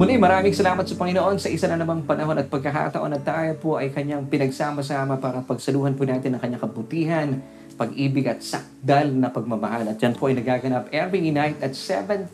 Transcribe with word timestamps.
Muli, 0.00 0.16
maraming 0.16 0.56
salamat 0.56 0.88
sa 0.88 0.96
Panginoon 0.96 1.36
sa 1.36 1.52
isa 1.52 1.68
na 1.68 1.76
namang 1.76 2.08
panahon 2.08 2.32
at 2.40 2.48
pagkakataon 2.48 3.20
at 3.20 3.20
tayo 3.20 3.52
po 3.60 3.76
ay 3.76 3.92
kanyang 3.92 4.24
pinagsama-sama 4.32 5.20
para 5.20 5.44
pagsaluhan 5.44 5.92
po 5.92 6.08
natin 6.08 6.32
ang 6.32 6.40
kanyang 6.40 6.64
kabutihan, 6.64 7.28
pag-ibig 7.76 8.24
at 8.24 8.40
sakdal 8.40 9.12
na 9.12 9.28
pagmamahal. 9.28 9.84
At 9.84 10.00
yan 10.00 10.16
po 10.16 10.32
ay 10.32 10.40
nagaganap 10.40 10.88
every 10.88 11.28
night 11.28 11.60
at 11.60 11.76
7.30 11.76 12.32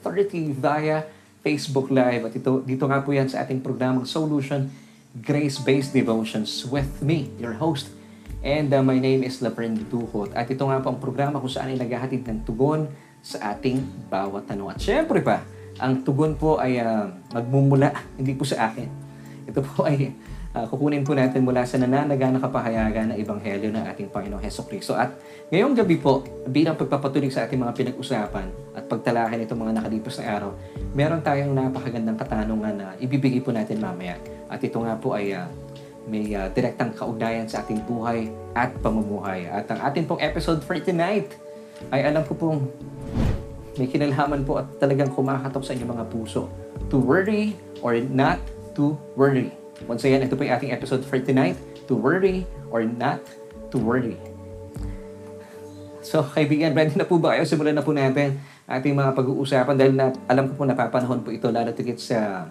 via 0.55 1.11
Facebook 1.43 1.91
Live. 1.91 2.31
At 2.31 2.39
ito, 2.39 2.63
dito 2.63 2.87
nga 2.87 3.03
po 3.03 3.11
yan 3.11 3.27
sa 3.27 3.43
ating 3.43 3.59
programang 3.59 4.07
Solution 4.07 4.71
Grace-Based 5.19 5.91
Devotions 5.91 6.71
with 6.71 7.03
me, 7.03 7.35
your 7.35 7.59
host. 7.59 7.91
And 8.47 8.71
uh, 8.71 8.79
my 8.79 9.03
name 9.03 9.27
is 9.27 9.43
Laverne 9.43 9.83
Duhot. 9.91 10.39
At 10.39 10.47
ito 10.47 10.63
nga 10.71 10.79
po 10.79 10.95
ang 10.95 11.03
programa 11.03 11.43
kung 11.43 11.51
saan 11.51 11.75
ay 11.75 11.83
naghahatid 11.83 12.31
ng 12.31 12.47
tugon 12.47 12.87
sa 13.27 13.59
ating 13.59 14.07
bawat 14.07 14.47
tanong. 14.47 14.71
At 14.71 14.79
syempre 14.79 15.19
pa, 15.19 15.43
ang 15.77 16.01
tugon 16.05 16.37
po 16.37 16.57
ay 16.57 16.81
uh, 16.81 17.09
magmumula, 17.33 17.93
hindi 18.19 18.33
po 18.33 18.45
sa 18.49 18.73
akin. 18.73 18.89
Ito 19.47 19.61
po 19.63 19.87
ay 19.87 20.11
uh, 20.57 20.67
kukunin 20.67 21.05
po 21.05 21.13
natin 21.13 21.45
mula 21.45 21.63
sa 21.69 21.77
nananaganang 21.77 22.41
kapahayagan 22.41 23.13
ng 23.13 23.17
Ebanghelyo 23.21 23.69
ng 23.71 23.85
ating 23.93 24.09
Panginoong 24.09 24.43
Heso 24.43 24.65
Kristo. 24.65 24.97
At 24.97 25.15
ngayong 25.53 25.77
gabi 25.77 26.01
po, 26.01 26.25
bilang 26.49 26.81
pagpapatuloy 26.81 27.29
sa 27.29 27.45
ating 27.45 27.61
mga 27.61 27.77
pinag-usapan 27.77 28.47
at 28.73 28.85
pagtalakan 28.89 29.45
itong 29.45 29.61
mga 29.61 29.73
nakalipas 29.83 30.17
na 30.19 30.25
araw, 30.33 30.51
meron 30.97 31.21
tayong 31.21 31.53
napakagandang 31.53 32.17
katanungan 32.17 32.75
na 32.75 32.87
ibibigay 32.97 33.45
po 33.45 33.53
natin 33.53 33.79
mamaya. 33.79 34.17
At 34.49 34.65
ito 34.65 34.81
nga 34.81 34.97
po 34.97 35.13
ay 35.13 35.37
uh, 35.37 35.47
may 36.07 36.33
uh, 36.33 36.49
direktang 36.55 36.95
kaugnayan 36.95 37.51
sa 37.51 37.61
ating 37.67 37.83
buhay 37.85 38.31
at 38.55 38.73
pamumuhay. 38.81 39.51
At 39.51 39.69
ang 39.69 39.83
ating 39.91 40.07
pong 40.07 40.23
episode 40.23 40.63
for 40.63 40.79
tonight 40.79 41.35
ay 41.93 42.07
alam 42.07 42.25
ko 42.25 42.33
pong 42.33 42.71
may 43.77 43.89
kinalaman 43.89 44.43
po 44.45 44.61
at 44.61 44.67
talagang 44.81 45.13
kumakatok 45.13 45.63
sa 45.65 45.73
inyong 45.77 45.93
mga 45.97 46.05
puso. 46.09 46.49
To 46.89 46.97
worry 47.01 47.57
or 47.81 47.97
not 48.01 48.41
to 48.77 48.97
worry. 49.17 49.53
Once 49.85 50.05
again, 50.05 50.25
ito 50.25 50.37
po 50.37 50.45
yung 50.45 50.57
ating 50.57 50.73
episode 50.73 51.05
for 51.05 51.21
tonight. 51.21 51.57
To 51.87 51.95
worry 51.95 52.49
or 52.73 52.85
not 52.85 53.21
to 53.71 53.77
worry. 53.77 54.17
So, 56.07 56.23
kaibigan, 56.23 56.71
ready 56.73 56.95
na 56.95 57.03
po 57.03 57.19
ba 57.19 57.35
kayo? 57.35 57.43
Simulan 57.43 57.75
na 57.75 57.83
po 57.83 57.91
natin 57.91 58.39
ating 58.67 58.95
mga 58.95 59.11
pag-uusapan 59.15 59.75
dahil 59.75 59.93
na, 59.95 60.15
alam 60.31 60.51
ko 60.51 60.53
po 60.59 60.63
napapanahon 60.67 61.23
po 61.23 61.35
ito 61.35 61.51
lalo 61.51 61.71
tigit 61.75 61.99
sa 61.99 62.51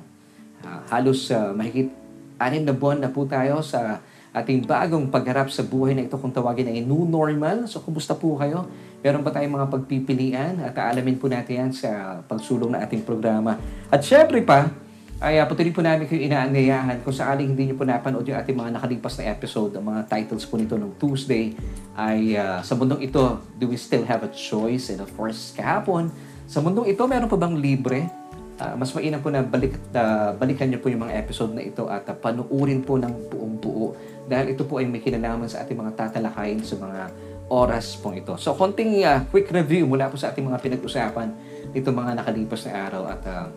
uh, 0.63 0.79
halos 0.91 1.27
uh, 1.31 1.51
mahigit 1.51 1.91
anin 2.39 2.63
na 2.67 2.75
buwan 2.75 2.99
na 2.99 3.11
po 3.11 3.23
tayo 3.27 3.63
sa 3.63 4.03
ating 4.35 4.67
bagong 4.67 5.07
pagharap 5.07 5.47
sa 5.47 5.63
buhay 5.63 5.95
na 5.95 6.03
ito 6.03 6.19
kung 6.19 6.31
tawagin 6.35 6.67
ay 6.67 6.83
new 6.83 7.07
normal. 7.07 7.71
So, 7.71 7.79
kumusta 7.79 8.11
po 8.11 8.35
kayo? 8.35 8.67
Meron 9.05 9.21
ba 9.21 9.29
tayong 9.29 9.53
mga 9.53 9.69
pagpipilian? 9.69 10.53
At 10.65 10.73
aalamin 10.81 11.21
po 11.21 11.29
natin 11.29 11.53
yan 11.61 11.69
sa 11.69 12.25
pagsulong 12.25 12.73
na 12.73 12.81
ating 12.81 13.05
programa. 13.05 13.53
At 13.93 14.01
syempre 14.01 14.41
pa, 14.41 14.73
ay 15.21 15.37
uh, 15.37 15.45
patuloy 15.45 15.69
po 15.69 15.85
namin 15.85 16.09
kayo 16.09 16.25
inaangayahan 16.25 17.05
kung 17.05 17.13
sakaling 17.13 17.53
hindi 17.53 17.69
nyo 17.69 17.77
po 17.77 17.85
napanood 17.85 18.25
yung 18.25 18.41
ating 18.41 18.57
mga 18.57 18.81
nakalipas 18.81 19.21
na 19.21 19.29
episode, 19.29 19.77
ang 19.77 19.85
mga 19.93 20.09
titles 20.09 20.49
po 20.49 20.57
nito 20.57 20.73
ng 20.73 20.97
Tuesday, 20.97 21.53
ay 21.93 22.33
uh, 22.33 22.65
sa 22.65 22.73
mundong 22.73 23.05
ito, 23.05 23.45
do 23.61 23.69
we 23.69 23.77
still 23.77 24.01
have 24.09 24.25
a 24.25 24.31
choice? 24.33 24.89
And 24.89 25.05
of 25.05 25.13
course, 25.13 25.53
kahapon, 25.53 26.09
sa 26.49 26.65
mundong 26.65 26.89
ito, 26.89 27.05
meron 27.05 27.29
pa 27.29 27.37
bang 27.37 27.61
libre? 27.61 28.09
Uh, 28.57 28.73
mas 28.73 28.89
mainam 28.89 29.21
po 29.21 29.29
na 29.29 29.45
balik, 29.45 29.77
uh, 29.93 30.33
balikan 30.33 30.65
nyo 30.65 30.81
po 30.81 30.89
yung 30.89 31.05
mga 31.05 31.13
episode 31.21 31.53
na 31.53 31.61
ito 31.61 31.85
at 31.93 32.09
uh, 32.09 32.17
panuurin 32.17 32.81
po 32.81 32.97
ng 32.97 33.29
buong 33.29 33.55
buo 33.61 33.93
dahil 34.25 34.57
ito 34.57 34.65
po 34.65 34.81
ay 34.81 34.89
may 34.89 35.03
kinalaman 35.03 35.45
sa 35.45 35.61
ating 35.61 35.77
mga 35.77 35.93
tatalakayin 35.93 36.65
sa 36.65 36.73
mga 36.81 37.13
oras 37.49 37.97
pong 37.99 38.21
ito. 38.21 38.33
So, 38.41 38.57
konting 38.57 39.05
uh, 39.05 39.25
quick 39.29 39.51
review 39.53 39.85
mula 39.85 40.09
po 40.09 40.17
sa 40.17 40.33
ating 40.33 40.45
mga 40.45 40.59
pinag-usapan 40.61 41.29
nito 41.75 41.91
mga 41.91 42.17
nakalipas 42.17 42.65
na 42.65 42.71
araw 42.87 43.03
at 43.11 43.21
uh, 43.27 43.47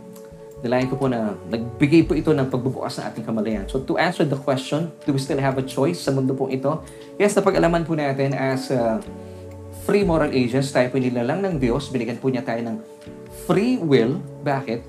Dalayan 0.59 0.91
ko 0.91 0.99
po 0.99 1.07
na 1.07 1.39
nagbigay 1.47 2.03
po 2.03 2.19
ito 2.19 2.35
ng 2.35 2.51
pagbubukas 2.51 2.99
ng 2.99 3.05
ating 3.07 3.25
kamalayan. 3.31 3.65
So 3.71 3.79
to 3.87 3.95
answer 3.95 4.27
the 4.27 4.35
question, 4.35 4.91
do 5.07 5.15
we 5.15 5.23
still 5.23 5.39
have 5.39 5.55
a 5.55 5.63
choice 5.63 6.03
sa 6.03 6.11
mundo 6.11 6.35
pong 6.35 6.51
ito? 6.51 6.83
Yes, 7.15 7.39
napag-alaman 7.39 7.87
po 7.87 7.95
natin 7.95 8.35
as 8.35 8.75
uh, 8.75 8.99
free 9.87 10.03
moral 10.03 10.35
agents, 10.35 10.75
tayo 10.75 10.91
po 10.91 10.99
nilalang 10.99 11.47
ng 11.47 11.63
Diyos, 11.63 11.95
binigyan 11.95 12.19
po 12.19 12.27
niya 12.27 12.43
tayo 12.43 12.59
ng 12.67 12.77
free 13.47 13.79
will. 13.79 14.19
Bakit? 14.43 14.83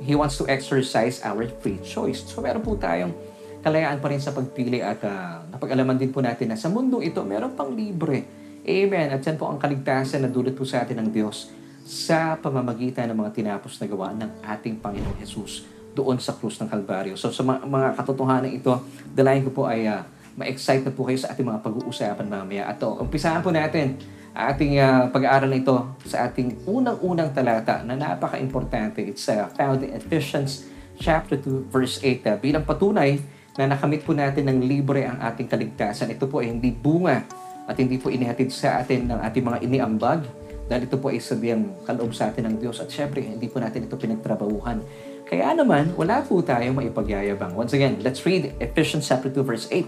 He 0.00 0.16
wants 0.16 0.40
to 0.40 0.48
exercise 0.48 1.20
our 1.20 1.44
free 1.60 1.76
choice. 1.84 2.24
So 2.24 2.40
meron 2.40 2.64
po 2.64 2.80
tayong 2.80 3.12
kalayaan 3.60 4.00
pa 4.00 4.08
rin 4.08 4.24
sa 4.24 4.32
pagpili 4.32 4.80
at 4.80 5.04
uh, 5.04 5.44
napag-alaman 5.52 6.00
din 6.00 6.16
po 6.16 6.24
natin 6.24 6.48
na 6.48 6.56
sa 6.56 6.72
mundo 6.72 7.04
ito, 7.04 7.20
meron 7.20 7.52
pang 7.52 7.76
libre. 7.76 8.39
Amen. 8.60 9.08
At 9.08 9.24
yan 9.24 9.40
po 9.40 9.48
ang 9.48 9.56
kaligtasan 9.56 10.20
na 10.20 10.28
dulot 10.28 10.52
po 10.52 10.68
sa 10.68 10.84
atin 10.84 11.00
ng 11.00 11.08
Diyos 11.08 11.48
sa 11.90 12.36
pamamagitan 12.38 13.08
ng 13.10 13.18
mga 13.18 13.32
tinapos 13.34 13.80
na 13.80 13.86
gawa 13.88 14.12
ng 14.14 14.44
ating 14.44 14.78
Panginoong 14.78 15.16
Jesus 15.18 15.64
doon 15.96 16.20
sa 16.22 16.36
krus 16.36 16.60
ng 16.60 16.68
Kalbaryo. 16.70 17.18
So 17.18 17.34
sa 17.34 17.42
mga, 17.42 17.66
mga 17.66 17.88
katotohanan 17.98 18.52
ito, 18.52 18.70
dalayan 19.10 19.42
ko 19.48 19.50
po 19.50 19.62
ay 19.66 19.90
uh, 19.90 20.06
ma-excite 20.38 20.86
na 20.86 20.92
po 20.94 21.08
kayo 21.08 21.18
sa 21.18 21.34
ating 21.34 21.42
mga 21.42 21.60
pag-uusapan 21.66 22.26
mamaya. 22.30 22.70
At 22.70 22.78
uh, 22.84 23.00
umpisahan 23.00 23.42
po 23.42 23.50
natin 23.50 23.98
ating 24.30 24.78
uh, 24.78 25.10
pag-aaral 25.10 25.50
na 25.50 25.58
ito 25.58 25.74
sa 26.06 26.30
ating 26.30 26.68
unang-unang 26.68 27.34
talata 27.34 27.82
na 27.82 27.98
napaka-importante. 27.98 29.02
It's 29.02 29.26
uh, 29.26 29.50
found 29.58 29.82
in 29.82 29.96
Ephesians 29.96 30.68
chapter 31.00 31.34
2 31.34 31.72
verse 31.72 31.98
8. 32.04 32.22
Uh, 32.22 32.36
bilang 32.38 32.62
patunay 32.62 33.18
na 33.58 33.66
nakamit 33.66 34.06
po 34.06 34.14
natin 34.14 34.46
ng 34.46 34.62
libre 34.62 35.10
ang 35.10 35.18
ating 35.18 35.50
kaligtasan. 35.50 36.06
Ito 36.14 36.30
po 36.30 36.38
ay 36.38 36.54
hindi 36.54 36.70
bunga 36.70 37.26
at 37.70 37.78
hindi 37.78 38.02
po 38.02 38.10
inihatid 38.10 38.50
sa 38.50 38.82
atin 38.82 39.06
ng 39.06 39.18
ating 39.22 39.44
mga 39.46 39.58
iniambag, 39.62 40.26
dahil 40.66 40.90
ito 40.90 40.98
po 40.98 41.14
ay 41.14 41.22
sabihan 41.22 41.70
kaloob 41.86 42.10
sa 42.10 42.30
atin 42.30 42.50
ng 42.50 42.54
Diyos. 42.58 42.82
At 42.82 42.90
syempre, 42.90 43.22
hindi 43.22 43.46
po 43.46 43.62
natin 43.62 43.86
ito 43.86 43.94
pinagtrabahuhan. 43.94 44.82
Kaya 45.26 45.54
naman, 45.54 45.94
wala 45.94 46.26
po 46.26 46.42
tayong 46.42 46.74
maipagyayabang. 46.74 47.54
Once 47.54 47.70
again, 47.70 48.02
let's 48.02 48.26
read 48.26 48.50
Ephesians 48.58 49.06
chapter 49.06 49.30
2 49.30 49.46
verse 49.46 49.66
8. 49.70 49.86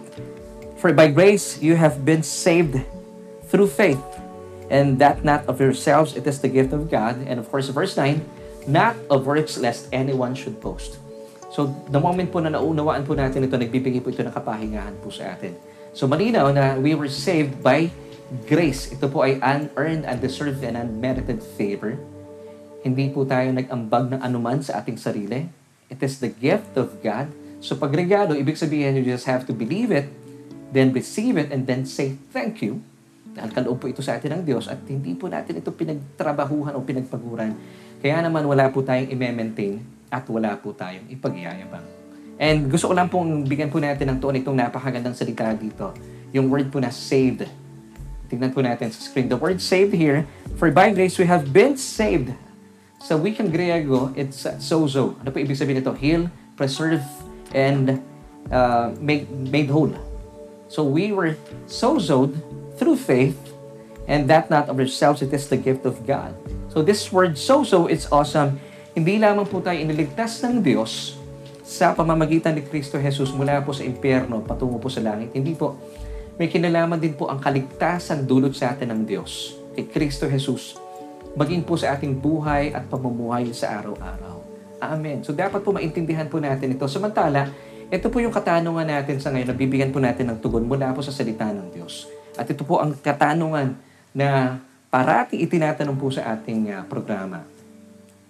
For 0.79 0.95
by 0.95 1.11
grace 1.11 1.59
you 1.59 1.75
have 1.75 2.07
been 2.07 2.23
saved 2.23 2.79
through 3.51 3.71
faith, 3.71 4.03
and 4.71 4.99
that 4.99 5.23
not 5.23 5.47
of 5.47 5.59
yourselves, 5.59 6.15
it 6.15 6.27
is 6.27 6.39
the 6.43 6.51
gift 6.51 6.75
of 6.75 6.91
God. 6.91 7.19
And 7.27 7.39
of 7.39 7.47
course, 7.51 7.71
verse 7.71 7.95
9, 7.99 8.23
not 8.67 8.95
of 9.11 9.27
works 9.27 9.59
lest 9.59 9.91
anyone 9.91 10.35
should 10.35 10.59
boast. 10.59 10.99
So, 11.53 11.69
the 11.93 12.01
moment 12.01 12.33
po 12.33 12.41
na 12.41 12.49
naunawaan 12.49 13.05
po 13.05 13.13
natin 13.13 13.45
ito, 13.45 13.61
nagbibigay 13.61 14.01
po 14.01 14.09
ito 14.09 14.25
ng 14.25 14.33
kapahingahan 14.33 14.97
po 15.05 15.13
sa 15.13 15.37
atin. 15.37 15.53
So, 15.93 16.09
malinaw 16.09 16.57
na 16.57 16.81
we 16.81 16.97
were 16.97 17.09
saved 17.09 17.61
by 17.61 17.93
grace. 18.49 18.89
Ito 18.89 19.13
po 19.13 19.29
ay 19.29 19.37
unearned, 19.45 20.09
undeserved, 20.09 20.65
and 20.65 20.77
unmerited 20.77 21.45
favor. 21.45 22.01
Hindi 22.81 23.13
po 23.13 23.29
tayo 23.29 23.53
nag-ambag 23.53 24.09
ng 24.17 24.21
anuman 24.25 24.65
sa 24.65 24.81
ating 24.81 24.97
sarili. 24.97 25.53
It 25.93 26.01
is 26.01 26.19
the 26.19 26.33
gift 26.33 26.73
of 26.81 26.97
God. 27.05 27.29
So 27.63 27.77
pag 27.77 27.93
regalo, 27.93 28.35
ibig 28.35 28.57
sabihin 28.57 28.99
you 28.99 29.05
just 29.05 29.29
have 29.29 29.45
to 29.47 29.55
believe 29.55 29.93
it, 29.93 30.11
then 30.73 30.91
receive 30.91 31.37
it, 31.37 31.53
and 31.53 31.69
then 31.69 31.85
say 31.85 32.17
thank 32.33 32.65
you. 32.65 32.81
Dahil 33.33 33.53
kaloob 33.53 33.79
po 33.79 33.87
ito 33.87 34.01
sa 34.01 34.17
atin 34.17 34.41
ng 34.41 34.43
Diyos 34.49 34.67
at 34.67 34.83
hindi 34.89 35.15
po 35.15 35.29
natin 35.29 35.61
ito 35.61 35.71
pinagtrabahuhan 35.71 36.75
o 36.75 36.83
pinagpaguran. 36.83 37.55
Kaya 38.03 38.19
naman 38.25 38.49
wala 38.49 38.67
po 38.73 38.83
tayong 38.83 39.13
i-maintain 39.13 39.79
at 40.11 40.27
wala 40.27 40.59
po 40.59 40.75
tayong 40.75 41.07
ipagyayabang. 41.07 42.02
And 42.41 42.73
gusto 42.73 42.91
ko 42.91 42.95
lang 42.97 43.09
pong 43.13 43.45
bigyan 43.45 43.69
po 43.69 43.81
natin 43.81 44.09
ng 44.13 44.19
tuon 44.21 44.39
itong 44.41 44.57
napakagandang 44.57 45.17
salita 45.17 45.53
dito. 45.57 45.93
Yung 46.33 46.49
word 46.49 46.73
po 46.73 46.81
na 46.81 46.89
saved 46.89 47.45
Tingnan 48.33 48.49
po 48.57 48.65
natin 48.65 48.89
sa 48.89 48.97
screen. 49.05 49.29
The 49.29 49.37
word 49.37 49.61
saved 49.61 49.93
here, 49.93 50.25
for 50.57 50.73
by 50.73 50.89
grace 50.89 51.21
we 51.21 51.29
have 51.29 51.53
been 51.53 51.77
saved. 51.77 52.33
Sa 52.97 53.21
wikang 53.21 53.53
Griego, 53.53 54.09
it's 54.17 54.49
uh, 54.49 54.57
sozo. 54.57 55.21
Ano 55.21 55.29
po 55.29 55.37
ibig 55.37 55.53
sabihin 55.53 55.85
nito? 55.85 55.93
Heal, 55.93 56.33
preserve, 56.57 57.05
and 57.53 58.01
uh, 58.49 58.89
made, 59.05 59.29
made 59.29 59.69
whole. 59.69 59.93
So 60.73 60.81
we 60.81 61.13
were 61.13 61.37
sozoed 61.69 62.33
through 62.81 62.97
faith, 63.05 63.37
and 64.09 64.25
that 64.33 64.49
not 64.49 64.73
of 64.73 64.81
ourselves, 64.81 65.21
it 65.21 65.29
is 65.37 65.53
the 65.53 65.61
gift 65.61 65.85
of 65.85 66.09
God. 66.09 66.33
So 66.73 66.81
this 66.81 67.13
word 67.13 67.37
sozo, 67.37 67.85
it's 67.85 68.09
awesome. 68.09 68.57
Hindi 68.97 69.21
lamang 69.21 69.45
po 69.45 69.61
tayo 69.61 69.77
iniligtas 69.77 70.41
ng 70.41 70.65
Diyos 70.65 71.21
sa 71.73 71.97
pamamagitan 71.97 72.53
ni 72.53 72.61
Kristo 72.61 73.01
Jesus 73.01 73.33
mula 73.33 73.65
po 73.65 73.73
sa 73.73 73.81
impyerno 73.81 74.45
patungo 74.45 74.77
po 74.77 74.93
sa 74.93 75.01
langit. 75.01 75.33
Hindi 75.33 75.57
po 75.57 75.81
may 76.37 76.53
kinalaman 76.53 77.01
din 77.01 77.17
po 77.17 77.33
ang 77.33 77.41
kaligtasan 77.41 78.29
dulot 78.29 78.53
sa 78.53 78.77
atin 78.77 78.93
ng 78.93 79.09
Diyos, 79.09 79.57
kay 79.73 79.89
Kristo 79.89 80.29
Jesus, 80.29 80.77
maging 81.33 81.65
po 81.65 81.81
sa 81.81 81.97
ating 81.97 82.13
buhay 82.13 82.77
at 82.77 82.85
pamumuhay 82.93 83.49
sa 83.57 83.81
araw-araw. 83.81 84.37
Amen. 84.85 85.25
So 85.25 85.33
dapat 85.33 85.65
po 85.65 85.73
maintindihan 85.73 86.29
po 86.29 86.37
natin 86.41 86.77
ito. 86.77 86.85
Samantala, 86.85 87.49
ito 87.89 88.09
po 88.13 88.21
yung 88.21 88.33
katanungan 88.33 88.89
natin 88.89 89.17
sa 89.21 89.33
ngayon, 89.33 89.57
nabibigyan 89.57 89.93
po 89.93 90.01
natin 90.01 90.29
ng 90.29 90.39
tugon 90.45 90.69
mula 90.69 90.93
po 90.93 91.01
sa 91.01 91.13
salita 91.13 91.49
ng 91.49 91.73
Diyos. 91.73 92.09
At 92.37 92.49
ito 92.49 92.69
po 92.69 92.85
ang 92.85 92.97
katanungan 92.97 93.77
na 94.13 94.61
parati 94.93 95.41
itinatanong 95.41 95.97
po 95.97 96.13
sa 96.13 96.37
ating 96.37 96.69
uh, 96.69 96.85
programa. 96.85 97.45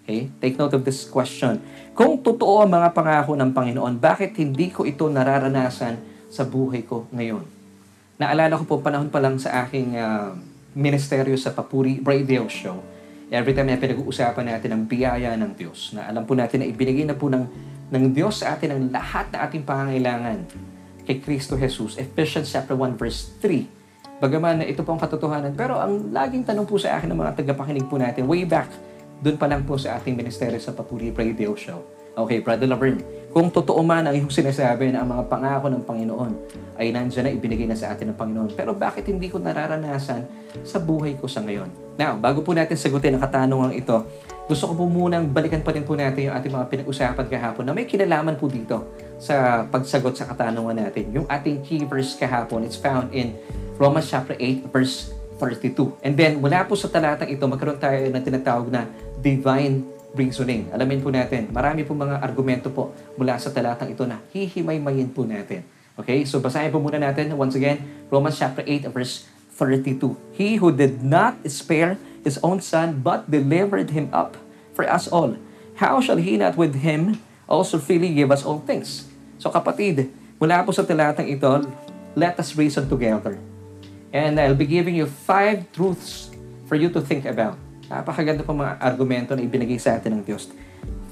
Okay? 0.03 0.29
Take 0.43 0.59
note 0.59 0.75
of 0.75 0.83
this 0.83 1.07
question. 1.07 1.63
Kung 1.95 2.19
totoo 2.19 2.67
ang 2.67 2.75
mga 2.75 2.91
pangako 2.91 3.39
ng 3.39 3.55
Panginoon, 3.55 4.03
bakit 4.03 4.35
hindi 4.37 4.75
ko 4.75 4.83
ito 4.83 5.07
nararanasan 5.07 6.27
sa 6.27 6.43
buhay 6.43 6.83
ko 6.83 7.07
ngayon? 7.15 7.47
Naalala 8.19 8.59
ko 8.59 8.65
po 8.67 8.75
panahon 8.83 9.09
pa 9.09 9.23
lang 9.23 9.39
sa 9.39 9.63
aking 9.67 9.95
uh, 9.95 10.35
ministeryo 10.75 11.39
sa 11.39 11.55
Papuri 11.55 12.03
Radio 12.03 12.51
Show. 12.51 12.83
Every 13.33 13.57
time 13.57 13.73
na 13.73 13.81
pinag-uusapan 13.81 14.45
natin 14.45 14.71
ang 14.77 14.83
biyaya 14.85 15.33
ng 15.39 15.57
Diyos, 15.57 15.97
na 15.97 16.05
alam 16.05 16.29
po 16.29 16.37
natin 16.37 16.61
na 16.61 16.67
ibinigay 16.69 17.09
na 17.09 17.17
po 17.17 17.33
ng 17.33 17.49
ng 17.93 18.05
Diyos 18.17 18.41
sa 18.41 18.57
atin 18.57 18.73
ang 18.73 18.83
lahat 18.89 19.29
na 19.33 19.45
ating 19.45 19.69
pangangailangan 19.69 20.49
kay 21.05 21.21
Kristo 21.21 21.61
Jesus. 21.61 22.01
Ephesians 22.01 22.49
chapter 22.49 22.73
1 22.73 22.97
verse 22.97 23.37
3. 23.41 23.69
Bagaman 24.23 24.63
na 24.63 24.67
ito 24.69 24.81
po 24.81 24.97
ang 24.97 25.01
katotohanan, 25.03 25.53
pero 25.53 25.77
ang 25.77 26.15
laging 26.15 26.47
tanong 26.47 26.65
po 26.65 26.81
sa 26.81 26.97
akin 26.97 27.11
ng 27.11 27.19
mga 27.21 27.33
tagapakinig 27.43 27.85
po 27.91 27.99
natin, 27.99 28.25
way 28.25 28.47
back, 28.49 28.71
doon 29.23 29.39
pa 29.39 29.47
lang 29.47 29.63
po 29.63 29.79
sa 29.79 30.03
ating 30.03 30.19
ministeryo 30.19 30.59
sa 30.59 30.75
Papuri 30.75 31.15
Radio 31.15 31.55
Show. 31.55 31.79
Okay, 32.13 32.43
Brother 32.43 32.67
Laverne, 32.67 33.01
kung 33.31 33.49
totoo 33.49 33.81
man 33.81 34.05
ang 34.05 34.13
iyong 34.13 34.29
sinasabi 34.29 34.91
na 34.91 35.01
ang 35.01 35.09
mga 35.15 35.31
pangako 35.31 35.71
ng 35.71 35.87
Panginoon 35.87 36.33
ay 36.77 36.91
nandyan 36.93 37.25
na 37.25 37.33
ibinigay 37.33 37.65
na 37.65 37.79
sa 37.79 37.95
atin 37.95 38.13
ng 38.13 38.19
Panginoon, 38.19 38.53
pero 38.53 38.75
bakit 38.75 39.07
hindi 39.09 39.31
ko 39.31 39.39
nararanasan 39.39 40.27
sa 40.67 40.83
buhay 40.83 41.17
ko 41.17 41.31
sa 41.31 41.41
ngayon? 41.41 41.71
Now, 41.97 42.19
bago 42.19 42.43
po 42.43 42.51
natin 42.53 42.75
sagutin 42.75 43.17
ang 43.17 43.23
katanungan 43.23 43.73
ito, 43.73 44.05
gusto 44.51 44.75
ko 44.75 44.85
po 44.85 44.85
munang 44.91 45.31
balikan 45.31 45.63
pa 45.63 45.71
rin 45.71 45.87
po 45.87 45.95
natin 45.95 46.29
yung 46.29 46.35
ating 46.37 46.53
mga 46.53 46.67
pinag-usapan 46.69 47.27
kahapon 47.31 47.65
na 47.65 47.73
may 47.73 47.87
kinalaman 47.87 48.35
po 48.37 48.51
dito 48.51 48.91
sa 49.23 49.65
pagsagot 49.71 50.19
sa 50.19 50.27
katanungan 50.29 50.83
natin. 50.83 51.15
Yung 51.15 51.31
ating 51.31 51.63
key 51.63 51.87
verse 51.87 52.19
kahapon, 52.19 52.67
it's 52.67 52.77
found 52.77 53.09
in 53.15 53.39
Romans 53.79 54.11
chapter 54.11 54.35
8 54.35 54.69
verse 54.69 55.15
32. 55.43 55.99
And 56.07 56.15
then, 56.15 56.39
mula 56.39 56.63
po 56.63 56.79
sa 56.79 56.87
talatang 56.87 57.27
ito, 57.27 57.43
magkaroon 57.51 57.83
tayo 57.83 57.99
ng 57.99 58.23
tinatawag 58.23 58.71
na 58.71 58.87
divine 59.23 59.87
reasoning. 60.13 60.69
Alamin 60.75 61.01
po 61.01 61.09
natin, 61.09 61.49
marami 61.55 61.87
po 61.87 61.97
mga 61.97 62.21
argumento 62.21 62.69
po 62.69 62.93
mula 63.17 63.39
sa 63.41 63.49
talatang 63.49 63.89
ito 63.89 64.05
na 64.05 64.21
hihimay-mayin 64.35 65.09
po 65.09 65.25
natin. 65.25 65.65
Okay, 65.97 66.27
so 66.27 66.43
basahin 66.43 66.73
po 66.75 66.83
muna 66.83 67.01
natin 67.01 67.33
once 67.39 67.57
again, 67.57 67.81
Romans 68.11 68.37
chapter 68.37 68.61
8 68.67 68.93
verse 68.93 69.25
32. 69.57 70.17
He 70.35 70.57
who 70.59 70.73
did 70.75 71.01
not 71.05 71.39
spare 71.49 71.97
his 72.25 72.41
own 72.43 72.61
son, 72.61 73.01
but 73.01 73.29
delivered 73.29 73.93
him 73.93 74.09
up 74.13 74.37
for 74.73 74.89
us 74.89 75.09
all, 75.09 75.37
how 75.77 76.01
shall 76.01 76.17
he 76.17 76.37
not 76.37 76.57
with 76.57 76.81
him 76.81 77.21
also 77.49 77.77
freely 77.77 78.13
give 78.13 78.33
us 78.33 78.45
all 78.45 78.61
things? 78.65 79.09
So 79.37 79.53
kapatid, 79.53 80.09
mula 80.41 80.65
po 80.65 80.73
sa 80.73 80.85
talatang 80.85 81.29
ito, 81.29 81.67
let 82.17 82.37
us 82.41 82.57
reason 82.57 82.89
together. 82.89 83.37
And 84.13 84.37
I'll 84.37 84.57
be 84.57 84.69
giving 84.69 84.97
you 84.97 85.09
five 85.09 85.69
truths 85.73 86.33
for 86.69 86.77
you 86.77 86.93
to 86.93 87.01
think 87.01 87.25
about. 87.25 87.57
Napakaganda 87.93 88.41
po 88.41 88.57
mga 88.57 88.81
argumento 88.81 89.37
na 89.37 89.45
ibinigay 89.45 89.77
sa 89.77 90.01
atin 90.01 90.17
ng 90.17 90.23
Diyos. 90.25 90.49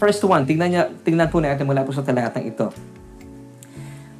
First 0.00 0.25
one, 0.25 0.49
tingnan, 0.49 0.73
niya, 0.73 0.88
tingnan 1.05 1.29
po 1.29 1.44
natin 1.44 1.69
mula 1.69 1.85
po 1.85 1.93
sa 1.93 2.00
talatang 2.00 2.49
ito. 2.49 2.73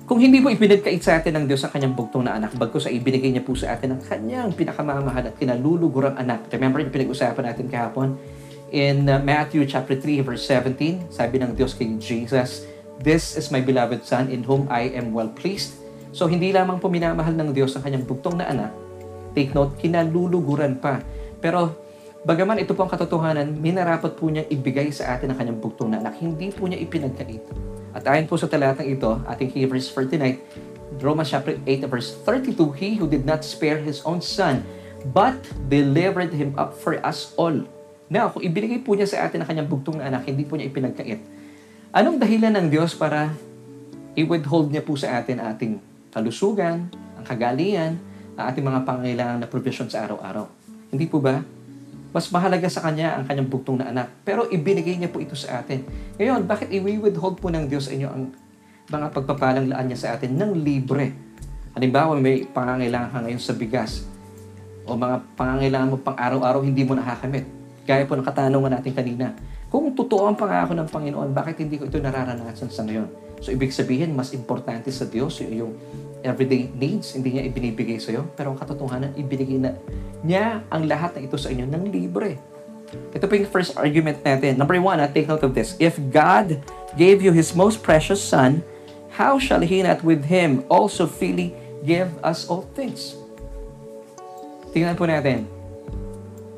Kung 0.05 0.21
hindi 0.21 0.45
po 0.45 0.53
ipinagkait 0.53 1.01
sa 1.01 1.17
atin 1.17 1.41
ng 1.41 1.45
Diyos 1.49 1.65
ang 1.65 1.73
kanyang 1.73 1.97
bugtong 1.97 2.29
na 2.29 2.37
anak, 2.37 2.53
bagko 2.53 2.77
sa 2.77 2.93
ibinigay 2.93 3.33
niya 3.33 3.41
po 3.41 3.57
sa 3.57 3.73
atin 3.73 3.97
ang 3.97 4.03
kanyang 4.05 4.53
pinakamamahal 4.53 5.33
at 5.33 5.39
kinalulugurang 5.41 6.21
anak. 6.21 6.51
Remember 6.53 6.85
yung 6.85 6.93
pinag-usapan 6.93 7.49
natin 7.49 7.71
kahapon? 7.71 8.21
In 8.75 9.09
uh, 9.09 9.23
Matthew 9.23 9.65
chapter 9.65 9.97
3 9.97 10.21
verse 10.21 10.45
17, 10.45 11.09
sabi 11.15 11.41
ng 11.41 11.57
Diyos 11.57 11.73
kay 11.73 11.97
Jesus, 11.97 12.69
This 13.01 13.41
is 13.41 13.49
my 13.49 13.65
beloved 13.65 14.05
Son 14.05 14.29
in 14.29 14.45
whom 14.45 14.69
I 14.69 14.93
am 14.93 15.17
well 15.17 15.33
pleased. 15.33 15.81
So 16.13 16.29
hindi 16.29 16.53
lamang 16.53 16.83
po 16.83 16.93
minamahal 16.93 17.33
ng 17.33 17.57
Diyos 17.57 17.73
ang 17.79 17.87
kanyang 17.87 18.05
bugtong 18.05 18.37
na 18.43 18.51
anak, 18.51 18.75
take 19.33 19.55
note, 19.57 19.79
kinaluluguran 19.79 20.77
pa. 20.77 21.01
Pero 21.39 21.89
bagaman 22.25 22.61
ito 22.61 22.77
po 22.77 22.85
ang 22.85 22.93
katotohanan, 22.93 23.57
minarapat 23.57 24.17
po 24.17 24.29
niyang 24.29 24.49
ibigay 24.53 24.93
sa 24.93 25.17
atin 25.17 25.33
ang 25.33 25.39
kanyang 25.41 25.59
bugtong 25.61 25.93
na 25.93 26.01
anak. 26.01 26.21
Hindi 26.21 26.53
po 26.53 26.69
niya 26.69 26.81
ipinagkait. 26.81 27.45
At 27.97 28.07
ayon 28.07 28.29
po 28.31 28.39
sa 28.39 28.47
talatang 28.47 28.87
ito, 28.87 29.19
ating 29.27 29.51
verse 29.67 29.91
for 29.91 30.07
tonight, 30.07 30.39
Romans 31.01 31.33
chapter 31.33 31.57
8 31.65 31.89
verse 31.89 32.15
32, 32.27 32.77
He 32.77 32.91
who 33.01 33.09
did 33.09 33.25
not 33.25 33.43
spare 33.43 33.81
His 33.81 34.05
own 34.05 34.21
Son, 34.21 34.63
but 35.11 35.39
delivered 35.73 36.31
Him 36.35 36.53
up 36.61 36.77
for 36.77 37.01
us 37.01 37.33
all. 37.41 37.57
Now, 38.11 38.29
kung 38.31 38.43
ibinigay 38.43 38.83
po 38.83 38.99
niya 38.99 39.07
sa 39.07 39.19
atin 39.27 39.43
ang 39.43 39.49
kanyang 39.49 39.71
bugtong 39.71 40.03
na 40.03 40.11
anak, 40.11 40.27
hindi 40.27 40.43
po 40.43 40.59
niya 40.59 40.67
ipinagkait. 40.67 41.23
Anong 41.95 42.19
dahilan 42.19 42.55
ng 42.59 42.67
Diyos 42.71 42.95
para 42.95 43.31
i-withhold 44.19 44.71
niya 44.71 44.83
po 44.83 44.99
sa 44.99 45.19
atin 45.19 45.39
ating 45.39 45.79
kalusugan, 46.11 46.91
ang 46.91 47.25
kagalian, 47.27 47.99
ang 48.35 48.45
ating 48.51 48.67
mga 48.67 48.81
pangailangan 48.83 49.39
na 49.43 49.49
provision 49.51 49.87
sa 49.87 50.07
araw-araw? 50.07 50.47
Hindi 50.91 51.07
po 51.07 51.23
ba? 51.23 51.39
Mas 52.11 52.27
mahalaga 52.35 52.67
sa 52.67 52.83
kanya 52.83 53.19
ang 53.19 53.25
kanyang 53.27 53.49
bugtong 53.49 53.79
na 53.79 53.91
anak. 53.91 54.11
Pero 54.27 54.51
ibinigay 54.51 54.99
niya 54.99 55.11
po 55.11 55.23
ito 55.23 55.39
sa 55.39 55.63
atin. 55.63 55.87
Ngayon, 56.19 56.47
bakit 56.47 56.69
i-withhold 56.75 57.39
po 57.39 57.49
ng 57.51 57.71
Diyos 57.71 57.87
inyo 57.87 58.09
ang 58.11 58.35
mga 58.91 59.15
pagpapalang 59.15 59.71
laan 59.71 59.87
niya 59.87 59.99
sa 59.99 60.09
atin 60.19 60.35
ng 60.35 60.59
libre? 60.59 61.15
Halimbawa, 61.79 62.19
may 62.19 62.43
pangangailangan 62.51 63.15
ka 63.15 63.19
ngayon 63.23 63.43
sa 63.43 63.55
bigas 63.55 64.11
o 64.91 64.99
mga 64.99 65.23
pangangailangan 65.39 65.89
mo 65.95 65.97
pang 66.03 66.19
araw-araw 66.19 66.67
hindi 66.67 66.83
mo 66.83 66.99
nakakamit. 66.99 67.47
Gaya 67.87 68.03
po 68.07 68.19
ng 68.19 68.27
katanungan 68.27 68.75
natin 68.75 68.91
kanina. 68.91 69.31
Kung 69.71 69.95
totoo 69.95 70.27
ang 70.27 70.35
pangako 70.35 70.75
ng 70.75 70.91
Panginoon, 70.91 71.31
bakit 71.31 71.63
hindi 71.63 71.79
ko 71.79 71.87
ito 71.87 72.03
nararanasan 72.03 72.75
sa 72.75 72.83
ngayon? 72.83 73.07
So, 73.39 73.55
ibig 73.55 73.71
sabihin, 73.71 74.19
mas 74.19 74.35
importante 74.35 74.91
sa 74.91 75.07
Diyos 75.07 75.39
yung 75.47 75.79
everyday 76.23 76.69
needs, 76.73 77.17
hindi 77.17 77.37
niya 77.37 77.49
ibinibigay 77.49 77.99
sa 78.01 78.13
iyo. 78.13 78.29
Pero 78.37 78.53
ang 78.53 78.59
katotohanan, 78.59 79.17
ibinigay 79.17 79.59
na 79.61 79.77
niya 80.21 80.65
ang 80.69 80.85
lahat 80.85 81.17
na 81.17 81.21
ito 81.25 81.37
sa 81.41 81.49
inyo 81.49 81.65
ng 81.65 81.85
libre. 81.89 82.37
Ito 83.15 83.25
po 83.27 83.39
yung 83.39 83.51
first 83.51 83.79
argument 83.79 84.19
natin. 84.27 84.59
Number 84.59 84.77
one, 84.83 84.99
uh, 84.99 85.07
take 85.07 85.31
note 85.31 85.47
of 85.47 85.55
this. 85.55 85.79
If 85.79 85.97
God 86.11 86.59
gave 86.99 87.23
you 87.23 87.31
His 87.31 87.55
most 87.55 87.87
precious 87.87 88.19
Son, 88.19 88.67
how 89.15 89.39
shall 89.39 89.63
He 89.63 89.83
not 89.83 90.03
with 90.03 90.27
Him 90.27 90.67
also 90.67 91.07
freely 91.07 91.55
give 91.87 92.11
us 92.27 92.51
all 92.51 92.67
things? 92.75 93.15
Tingnan 94.75 94.99
po 94.99 95.07
natin. 95.07 95.47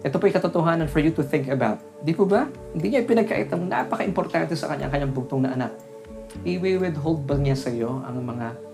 Ito 0.02 0.18
po 0.18 0.26
yung 0.26 0.36
katotohanan 0.36 0.88
for 0.90 0.98
you 0.98 1.14
to 1.14 1.22
think 1.22 1.46
about. 1.46 1.78
Di 2.02 2.10
po 2.10 2.26
ba? 2.26 2.50
Hindi 2.74 2.96
niya 2.96 3.06
pinagkait 3.06 3.46
ang 3.54 3.70
napaka-importante 3.70 4.58
sa 4.58 4.72
kanya, 4.72 4.90
kanyang 4.90 5.14
bugtong 5.14 5.46
na 5.46 5.54
anak. 5.54 5.72
I-withhold 6.42 7.22
ba 7.28 7.36
niya 7.38 7.54
sa 7.54 7.70
iyo 7.70 8.02
ang 8.02 8.18
mga 8.24 8.71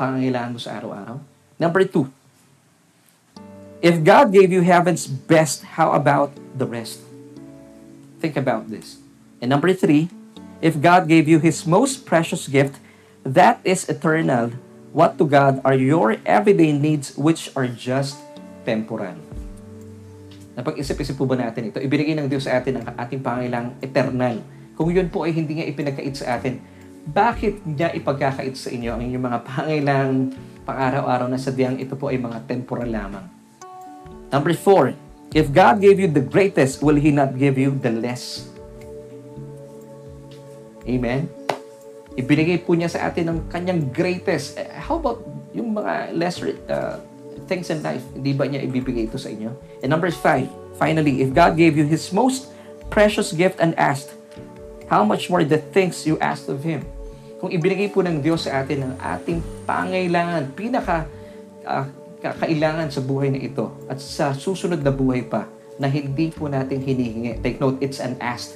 pangangailangan 0.00 0.56
mo 0.56 0.60
sa 0.64 0.80
araw-araw? 0.80 1.20
Number 1.60 1.84
two, 1.84 2.08
if 3.84 4.00
God 4.00 4.32
gave 4.32 4.48
you 4.48 4.64
heaven's 4.64 5.04
best, 5.04 5.76
how 5.76 5.92
about 5.92 6.32
the 6.56 6.64
rest? 6.64 7.04
Think 8.16 8.40
about 8.40 8.72
this. 8.72 8.96
And 9.44 9.52
number 9.52 9.76
three, 9.76 10.08
if 10.64 10.80
God 10.80 11.04
gave 11.04 11.28
you 11.28 11.36
His 11.36 11.68
most 11.68 12.08
precious 12.08 12.48
gift, 12.48 12.80
that 13.28 13.60
is 13.60 13.84
eternal, 13.92 14.56
what 14.96 15.20
to 15.20 15.28
God 15.28 15.60
are 15.68 15.76
your 15.76 16.16
everyday 16.24 16.72
needs 16.72 17.12
which 17.20 17.52
are 17.52 17.68
just 17.68 18.16
temporal? 18.64 19.20
Napag-isip-isip 20.56 21.16
po 21.16 21.28
ba 21.28 21.36
natin 21.36 21.72
ito? 21.72 21.80
Ibinigay 21.80 22.16
ng 22.16 22.28
Diyos 22.28 22.48
sa 22.48 22.56
atin 22.60 22.80
ang 22.80 22.96
ating 22.96 23.20
pangailang 23.20 23.76
eternal. 23.84 24.40
Kung 24.76 24.88
yun 24.92 25.12
po 25.12 25.28
ay 25.28 25.32
hindi 25.36 25.60
niya 25.60 25.68
ipinagkait 25.68 26.16
sa 26.16 26.40
atin, 26.40 26.60
bakit 27.08 27.64
niya 27.64 27.92
ipagkakait 27.96 28.52
sa 28.56 28.68
inyo 28.68 28.92
ang 28.92 29.00
inyong 29.00 29.24
mga 29.24 29.40
pangailang 29.46 30.12
pang-araw-araw 30.68 31.26
na 31.32 31.40
sadyang 31.40 31.80
ito 31.80 31.96
po 31.96 32.12
ay 32.12 32.20
mga 32.20 32.44
temporal 32.44 32.88
lamang? 32.88 33.24
Number 34.30 34.54
four, 34.54 34.94
if 35.32 35.50
God 35.50 35.80
gave 35.80 35.98
you 35.98 36.06
the 36.06 36.22
greatest, 36.22 36.84
will 36.84 37.00
He 37.00 37.10
not 37.10 37.34
give 37.34 37.56
you 37.56 37.74
the 37.74 37.90
less? 37.90 38.46
Amen? 40.86 41.26
Ibinigay 42.14 42.62
po 42.62 42.76
niya 42.76 42.92
sa 42.92 43.08
atin 43.08 43.32
ang 43.32 43.38
kanyang 43.48 43.90
greatest. 43.90 44.60
Eh, 44.60 44.68
how 44.68 45.00
about 45.00 45.24
yung 45.56 45.72
mga 45.72 46.14
lesser 46.14 46.54
uh, 46.68 47.00
things 47.48 47.72
in 47.72 47.80
life? 47.80 48.04
Hindi 48.12 48.36
ba 48.36 48.44
niya 48.44 48.60
ibibigay 48.62 49.08
ito 49.08 49.16
sa 49.16 49.32
inyo? 49.32 49.50
And 49.80 49.88
number 49.88 50.12
five, 50.12 50.46
finally, 50.76 51.24
if 51.24 51.32
God 51.32 51.56
gave 51.56 51.74
you 51.80 51.88
His 51.88 52.12
most 52.12 52.52
precious 52.92 53.32
gift 53.32 53.58
and 53.58 53.72
asked, 53.80 54.19
how 54.90 55.06
much 55.06 55.30
more 55.30 55.46
the 55.46 55.62
things 55.70 56.02
you 56.02 56.18
asked 56.18 56.50
of 56.50 56.66
Him? 56.66 56.82
Kung 57.38 57.54
ibinigay 57.54 57.94
po 57.94 58.02
ng 58.02 58.20
Diyos 58.20 58.44
sa 58.44 58.60
atin 58.60 58.84
ang 58.84 58.94
ating 58.98 59.38
pangailangan, 59.64 60.52
pinaka 60.52 61.06
uh, 61.64 61.86
kailangan 62.20 62.92
sa 62.92 63.00
buhay 63.00 63.32
na 63.32 63.40
ito 63.40 63.72
at 63.88 63.96
sa 63.96 64.36
susunod 64.36 64.84
na 64.84 64.92
buhay 64.92 65.24
pa 65.24 65.48
na 65.80 65.88
hindi 65.88 66.28
po 66.28 66.52
natin 66.52 66.84
hinihingi. 66.84 67.40
Take 67.40 67.56
note, 67.56 67.80
it's 67.80 67.96
an 67.96 68.20
ask. 68.20 68.52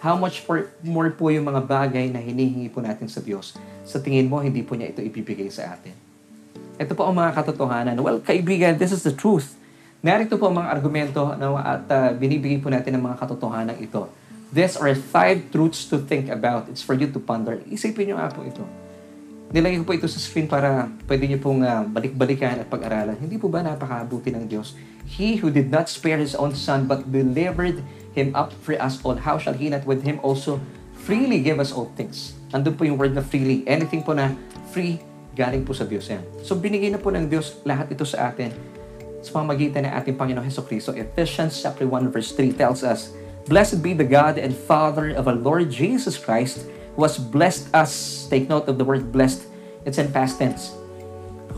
How 0.00 0.16
much 0.16 0.40
for, 0.42 0.72
more 0.80 1.12
po 1.12 1.28
yung 1.28 1.44
mga 1.44 1.62
bagay 1.68 2.08
na 2.08 2.24
hinihingi 2.24 2.72
po 2.72 2.80
natin 2.80 3.12
sa 3.12 3.20
Diyos? 3.20 3.54
Sa 3.84 4.00
tingin 4.00 4.32
mo, 4.32 4.40
hindi 4.40 4.64
po 4.64 4.72
niya 4.74 4.90
ito 4.90 5.04
ibibigay 5.04 5.52
sa 5.52 5.76
atin. 5.76 5.92
Ito 6.80 6.96
po 6.96 7.04
ang 7.04 7.14
mga 7.14 7.36
katotohanan. 7.36 7.94
Well, 8.00 8.18
kaibigan, 8.24 8.80
this 8.80 8.90
is 8.90 9.04
the 9.04 9.12
truth. 9.12 9.54
Narito 10.02 10.40
po 10.40 10.50
ang 10.50 10.58
mga 10.58 10.72
argumento 10.72 11.36
na, 11.36 11.46
at 11.60 11.84
uh, 11.86 12.10
binibigay 12.16 12.58
po 12.58 12.72
natin 12.72 12.98
ng 12.98 13.04
mga 13.04 13.16
katotohanan 13.20 13.76
ito. 13.78 14.08
These 14.52 14.76
are 14.76 14.92
five 14.92 15.48
truths 15.48 15.88
to 15.88 15.96
think 16.04 16.28
about. 16.28 16.68
It's 16.68 16.84
for 16.84 16.92
you 16.92 17.08
to 17.08 17.16
ponder. 17.16 17.64
Isipin 17.72 18.12
nyo 18.12 18.20
nga 18.20 18.28
po 18.28 18.44
ito. 18.44 18.60
Nilagay 19.48 19.80
ko 19.80 19.84
po 19.88 19.96
ito 19.96 20.04
sa 20.04 20.20
screen 20.20 20.44
para 20.44 20.92
pwede 21.08 21.24
nyo 21.24 21.40
pong 21.40 21.64
uh, 21.64 21.88
balik-balikan 21.88 22.60
at 22.60 22.68
pag-aralan. 22.68 23.16
Hindi 23.16 23.40
po 23.40 23.48
ba 23.48 23.64
napakabuti 23.64 24.28
ng 24.28 24.44
Diyos? 24.44 24.76
He 25.08 25.40
who 25.40 25.48
did 25.48 25.72
not 25.72 25.88
spare 25.88 26.20
His 26.20 26.36
own 26.36 26.52
Son 26.52 26.84
but 26.84 27.08
delivered 27.08 27.80
Him 28.12 28.36
up 28.36 28.52
for 28.60 28.76
us 28.76 29.00
all, 29.00 29.16
how 29.16 29.40
shall 29.40 29.56
He 29.56 29.72
not 29.72 29.88
with 29.88 30.04
Him 30.04 30.20
also 30.20 30.60
freely 31.00 31.40
give 31.40 31.56
us 31.56 31.72
all 31.72 31.88
things? 31.96 32.36
Andun 32.52 32.76
po 32.76 32.84
yung 32.84 33.00
word 33.00 33.16
na 33.16 33.24
freely. 33.24 33.64
Anything 33.64 34.04
po 34.04 34.12
na 34.12 34.36
free, 34.68 35.00
galing 35.32 35.64
po 35.64 35.72
sa 35.72 35.88
Diyos 35.88 36.12
yan. 36.12 36.20
So 36.44 36.60
binigay 36.60 36.92
na 36.92 37.00
po 37.00 37.08
ng 37.08 37.24
Diyos 37.24 37.64
lahat 37.64 37.88
ito 37.88 38.04
sa 38.04 38.28
atin 38.28 38.52
sa 39.24 39.32
pamagitan 39.32 39.88
ng 39.88 39.92
ating 39.96 40.16
Panginoon 40.20 40.44
Heso 40.44 40.60
Kristo. 40.60 40.92
Ephesians 40.92 41.56
chapter 41.56 41.88
1 41.88 42.12
verse 42.12 42.36
3 42.36 42.52
tells 42.52 42.84
us, 42.84 43.16
Blessed 43.50 43.82
be 43.82 43.90
the 43.90 44.06
God 44.06 44.38
and 44.38 44.54
Father 44.54 45.10
of 45.10 45.26
our 45.26 45.34
Lord 45.34 45.66
Jesus 45.66 46.14
Christ, 46.14 46.62
who 46.94 47.02
has 47.02 47.18
blessed 47.18 47.66
us. 47.74 48.26
Take 48.30 48.46
note 48.46 48.70
of 48.70 48.78
the 48.78 48.86
word 48.86 49.10
blessed. 49.10 49.50
It's 49.82 49.98
in 49.98 50.14
past 50.14 50.38
tense. 50.38 50.70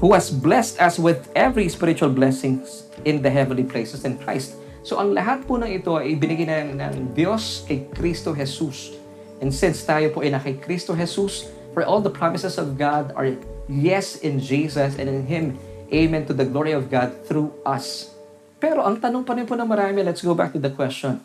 Who 0.00 0.17
has 0.17 0.33
blessed 0.33 0.81
us 0.81 0.97
with 0.97 1.29
every 1.37 1.69
spiritual 1.69 2.09
blessings 2.09 2.88
in 3.05 3.21
the 3.21 3.29
heavenly 3.29 3.69
places 3.69 4.09
in 4.09 4.17
Christ. 4.17 4.57
So 4.81 4.97
ang 4.97 5.12
lahat 5.12 5.45
po 5.45 5.61
ng 5.61 5.69
ito 5.69 5.97
ay 6.00 6.17
ibinigay 6.17 6.49
ng, 6.49 6.81
ng 6.81 6.95
Diyos 7.12 7.69
kay 7.69 7.85
Kristo 7.93 8.33
Jesus. 8.33 8.97
And 9.45 9.53
since 9.53 9.85
tayo 9.85 10.09
po 10.09 10.25
ay 10.25 10.33
na 10.33 10.41
kay 10.41 10.57
Kristo 10.57 10.97
Jesus, 10.97 11.53
for 11.76 11.85
all 11.85 12.00
the 12.00 12.12
promises 12.12 12.57
of 12.57 12.81
God 12.81 13.12
are 13.12 13.37
yes 13.69 14.25
in 14.25 14.41
Jesus 14.41 14.97
and 14.97 15.05
in 15.05 15.29
Him, 15.29 15.61
amen 15.93 16.25
to 16.29 16.33
the 16.33 16.49
glory 16.49 16.73
of 16.73 16.88
God 16.88 17.12
through 17.29 17.53
us. 17.69 18.12
Pero 18.57 18.81
ang 18.81 18.97
tanong 18.97 19.25
pa 19.29 19.37
rin 19.37 19.45
po 19.45 19.53
ng 19.53 19.69
marami, 19.69 20.00
let's 20.00 20.25
go 20.25 20.33
back 20.33 20.57
to 20.57 20.61
the 20.61 20.73
question. 20.73 21.21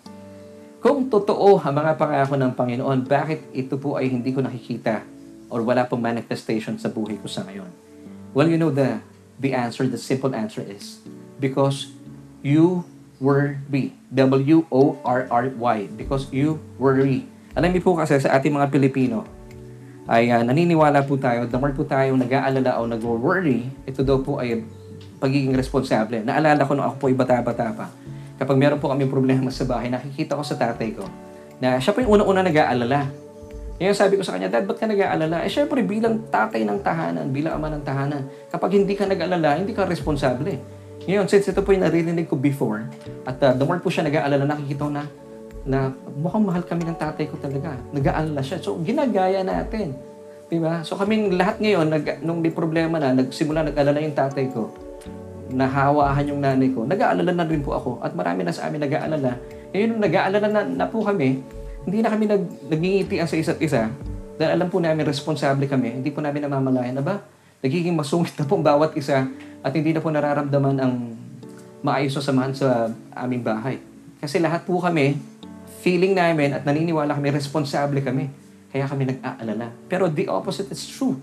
Kung 0.79 1.12
totoo 1.12 1.59
ang 1.59 1.75
mga 1.75 2.00
pangako 2.00 2.39
ng 2.39 2.55
Panginoon, 2.55 3.03
bakit 3.03 3.43
ito 3.51 3.75
po 3.75 4.00
ay 4.00 4.07
hindi 4.07 4.31
ko 4.31 4.39
nakikita 4.39 5.03
or 5.51 5.59
wala 5.59 5.83
pong 5.83 6.00
manifestation 6.00 6.79
sa 6.79 6.88
buhay 6.88 7.19
ko 7.19 7.27
sa 7.27 7.43
ngayon? 7.43 7.67
Well, 8.31 8.48
you 8.48 8.55
know 8.55 8.71
the 8.71 9.03
the 9.43 9.51
answer, 9.51 9.83
the 9.91 10.00
simple 10.00 10.31
answer 10.31 10.63
is 10.63 11.03
because 11.36 11.91
you 12.39 12.88
worry. 13.19 13.59
W-O-R-R-Y. 14.07 15.77
Because 16.00 16.31
you 16.31 16.63
worry. 16.79 17.27
Alam 17.59 17.75
niyo 17.75 17.83
po 17.83 18.00
kasi 18.00 18.15
sa 18.15 18.39
ating 18.39 18.55
mga 18.55 18.71
Pilipino, 18.71 19.27
ay 20.09 20.31
uh, 20.31 20.41
naniniwala 20.41 21.03
po 21.05 21.19
tayo, 21.19 21.45
the 21.45 21.59
po 21.59 21.83
tayo 21.86 22.15
nag-aalala 22.15 22.79
o 22.81 22.88
nag-worry, 22.88 23.67
ito 23.86 24.01
daw 24.01 24.24
po 24.24 24.39
ay 24.41 24.63
pagiging 25.19 25.53
responsable. 25.53 26.24
Naalala 26.24 26.63
ko 26.63 26.71
nung 26.74 26.88
ako 26.88 26.95
po 26.98 27.05
ay 27.12 27.15
bata-bata 27.19 27.67
pa. 27.75 27.88
Kapag 28.39 28.55
meron 28.55 28.79
po 28.79 28.88
kami 28.88 29.03
problema 29.03 29.51
sa 29.51 29.67
bahay, 29.67 29.91
nakikita 29.91 30.39
ko 30.39 30.43
sa 30.48 30.55
tatay 30.55 30.96
ko 30.96 31.03
na 31.60 31.75
siya 31.75 31.91
po 31.91 32.00
yung 32.00 32.15
unang-una 32.15 32.39
nag-aalala. 32.39 33.12
Ngayon 33.79 33.96
sabi 33.96 34.15
ko 34.15 34.24
sa 34.24 34.39
kanya, 34.39 34.48
Dad, 34.48 34.63
ba't 34.63 34.79
ka 34.79 34.88
nag-aalala? 34.88 35.43
Eh 35.43 35.51
syempre 35.51 35.84
bilang 35.84 36.24
tatay 36.31 36.63
ng 36.63 36.79
tahanan, 36.79 37.36
bilang 37.36 37.60
ama 37.60 37.67
ng 37.67 37.84
tahanan, 37.84 38.24
kapag 38.48 38.79
hindi 38.79 38.96
ka 38.96 39.03
nag-aalala, 39.08 39.60
hindi 39.60 39.75
ka 39.75 39.84
responsable. 39.84 40.55
Ngayon, 41.03 41.27
since 41.27 41.51
ito 41.51 41.63
po 41.63 41.75
yung 41.75 41.84
naririnig 41.84 42.27
ko 42.27 42.36
before, 42.39 42.88
at 43.27 43.39
uh, 43.43 43.51
the 43.55 43.63
more 43.63 43.79
po 43.79 43.91
siya 43.91 44.08
nag-aalala, 44.08 44.43
nakikita 44.48 44.88
ko 44.88 44.91
na, 44.91 45.03
na 45.63 45.79
mukhang 46.15 46.43
mahal 46.43 46.63
kami 46.63 46.88
ng 46.88 46.96
tatay 47.00 47.27
ko 47.27 47.36
talaga. 47.39 47.75
Nag-aalala 47.96 48.39
siya. 48.43 48.60
So, 48.60 48.79
ginagaya 48.84 49.43
natin. 49.43 49.96
Diba? 50.51 50.84
So, 50.84 51.00
kaming 51.00 51.39
lahat 51.39 51.60
ngayon, 51.63 51.88
nag, 51.88 52.05
nung 52.24 52.43
may 52.43 52.51
problema 52.51 53.00
na, 53.00 53.15
nagsimula 53.15 53.67
nag-alala 53.72 54.00
yung 54.00 54.15
tatay 54.15 54.51
ko, 54.51 54.72
nahawahan 55.50 56.29
yung 56.29 56.41
nanay 56.41 56.70
ko, 56.72 56.86
nag-aalala 56.86 57.34
na 57.34 57.46
rin 57.46 57.62
po 57.65 57.74
ako. 57.74 58.00
At 58.06 58.13
marami 58.13 58.46
na 58.46 58.53
sa 58.53 58.70
amin 58.70 58.86
nag-aalala. 58.86 59.38
Ngayon, 59.74 59.88
nung 59.89 60.03
nag-aalala 60.03 60.48
na, 60.50 60.62
na 60.65 60.86
po 60.86 61.01
kami, 61.01 61.41
hindi 61.86 62.00
na 62.06 62.10
kami 62.13 62.25
nag, 62.29 62.44
nagingitian 62.70 63.25
sa 63.25 63.38
isa't 63.38 63.60
isa. 63.62 63.89
Dahil 64.39 64.56
alam 64.56 64.68
po 64.72 64.79
namin, 64.79 65.03
responsable 65.03 65.65
kami. 65.68 66.00
Hindi 66.00 66.10
po 66.13 66.22
namin 66.22 66.48
namamalayan 66.48 66.96
na 66.96 67.03
ba? 67.03 67.20
Nagiging 67.60 67.98
masungit 67.98 68.39
na 68.39 68.48
pong 68.48 68.63
bawat 68.63 68.96
isa 68.96 69.27
at 69.60 69.72
hindi 69.75 69.91
na 69.91 70.00
po 70.00 70.08
nararamdaman 70.08 70.75
ang 70.79 70.94
maayos 71.84 72.15
na 72.15 72.24
samahan 72.24 72.53
sa 72.56 72.88
aming 73.12 73.44
bahay. 73.44 73.82
Kasi 74.24 74.39
lahat 74.39 74.63
po 74.63 74.79
kami, 74.79 75.20
feeling 75.84 76.15
namin 76.15 76.56
at 76.56 76.63
naniniwala 76.63 77.15
kami, 77.15 77.36
responsable 77.36 78.00
kami. 78.00 78.32
Kaya 78.70 78.86
kami 78.86 79.10
nag-aalala. 79.12 79.74
Pero 79.89 80.08
the 80.08 80.29
opposite 80.29 80.70
is 80.72 80.86
true. 80.88 81.20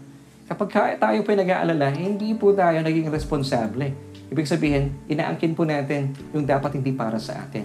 Kapag 0.47 0.99
tayo 0.99 1.19
po 1.27 1.31
nag-aalala, 1.35 1.91
hindi 1.95 2.31
po 2.35 2.53
tayo 2.53 2.79
naging 2.83 3.11
responsable. 3.11 3.91
Ibig 4.31 4.47
sabihin, 4.47 4.95
inaangkin 5.07 5.55
po 5.55 5.63
natin 5.63 6.11
yung 6.35 6.43
dapat 6.43 6.75
hindi 6.75 6.91
para 6.91 7.19
sa 7.23 7.47
atin. 7.47 7.63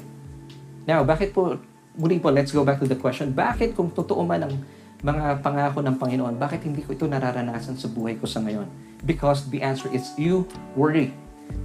Now, 0.85 1.01
bakit 1.01 1.33
po, 1.33 1.57
muli 1.97 2.21
po, 2.21 2.29
let's 2.29 2.53
go 2.53 2.61
back 2.61 2.77
to 2.81 2.89
the 2.89 2.97
question. 2.97 3.33
Bakit 3.33 3.73
kung 3.73 3.89
totoo 3.89 4.21
man 4.21 4.45
ang 4.45 4.53
mga 5.01 5.41
pangako 5.41 5.81
ng 5.81 5.97
Panginoon, 5.97 6.37
bakit 6.37 6.61
hindi 6.61 6.85
ko 6.85 6.93
ito 6.93 7.09
nararanasan 7.09 7.73
sa 7.73 7.89
buhay 7.89 8.21
ko 8.21 8.29
sa 8.29 8.37
ngayon? 8.41 8.69
Because 9.01 9.49
the 9.49 9.65
answer 9.65 9.89
is 9.89 10.13
you 10.13 10.45
worry. 10.77 11.09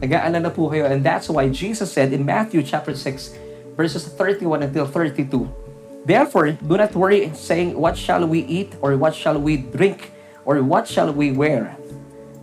Nag-aalala 0.01 0.49
po 0.51 0.73
kayo 0.73 0.89
and 0.89 1.05
that's 1.05 1.29
why 1.29 1.45
Jesus 1.53 1.93
said 1.93 2.17
in 2.17 2.25
Matthew 2.25 2.65
chapter 2.65 2.97
6 2.97 3.77
verses 3.77 4.09
31 4.09 4.65
until 4.65 4.89
32, 4.89 5.45
Therefore, 6.07 6.55
do 6.55 6.79
not 6.79 6.95
worry 6.95 7.35
saying, 7.35 7.75
What 7.75 7.99
shall 7.99 8.25
we 8.25 8.47
eat 8.47 8.73
or 8.81 8.97
what 8.97 9.13
shall 9.13 9.37
we 9.37 9.59
drink 9.59 10.15
or 10.47 10.63
what 10.63 10.87
shall 10.87 11.11
we 11.13 11.35
wear? 11.35 11.77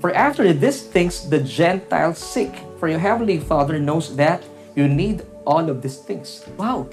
For 0.04 0.12
after 0.12 0.44
these 0.52 0.84
things 0.84 1.32
the 1.32 1.40
Gentiles 1.40 2.20
seek, 2.20 2.52
for 2.76 2.92
your 2.92 3.00
heavenly 3.00 3.40
Father 3.40 3.80
knows 3.80 4.20
that 4.20 4.44
you 4.76 4.92
need 4.92 5.24
all 5.48 5.64
of 5.72 5.80
these 5.80 5.96
things. 5.96 6.44
Wow! 6.60 6.92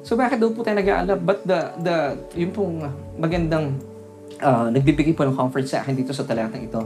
So 0.00 0.16
bakit 0.16 0.40
daw 0.40 0.56
po 0.56 0.64
tayo 0.64 0.80
nag-aalala? 0.80 1.20
But 1.20 1.44
the, 1.44 1.68
the, 1.84 1.96
yung 2.32 2.56
pong 2.56 2.88
magandang 3.20 3.76
uh, 4.40 4.72
nagbibigay 4.72 5.12
po 5.12 5.28
ng 5.28 5.36
comfort 5.36 5.68
sa 5.68 5.84
akin 5.84 5.92
dito 5.92 6.16
sa 6.16 6.24
talatang 6.24 6.64
ito. 6.64 6.80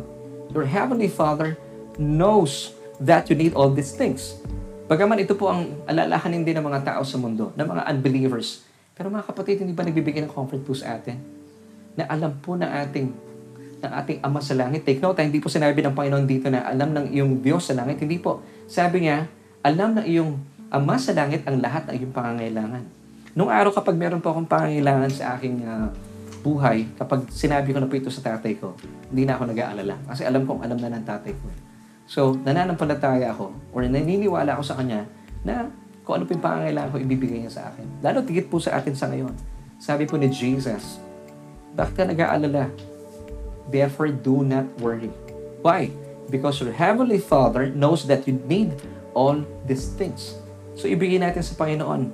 Your 0.51 0.67
heavenly 0.67 1.07
Father 1.07 1.55
knows 2.03 2.75
that 2.99 3.31
you 3.31 3.39
need 3.39 3.55
all 3.55 3.71
these 3.71 3.95
things. 3.95 4.43
Bagaman 4.91 5.23
ito 5.23 5.39
po 5.39 5.55
ang 5.55 5.87
alalahanin 5.87 6.43
din 6.43 6.59
ng 6.59 6.67
mga 6.67 6.83
tao 6.83 7.07
sa 7.07 7.15
mundo, 7.15 7.55
ng 7.55 7.63
mga 7.63 7.83
unbelievers. 7.95 8.67
Pero 8.99 9.07
mga 9.07 9.31
kapatid, 9.31 9.63
hindi 9.63 9.71
ba 9.71 9.87
nagbibigay 9.87 10.27
ng 10.27 10.35
comfort 10.35 10.67
po 10.67 10.75
sa 10.75 10.99
atin? 10.99 11.15
Na 11.95 12.11
alam 12.11 12.35
po 12.43 12.59
ng 12.59 12.67
ating 12.67 13.26
ng 13.83 13.93
ating 13.93 14.19
Ama 14.25 14.41
sa 14.41 14.57
langit. 14.57 14.85
Take 14.89 15.03
note, 15.05 15.21
hindi 15.21 15.39
po 15.43 15.53
sinabi 15.53 15.85
ng 15.85 15.93
Panginoon 15.93 16.25
dito 16.25 16.49
na 16.49 16.65
alam 16.65 16.93
ng 16.97 17.13
iyong 17.13 17.45
Diyos 17.45 17.69
sa 17.69 17.75
langit. 17.77 18.01
Hindi 18.01 18.17
po. 18.17 18.41
Sabi 18.67 19.05
niya, 19.05 19.29
alam 19.61 19.97
ng 19.99 20.07
iyong 20.07 20.33
Ama 20.67 20.99
sa 20.99 21.15
langit 21.15 21.47
ang 21.47 21.63
lahat 21.63 21.87
ng 21.87 21.95
iyong 21.95 22.15
pangangailangan. 22.15 22.83
Nung 23.39 23.53
araw 23.53 23.71
kapag 23.71 23.95
meron 23.95 24.19
po 24.19 24.35
akong 24.35 24.49
pangangailangan 24.51 25.13
sa 25.13 25.39
aking 25.39 25.63
uh, 25.63 25.87
buhay, 26.43 26.91
kapag 26.99 27.29
sinabi 27.31 27.71
ko 27.71 27.79
na 27.79 27.87
po 27.87 27.95
ito 27.95 28.11
sa 28.11 28.25
tatay 28.35 28.59
ko, 28.59 28.75
hindi 29.13 29.29
na 29.29 29.39
ako 29.39 29.55
nag-aalala. 29.55 29.95
Kasi 30.11 30.27
alam 30.27 30.43
kong 30.43 30.67
alam 30.67 30.79
na 30.81 30.91
ng 30.91 31.05
tatay 31.07 31.33
ko. 31.37 31.47
So, 32.07 32.35
nananampalataya 32.43 33.31
ako 33.31 33.55
or 33.71 33.87
naniniwala 33.87 34.59
ako 34.59 34.63
sa 34.63 34.75
kanya 34.79 35.07
na 35.47 35.71
kung 36.07 36.19
ano 36.19 36.25
po 36.27 36.35
yung 36.35 36.43
pangangailangan 36.43 36.91
ko, 36.95 36.99
ibibigay 37.03 37.39
niya 37.43 37.53
sa 37.53 37.63
akin. 37.71 37.87
Lalo 38.03 38.23
tigit 38.23 38.47
po 38.47 38.63
sa 38.63 38.79
atin 38.79 38.95
sa 38.95 39.11
ngayon. 39.11 39.35
Sabi 39.79 40.07
po 40.07 40.15
ni 40.15 40.31
Jesus, 40.31 41.03
bakit 41.75 41.95
ka 41.99 42.03
nag-aalala? 42.07 42.71
Therefore, 43.71 44.11
do 44.11 44.47
not 44.47 44.67
worry. 44.79 45.11
Why? 45.63 45.91
Because 46.31 46.63
your 46.63 46.75
Heavenly 46.75 47.19
Father 47.19 47.71
knows 47.71 48.07
that 48.07 48.27
you 48.27 48.39
need 48.47 48.79
all 49.15 49.43
these 49.67 49.91
things. 49.95 50.39
So, 50.77 50.87
ibigay 50.87 51.23
natin 51.23 51.43
sa 51.43 51.55
Panginoon 51.57 52.13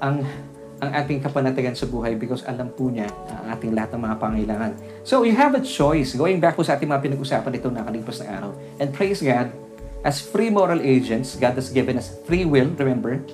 ang 0.00 0.16
ang 0.76 0.90
ating 0.92 1.24
kapanatagan 1.24 1.72
sa 1.72 1.88
buhay 1.88 2.20
because 2.20 2.44
alam 2.44 2.68
po 2.68 2.92
niya 2.92 3.08
ang 3.32 3.56
ating 3.56 3.72
lahat 3.72 3.96
ng 3.96 4.02
mga 4.04 4.16
pangailangan. 4.20 4.70
So, 5.08 5.24
you 5.24 5.32
have 5.32 5.56
a 5.56 5.64
choice. 5.64 6.12
Going 6.12 6.36
back 6.36 6.52
po 6.52 6.62
sa 6.62 6.76
ating 6.76 6.88
mga 6.88 7.00
pinag-usapan 7.00 7.48
nito 7.48 7.72
nakalipas 7.72 8.20
na 8.20 8.28
araw. 8.36 8.50
And 8.76 8.92
praise 8.92 9.24
God, 9.24 9.48
as 10.04 10.20
free 10.20 10.52
moral 10.52 10.84
agents, 10.84 11.40
God 11.40 11.56
has 11.56 11.72
given 11.72 11.96
us 11.96 12.12
free 12.28 12.44
will, 12.44 12.68
remember? 12.76 13.24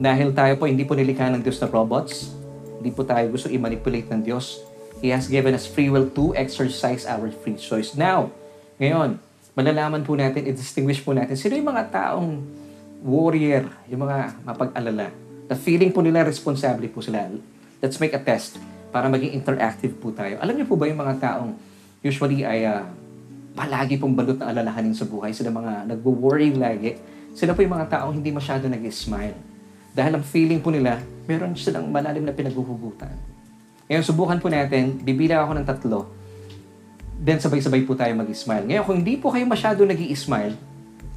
Dahil 0.00 0.32
tayo 0.32 0.56
po 0.56 0.64
hindi 0.64 0.88
po 0.88 0.96
nilikha 0.96 1.28
ng 1.36 1.44
Diyos 1.44 1.60
na 1.60 1.68
robots, 1.68 2.32
hindi 2.80 2.90
po 2.90 3.04
tayo 3.04 3.28
gusto 3.28 3.52
i-manipulate 3.52 4.08
ng 4.10 4.24
Diyos. 4.24 4.64
He 5.04 5.12
has 5.12 5.28
given 5.28 5.52
us 5.52 5.68
free 5.68 5.92
will 5.92 6.08
to 6.16 6.32
exercise 6.32 7.04
our 7.04 7.28
free 7.28 7.60
choice. 7.60 7.92
Now, 7.92 8.32
ngayon, 8.80 9.20
malalaman 9.52 10.00
po 10.00 10.16
natin, 10.16 10.48
i-distinguish 10.48 11.04
po 11.04 11.12
natin, 11.12 11.36
sino 11.36 11.60
yung 11.60 11.68
mga 11.68 11.92
taong 11.92 12.40
warrior, 13.04 13.68
yung 13.92 14.08
mga 14.08 14.32
mapag-alala, 14.48 15.12
na 15.44 15.54
feeling 15.60 15.92
po 15.92 16.00
nila 16.00 16.24
responsable 16.24 16.88
po 16.88 17.04
sila. 17.04 17.28
Let's 17.84 18.00
make 18.00 18.16
a 18.16 18.22
test 18.24 18.56
para 18.88 19.12
maging 19.12 19.36
interactive 19.36 19.92
po 20.00 20.08
tayo. 20.08 20.40
Alam 20.40 20.56
niyo 20.56 20.72
po 20.72 20.80
ba 20.80 20.88
yung 20.88 20.96
mga 20.96 21.20
taong 21.20 21.52
usually 22.00 22.40
ay 22.48 22.64
uh, 22.64 22.88
palagi 23.52 24.00
pong 24.00 24.16
balot 24.16 24.40
na 24.40 24.56
alalahanin 24.56 24.96
sa 24.96 25.04
buhay, 25.04 25.36
sila 25.36 25.52
mga 25.52 25.84
nagwo-worry 25.84 26.56
lagi, 26.56 26.96
sila 27.36 27.52
po 27.52 27.60
yung 27.60 27.76
mga 27.76 27.92
taong 27.92 28.16
hindi 28.16 28.32
masyado 28.32 28.72
nag-smile. 28.72 29.36
Dahil 29.92 30.16
ang 30.16 30.24
feeling 30.24 30.64
po 30.64 30.72
nila, 30.72 30.96
meron 31.28 31.52
silang 31.60 31.92
malalim 31.92 32.24
na 32.24 32.32
pinaghuhugutan. 32.32 33.33
Ngayon, 33.88 34.04
subukan 34.04 34.38
po 34.40 34.48
natin, 34.48 34.96
bibila 35.04 35.44
ako 35.44 35.52
ng 35.60 35.66
tatlo, 35.68 35.98
then 37.20 37.36
sabay-sabay 37.36 37.84
po 37.84 37.92
tayo 37.92 38.12
mag-smile. 38.16 38.64
Ngayon, 38.64 38.84
kung 38.84 38.96
hindi 39.04 39.14
po 39.20 39.28
kayo 39.32 39.44
masyado 39.44 39.84
nag 39.84 40.00
smile 40.16 40.56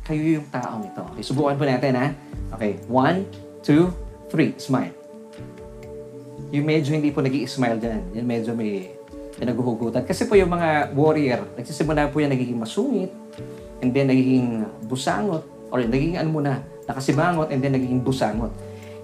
kayo 0.07 0.39
yung 0.39 0.47
taong 0.47 0.87
ito. 0.87 1.03
Okay, 1.11 1.23
subukan 1.23 1.59
po 1.59 1.67
natin, 1.67 1.91
ha? 1.99 2.07
Okay, 2.55 2.79
one, 2.87 3.27
two, 3.59 3.91
three, 4.31 4.55
smile. 4.55 4.95
Yung 6.55 6.63
medyo 6.63 6.95
hindi 6.95 7.11
po 7.11 7.19
nag 7.19 7.35
smile 7.43 7.75
dyan, 7.75 8.01
yung 8.15 8.23
medyo 8.23 8.55
may 8.55 8.95
pinaghuhugutan. 9.35 10.07
Kasi 10.07 10.23
po 10.23 10.39
yung 10.39 10.47
mga 10.47 10.95
warrior, 10.95 11.43
nagsisimula 11.59 12.07
po 12.07 12.23
yan 12.23 12.31
nagiging 12.31 12.55
masungit, 12.55 13.11
and 13.83 13.91
then 13.91 14.07
nagiging 14.07 14.63
busangot, 14.87 15.43
or 15.67 15.83
nagiging 15.83 16.15
ano 16.15 16.31
muna, 16.31 16.63
nakasibangot, 16.87 17.51
and 17.51 17.59
then 17.59 17.75
nagiging 17.75 17.99
busangot. 17.99 18.55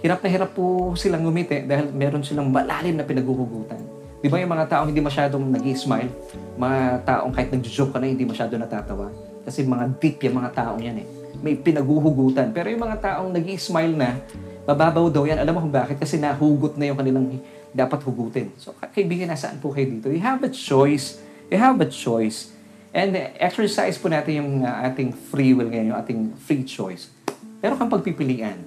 Hirap 0.03 0.19
na 0.19 0.27
hirap 0.27 0.51
po 0.51 0.91
silang 0.99 1.23
ngumiti 1.23 1.63
dahil 1.63 1.95
meron 1.95 2.21
silang 2.27 2.51
malalim 2.51 2.99
na 2.99 3.07
pinaghuhugutan. 3.07 3.79
Di 4.19 4.27
ba 4.27 4.35
yung 4.35 4.51
mga 4.51 4.67
taong 4.67 4.91
hindi 4.91 4.99
masyadong 4.99 5.47
nag 5.47 5.63
smile 5.79 6.11
mga 6.59 7.01
taong 7.07 7.31
kahit 7.33 7.49
nag-joke 7.49 7.91
ka 7.95 7.97
na, 7.97 8.11
hindi 8.11 8.25
masyado 8.27 8.53
natatawa. 8.59 9.09
Kasi 9.43 9.65
mga 9.65 9.85
deep 9.97 10.21
yung 10.27 10.37
mga 10.43 10.49
taong 10.53 10.81
yan 10.81 11.01
eh. 11.01 11.07
May 11.41 11.57
pinaghuhugutan. 11.57 12.53
Pero 12.53 12.69
yung 12.69 12.83
mga 12.83 12.97
taong 13.01 13.33
nag 13.33 13.47
smile 13.57 13.93
na, 13.97 14.19
mababaw 14.69 15.09
daw 15.09 15.25
yan. 15.25 15.41
Alam 15.41 15.57
mo 15.57 15.59
kung 15.65 15.73
bakit? 15.73 15.97
Kasi 15.97 16.21
nahugot 16.21 16.77
na 16.77 16.93
yung 16.93 16.97
kanilang 16.97 17.25
dapat 17.73 17.99
hugutin. 18.05 18.53
So, 18.61 18.71
ka- 18.77 18.91
kaibigan, 18.93 19.33
nasaan 19.33 19.57
po 19.57 19.73
kayo 19.73 19.89
dito? 19.89 20.07
You 20.13 20.21
have 20.21 20.45
a 20.45 20.51
choice. 20.51 21.19
You 21.49 21.57
have 21.57 21.81
a 21.81 21.89
choice. 21.89 22.53
And 22.93 23.17
uh, 23.17 23.33
exercise 23.41 23.97
po 23.97 24.13
natin 24.13 24.37
yung 24.37 24.51
uh, 24.61 24.85
ating 24.93 25.09
free 25.33 25.57
will 25.57 25.67
ngayon, 25.67 25.89
yung 25.89 25.99
ating 25.99 26.19
free 26.37 26.61
choice. 26.61 27.09
Meron 27.65 27.81
kang 27.81 27.89
pagpipilian. 27.89 28.61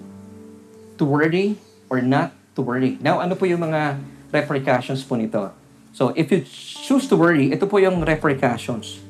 To 0.96 1.04
worry 1.04 1.60
or 1.92 2.00
not 2.00 2.32
to 2.56 2.64
worry. 2.64 2.96
Now, 3.04 3.20
ano 3.20 3.36
po 3.36 3.44
yung 3.44 3.60
mga 3.60 4.00
repercussions 4.32 5.04
po 5.04 5.14
nito? 5.20 5.52
So, 5.92 6.12
if 6.16 6.32
you 6.32 6.44
choose 6.84 7.08
to 7.08 7.16
worry, 7.16 7.52
ito 7.52 7.68
po 7.68 7.76
yung 7.80 8.04
repercussions. 8.04 9.00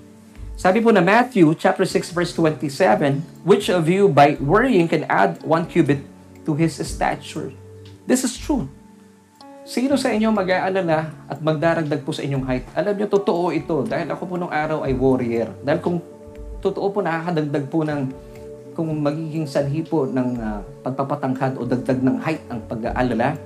Sabi 0.56 0.80
po 0.80 0.88
na 0.88 1.04
Matthew 1.04 1.52
chapter 1.54 1.84
6 1.84 2.16
verse 2.16 2.32
27, 2.32 3.44
which 3.44 3.68
of 3.68 3.86
you 3.86 4.08
by 4.08 4.40
worrying 4.40 4.88
can 4.88 5.04
add 5.06 5.38
one 5.44 5.68
cubit 5.68 6.00
to 6.48 6.56
his 6.56 6.74
stature? 6.80 7.52
This 8.08 8.24
is 8.24 8.34
true. 8.34 8.70
Sino 9.66 9.98
sa 9.98 10.14
inyo 10.14 10.30
mag-aalala 10.30 11.10
at 11.26 11.38
magdaragdag 11.42 12.06
po 12.06 12.14
sa 12.14 12.22
inyong 12.22 12.46
height? 12.46 12.64
Alam 12.72 12.94
niyo, 12.94 13.06
totoo 13.10 13.50
ito. 13.50 13.82
Dahil 13.82 14.06
ako 14.08 14.22
po 14.30 14.34
nung 14.38 14.54
araw 14.54 14.86
ay 14.86 14.94
warrior. 14.94 15.50
Dahil 15.60 15.82
kung 15.82 15.98
totoo 16.62 16.86
po 16.88 17.02
nakakadagdag 17.02 17.66
po 17.66 17.82
ng 17.82 18.00
kung 18.76 18.92
magiging 19.00 19.48
sanhi 19.48 19.80
po 19.80 20.04
ng 20.04 20.36
uh, 20.36 20.60
pagpapatangkad 20.84 21.56
o 21.56 21.64
dagdag 21.64 21.96
ng 21.96 22.20
height 22.20 22.44
ang 22.52 22.60
pag-aalala, 22.68 23.40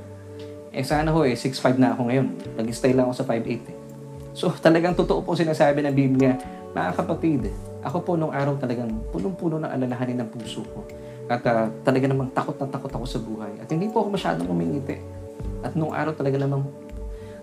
eh 0.74 0.82
sana 0.82 1.14
ho 1.14 1.22
eh, 1.22 1.38
6'5 1.38 1.78
na 1.78 1.94
ako 1.94 2.10
ngayon. 2.10 2.26
Nag-stay 2.58 2.90
lang 2.90 3.06
ako 3.06 3.22
sa 3.22 3.24
5'8 3.30 3.70
eh. 3.70 3.76
So 4.34 4.50
talagang 4.50 4.98
totoo 4.98 5.22
po 5.22 5.38
sinasabi 5.38 5.86
ng 5.86 5.94
Biblia, 5.94 6.34
mga 6.74 6.98
kapatid, 6.98 7.46
ako 7.86 7.98
po 8.02 8.12
nung 8.18 8.34
araw 8.34 8.58
talagang 8.58 8.90
punong-puno 9.14 9.62
ng 9.62 9.70
alalahanin 9.70 10.18
ng 10.26 10.28
puso 10.34 10.66
ko. 10.66 10.82
At 11.30 11.46
uh, 11.46 11.70
talaga 11.86 12.10
namang 12.10 12.34
takot 12.34 12.58
na 12.58 12.66
takot 12.66 12.90
ako 12.90 13.06
sa 13.06 13.18
buhay. 13.22 13.54
At 13.62 13.70
hindi 13.70 13.86
po 13.86 14.02
ako 14.02 14.18
masyadong 14.18 14.50
umingiti. 14.50 14.98
At 15.62 15.78
nung 15.78 15.94
araw 15.94 16.10
talaga 16.12 16.42
namang 16.42 16.66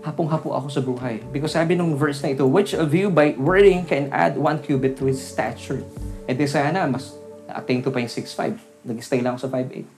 hapong-hapo 0.04 0.56
ako 0.56 0.68
sa 0.68 0.82
buhay. 0.84 1.24
Because 1.32 1.56
sabi 1.56 1.76
nung 1.76 1.96
verse 1.96 2.20
na 2.24 2.36
ito, 2.36 2.44
which 2.48 2.76
of 2.76 2.92
you 2.92 3.08
by 3.08 3.36
worrying 3.40 3.88
can 3.88 4.12
add 4.12 4.36
one 4.36 4.60
cubit 4.60 5.00
to 5.00 5.08
his 5.08 5.20
stature? 5.20 5.84
E 6.28 6.36
di 6.36 6.48
sana, 6.48 6.88
mas 6.88 7.17
attain 7.50 7.80
ko 7.80 7.90
pa 7.90 8.04
yung 8.04 8.12
6'5". 8.12 8.88
Nag-stay 8.88 9.20
lang 9.24 9.40
sa 9.40 9.48
5'8". 9.48 9.98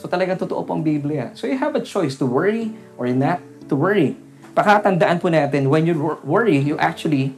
So 0.00 0.08
talagang 0.08 0.40
totoo 0.40 0.64
po 0.64 0.72
ang 0.72 0.80
Biblia. 0.80 1.36
So 1.36 1.44
you 1.44 1.60
have 1.60 1.76
a 1.76 1.84
choice 1.84 2.16
to 2.18 2.24
worry 2.24 2.72
or 2.96 3.12
not 3.12 3.44
to 3.68 3.76
worry. 3.76 4.16
Pakatandaan 4.56 5.20
po 5.20 5.28
natin, 5.28 5.68
when 5.68 5.84
you 5.84 5.94
worry, 6.24 6.56
you 6.56 6.80
actually 6.80 7.36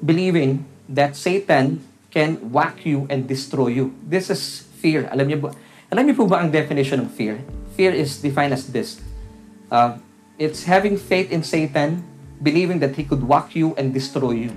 believing 0.00 0.64
that 0.88 1.14
Satan 1.14 1.84
can 2.10 2.40
whack 2.50 2.88
you 2.88 3.06
and 3.12 3.28
destroy 3.28 3.72
you. 3.72 3.94
This 4.02 4.32
is 4.32 4.66
fear. 4.80 5.06
Alam 5.12 5.30
niyo 5.30 5.38
ba, 5.46 5.48
alam 5.92 6.02
niyo 6.08 6.18
po 6.18 6.24
ba 6.26 6.40
ang 6.40 6.50
definition 6.50 7.04
ng 7.06 7.10
fear? 7.12 7.44
Fear 7.76 7.92
is 7.92 8.20
defined 8.20 8.52
as 8.52 8.68
this. 8.68 9.00
Uh, 9.72 9.96
it's 10.36 10.68
having 10.68 10.96
faith 10.96 11.32
in 11.32 11.40
Satan, 11.44 12.04
believing 12.42 12.80
that 12.80 12.96
he 12.96 13.04
could 13.04 13.24
whack 13.24 13.56
you 13.56 13.72
and 13.80 13.94
destroy 13.96 14.48
you. 14.48 14.52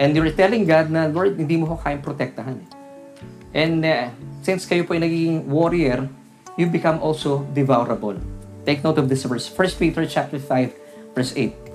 And 0.00 0.16
you're 0.16 0.32
telling 0.32 0.64
God 0.64 0.88
na, 0.88 1.08
Lord, 1.08 1.36
hindi 1.36 1.60
mo 1.60 1.68
ko 1.68 1.76
kayang 1.76 2.00
protektahan. 2.00 2.79
And 3.54 3.82
uh, 3.82 4.14
since 4.46 4.66
kayo 4.66 4.86
po 4.86 4.94
ay 4.94 5.02
naging 5.02 5.50
warrior, 5.50 6.06
you 6.54 6.70
become 6.70 7.02
also 7.02 7.46
devourable. 7.56 8.14
Take 8.68 8.84
note 8.84 9.00
of 9.00 9.08
this 9.08 9.24
verse. 9.24 9.48
1 9.48 9.80
Peter 9.80 10.04
chapter 10.06 10.38
5, 10.38 11.16
verse 11.16 11.32
8. 11.34 11.70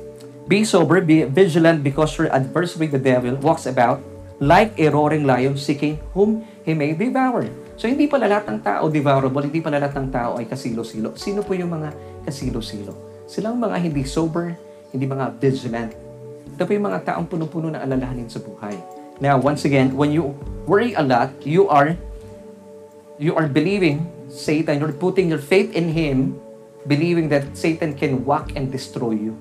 Be 0.45 0.61
sober, 0.61 1.01
be 1.01 1.25
vigilant 1.25 1.81
because 1.81 2.13
your 2.21 2.29
adversary, 2.29 2.85
the 2.85 3.01
devil, 3.01 3.33
walks 3.41 3.65
about 3.65 3.97
like 4.37 4.77
a 4.77 4.93
roaring 4.93 5.25
lion 5.25 5.57
seeking 5.57 5.97
whom 6.13 6.45
he 6.61 6.77
may 6.77 6.93
devour. 6.93 7.49
So 7.75 7.89
hindi 7.89 8.05
pala 8.05 8.29
lahat 8.29 8.47
ng 8.53 8.59
tao 8.61 8.87
devourable, 8.87 9.43
hindi 9.43 9.59
pala 9.59 9.81
lahat 9.81 9.97
ng 9.99 10.09
tao 10.13 10.37
ay 10.37 10.45
kasilo-silo. 10.45 11.17
Sino 11.17 11.41
po 11.41 11.57
yung 11.57 11.73
mga 11.73 11.89
kasilo-silo? 12.23 12.93
Silang 13.25 13.57
mga 13.57 13.75
hindi 13.81 14.05
sober, 14.05 14.53
hindi 14.93 15.09
mga 15.09 15.33
vigilant. 15.41 15.91
Ito 16.55 16.61
po 16.63 16.71
yung 16.71 16.87
mga 16.87 17.03
taong 17.09 17.27
puno-puno 17.27 17.73
na 17.73 17.81
alalahanin 17.81 18.29
sa 18.29 18.39
buhay. 18.39 18.94
Now, 19.23 19.39
once 19.39 19.63
again, 19.63 19.95
when 19.95 20.11
you 20.11 20.35
worry 20.67 20.91
a 20.93 21.03
lot, 21.03 21.31
you 21.47 21.71
are 21.71 21.95
you 23.15 23.31
are 23.35 23.47
believing 23.47 24.03
Satan, 24.27 24.83
you're 24.83 24.91
putting 24.91 25.31
your 25.31 25.39
faith 25.39 25.71
in 25.71 25.95
him, 25.95 26.35
believing 26.83 27.31
that 27.31 27.55
Satan 27.55 27.95
can 27.95 28.27
whack 28.27 28.51
and 28.59 28.67
destroy 28.67 29.15
you 29.15 29.39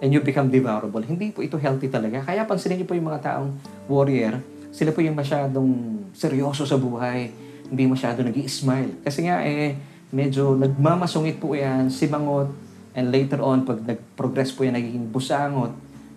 and 0.00 0.12
you 0.12 0.20
become 0.20 0.48
devourable. 0.52 1.00
Hindi 1.00 1.32
po 1.32 1.44
ito 1.44 1.56
healthy 1.60 1.88
talaga. 1.88 2.24
Kaya 2.24 2.44
pansinin 2.44 2.82
niyo 2.82 2.86
po 2.88 2.96
yung 2.96 3.08
mga 3.08 3.20
taong 3.24 3.56
warrior, 3.88 4.40
sila 4.72 4.92
po 4.92 5.04
yung 5.04 5.16
masyadong 5.16 5.68
seryoso 6.16 6.64
sa 6.64 6.76
buhay, 6.80 7.32
hindi 7.70 7.86
masyado 7.86 8.26
nag 8.26 8.34
smile 8.50 8.98
Kasi 9.04 9.28
nga 9.28 9.44
eh, 9.44 9.76
medyo 10.10 10.56
nagmamasungit 10.56 11.38
po 11.38 11.54
yan, 11.54 11.88
simangot, 11.88 12.50
and 12.96 13.14
later 13.14 13.38
on, 13.44 13.62
pag 13.62 13.78
nag-progress 13.80 14.50
po 14.52 14.66
yan, 14.66 14.74
nagiging 14.74 15.06
busangot, 15.08 15.70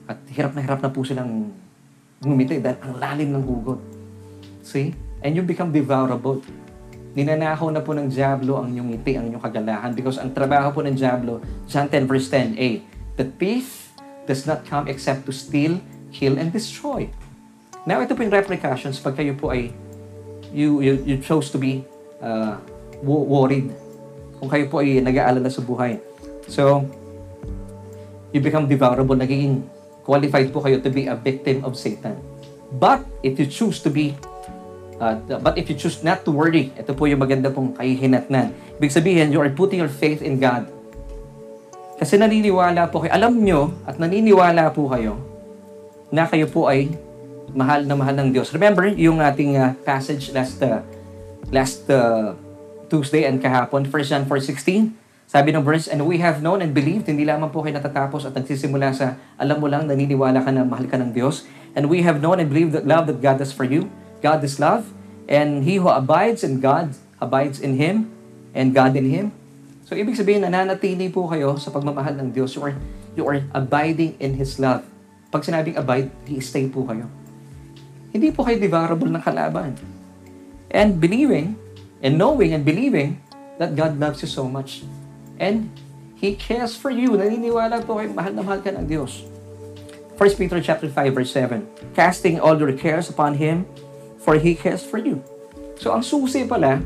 at 0.10 0.18
hirap 0.34 0.52
na 0.58 0.62
hirap 0.66 0.80
na 0.82 0.90
po 0.90 1.06
silang 1.06 1.54
ngumiti 2.24 2.60
dahil 2.64 2.80
ang 2.80 2.94
lalim 2.98 3.30
ng 3.36 3.44
hugot. 3.44 3.80
See? 4.64 4.96
And 5.24 5.36
you 5.36 5.44
become 5.44 5.72
devourable. 5.72 6.44
Ninanakaw 7.14 7.70
na 7.70 7.84
po 7.84 7.94
ng 7.94 8.10
Diablo 8.10 8.58
ang 8.58 8.74
inyong 8.74 8.90
ngiti, 8.98 9.14
ang 9.20 9.30
inyong 9.30 9.44
kagalahan 9.44 9.92
because 9.94 10.18
ang 10.18 10.34
trabaho 10.34 10.74
po 10.74 10.82
ng 10.82 10.98
Diablo, 10.98 11.40
John 11.70 11.86
10 11.86 12.10
verse 12.10 12.28
10a, 12.32 12.82
The 13.22 13.30
thief 13.38 13.94
does 14.26 14.50
not 14.50 14.66
come 14.66 14.90
except 14.90 15.30
to 15.30 15.34
steal, 15.36 15.78
kill, 16.10 16.42
and 16.42 16.50
destroy. 16.50 17.12
Now, 17.86 18.02
ito 18.02 18.18
po 18.18 18.26
yung 18.26 18.34
repercussions 18.34 18.98
pag 18.98 19.20
kayo 19.20 19.38
po 19.38 19.54
ay 19.54 19.70
you, 20.50 20.82
you, 20.82 20.94
you 21.06 21.16
chose 21.22 21.54
to 21.54 21.60
be 21.62 21.86
uh, 22.24 22.58
worried. 23.04 23.70
Kung 24.40 24.50
kayo 24.50 24.66
po 24.72 24.82
ay 24.82 25.04
nag-aalala 25.04 25.52
sa 25.52 25.62
buhay. 25.62 26.00
So, 26.50 26.88
you 28.34 28.42
become 28.42 28.66
devourable. 28.66 29.14
Nagiging 29.14 29.62
qualified 30.04 30.52
po 30.52 30.64
kayo 30.64 30.80
to 30.84 30.92
be 30.92 31.08
a 31.08 31.16
victim 31.16 31.64
of 31.64 31.80
Satan. 31.80 32.20
But, 32.74 33.06
if 33.22 33.40
you 33.40 33.48
choose 33.48 33.80
to 33.86 33.90
be 33.90 34.16
Uh, 35.04 35.20
but 35.42 35.60
if 35.60 35.68
you 35.68 35.76
choose 35.76 36.00
not 36.00 36.24
to 36.24 36.32
worry, 36.32 36.72
ito 36.80 36.96
po 36.96 37.10
yung 37.10 37.20
maganda 37.20 37.52
pong 37.52 37.76
kahihinatnan. 37.76 38.56
Ibig 38.80 38.94
sabihin, 38.94 39.36
you 39.36 39.42
are 39.44 39.52
putting 39.52 39.84
your 39.84 39.92
faith 39.92 40.24
in 40.24 40.40
God. 40.40 40.70
Kasi 42.00 42.16
naniniwala 42.16 42.88
po 42.88 43.04
kayo, 43.04 43.12
alam 43.12 43.36
nyo 43.36 43.76
at 43.84 44.00
naniniwala 44.00 44.72
po 44.72 44.88
kayo 44.88 45.20
na 46.08 46.24
kayo 46.24 46.48
po 46.48 46.72
ay 46.72 46.88
mahal 47.52 47.84
na 47.84 48.00
mahal 48.00 48.16
ng 48.16 48.32
Diyos. 48.32 48.56
Remember 48.56 48.88
yung 48.96 49.20
ating 49.20 49.60
uh, 49.60 49.76
passage 49.84 50.32
last 50.32 50.64
uh, 50.64 50.80
last 51.52 51.84
uh, 51.92 52.32
Tuesday 52.88 53.28
and 53.28 53.44
kahapon, 53.44 53.84
1 53.84 54.08
John 54.08 54.24
4.16? 54.24 55.03
Sabi 55.30 55.56
ng 55.56 55.66
verse, 55.66 55.90
And 55.90 56.06
we 56.06 56.22
have 56.22 56.44
known 56.46 56.62
and 56.62 56.76
believed, 56.76 57.10
hindi 57.10 57.26
lamang 57.26 57.50
po 57.50 57.66
kayo 57.66 57.78
natatapos 57.78 58.30
at 58.30 58.38
nagsisimula 58.38 58.94
sa 58.94 59.18
alam 59.40 59.58
mo 59.58 59.68
lang, 59.72 59.90
naniniwala 59.90 60.44
ka 60.44 60.52
na 60.54 60.62
mahal 60.68 60.86
ka 60.86 61.00
ng 61.00 61.12
Diyos. 61.16 61.48
And 61.74 61.90
we 61.90 62.06
have 62.06 62.22
known 62.22 62.38
and 62.38 62.48
believed 62.54 62.78
the 62.78 62.86
love 62.86 63.10
that 63.10 63.24
God 63.24 63.42
has 63.42 63.50
for 63.50 63.66
you. 63.66 63.90
God 64.22 64.46
is 64.46 64.62
love. 64.62 64.94
And 65.26 65.66
he 65.66 65.82
who 65.82 65.90
abides 65.90 66.46
in 66.46 66.62
God 66.62 66.94
abides 67.24 67.64
in 67.64 67.80
Him 67.80 68.12
and 68.52 68.76
God 68.76 69.00
in 69.00 69.08
Him. 69.08 69.32
So, 69.88 69.96
ibig 69.96 70.20
sabihin, 70.20 70.44
nananatili 70.44 71.08
po 71.08 71.32
kayo 71.32 71.56
sa 71.56 71.72
pagmamahal 71.72 72.20
ng 72.20 72.36
Diyos. 72.36 72.60
You 72.60 72.62
are, 72.68 72.76
you 73.16 73.24
are 73.24 73.40
abiding 73.56 74.20
in 74.20 74.36
His 74.36 74.60
love. 74.60 74.84
Pag 75.32 75.48
sinabing 75.48 75.80
abide, 75.80 76.12
He-stay 76.28 76.68
po 76.68 76.84
kayo. 76.84 77.08
Hindi 78.12 78.30
po 78.36 78.44
kayo 78.44 78.60
devourable 78.60 79.08
ng 79.08 79.24
kalaban. 79.24 79.80
And 80.70 81.00
believing, 81.00 81.56
and 82.04 82.20
knowing 82.20 82.52
and 82.52 82.68
believing 82.68 83.24
that 83.58 83.74
God 83.74 83.98
loves 83.98 84.20
you 84.22 84.30
so 84.30 84.46
much. 84.46 84.84
And 85.38 85.74
He 86.18 86.40
cares 86.40 86.78
for 86.78 86.94
you. 86.94 87.20
Naniniwala 87.20 87.84
po 87.84 88.00
kayo, 88.00 88.14
mahal 88.16 88.32
na 88.32 88.42
mahal 88.46 88.64
ka 88.64 88.72
ng 88.72 88.88
Diyos. 88.88 89.28
1 90.16 90.40
Peter 90.40 90.62
chapter 90.62 90.88
5 90.88 91.12
verse 91.12 91.34
7. 91.36 91.66
Casting 91.98 92.38
all 92.40 92.56
your 92.56 92.72
cares 92.72 93.10
upon 93.10 93.36
Him, 93.36 93.66
for 94.22 94.40
He 94.40 94.56
cares 94.56 94.86
for 94.86 95.02
you. 95.02 95.20
So 95.76 95.92
ang 95.92 96.06
susi 96.06 96.48
pala 96.48 96.80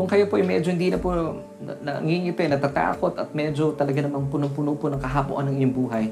kung 0.00 0.08
kayo 0.08 0.24
po 0.32 0.40
ay 0.40 0.48
medyo 0.48 0.72
hindi 0.72 0.88
na 0.88 0.96
po 0.96 1.12
nangingiti, 1.60 2.48
natatakot 2.48 3.20
at 3.20 3.36
medyo 3.36 3.76
talaga 3.76 4.00
namang 4.00 4.32
punong-puno 4.32 4.72
po 4.80 4.88
ng 4.88 4.96
kahapuan 4.96 5.44
ng 5.52 5.60
inyong 5.60 5.74
buhay, 5.76 6.04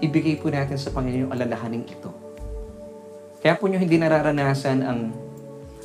ibigay 0.00 0.40
po 0.40 0.48
natin 0.48 0.80
sa 0.80 0.88
Panginoon 0.88 1.28
yung 1.28 1.32
alalahaning 1.34 1.84
ito. 1.84 2.08
Kaya 3.44 3.60
po 3.60 3.68
nyo 3.68 3.76
hindi 3.76 4.00
nararanasan 4.00 4.80
ang, 4.80 5.12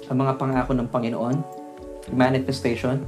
ang 0.07 0.17
mga 0.17 0.39
pangako 0.39 0.71
ng 0.71 0.87
Panginoon, 0.87 1.35
manifestation 2.15 3.03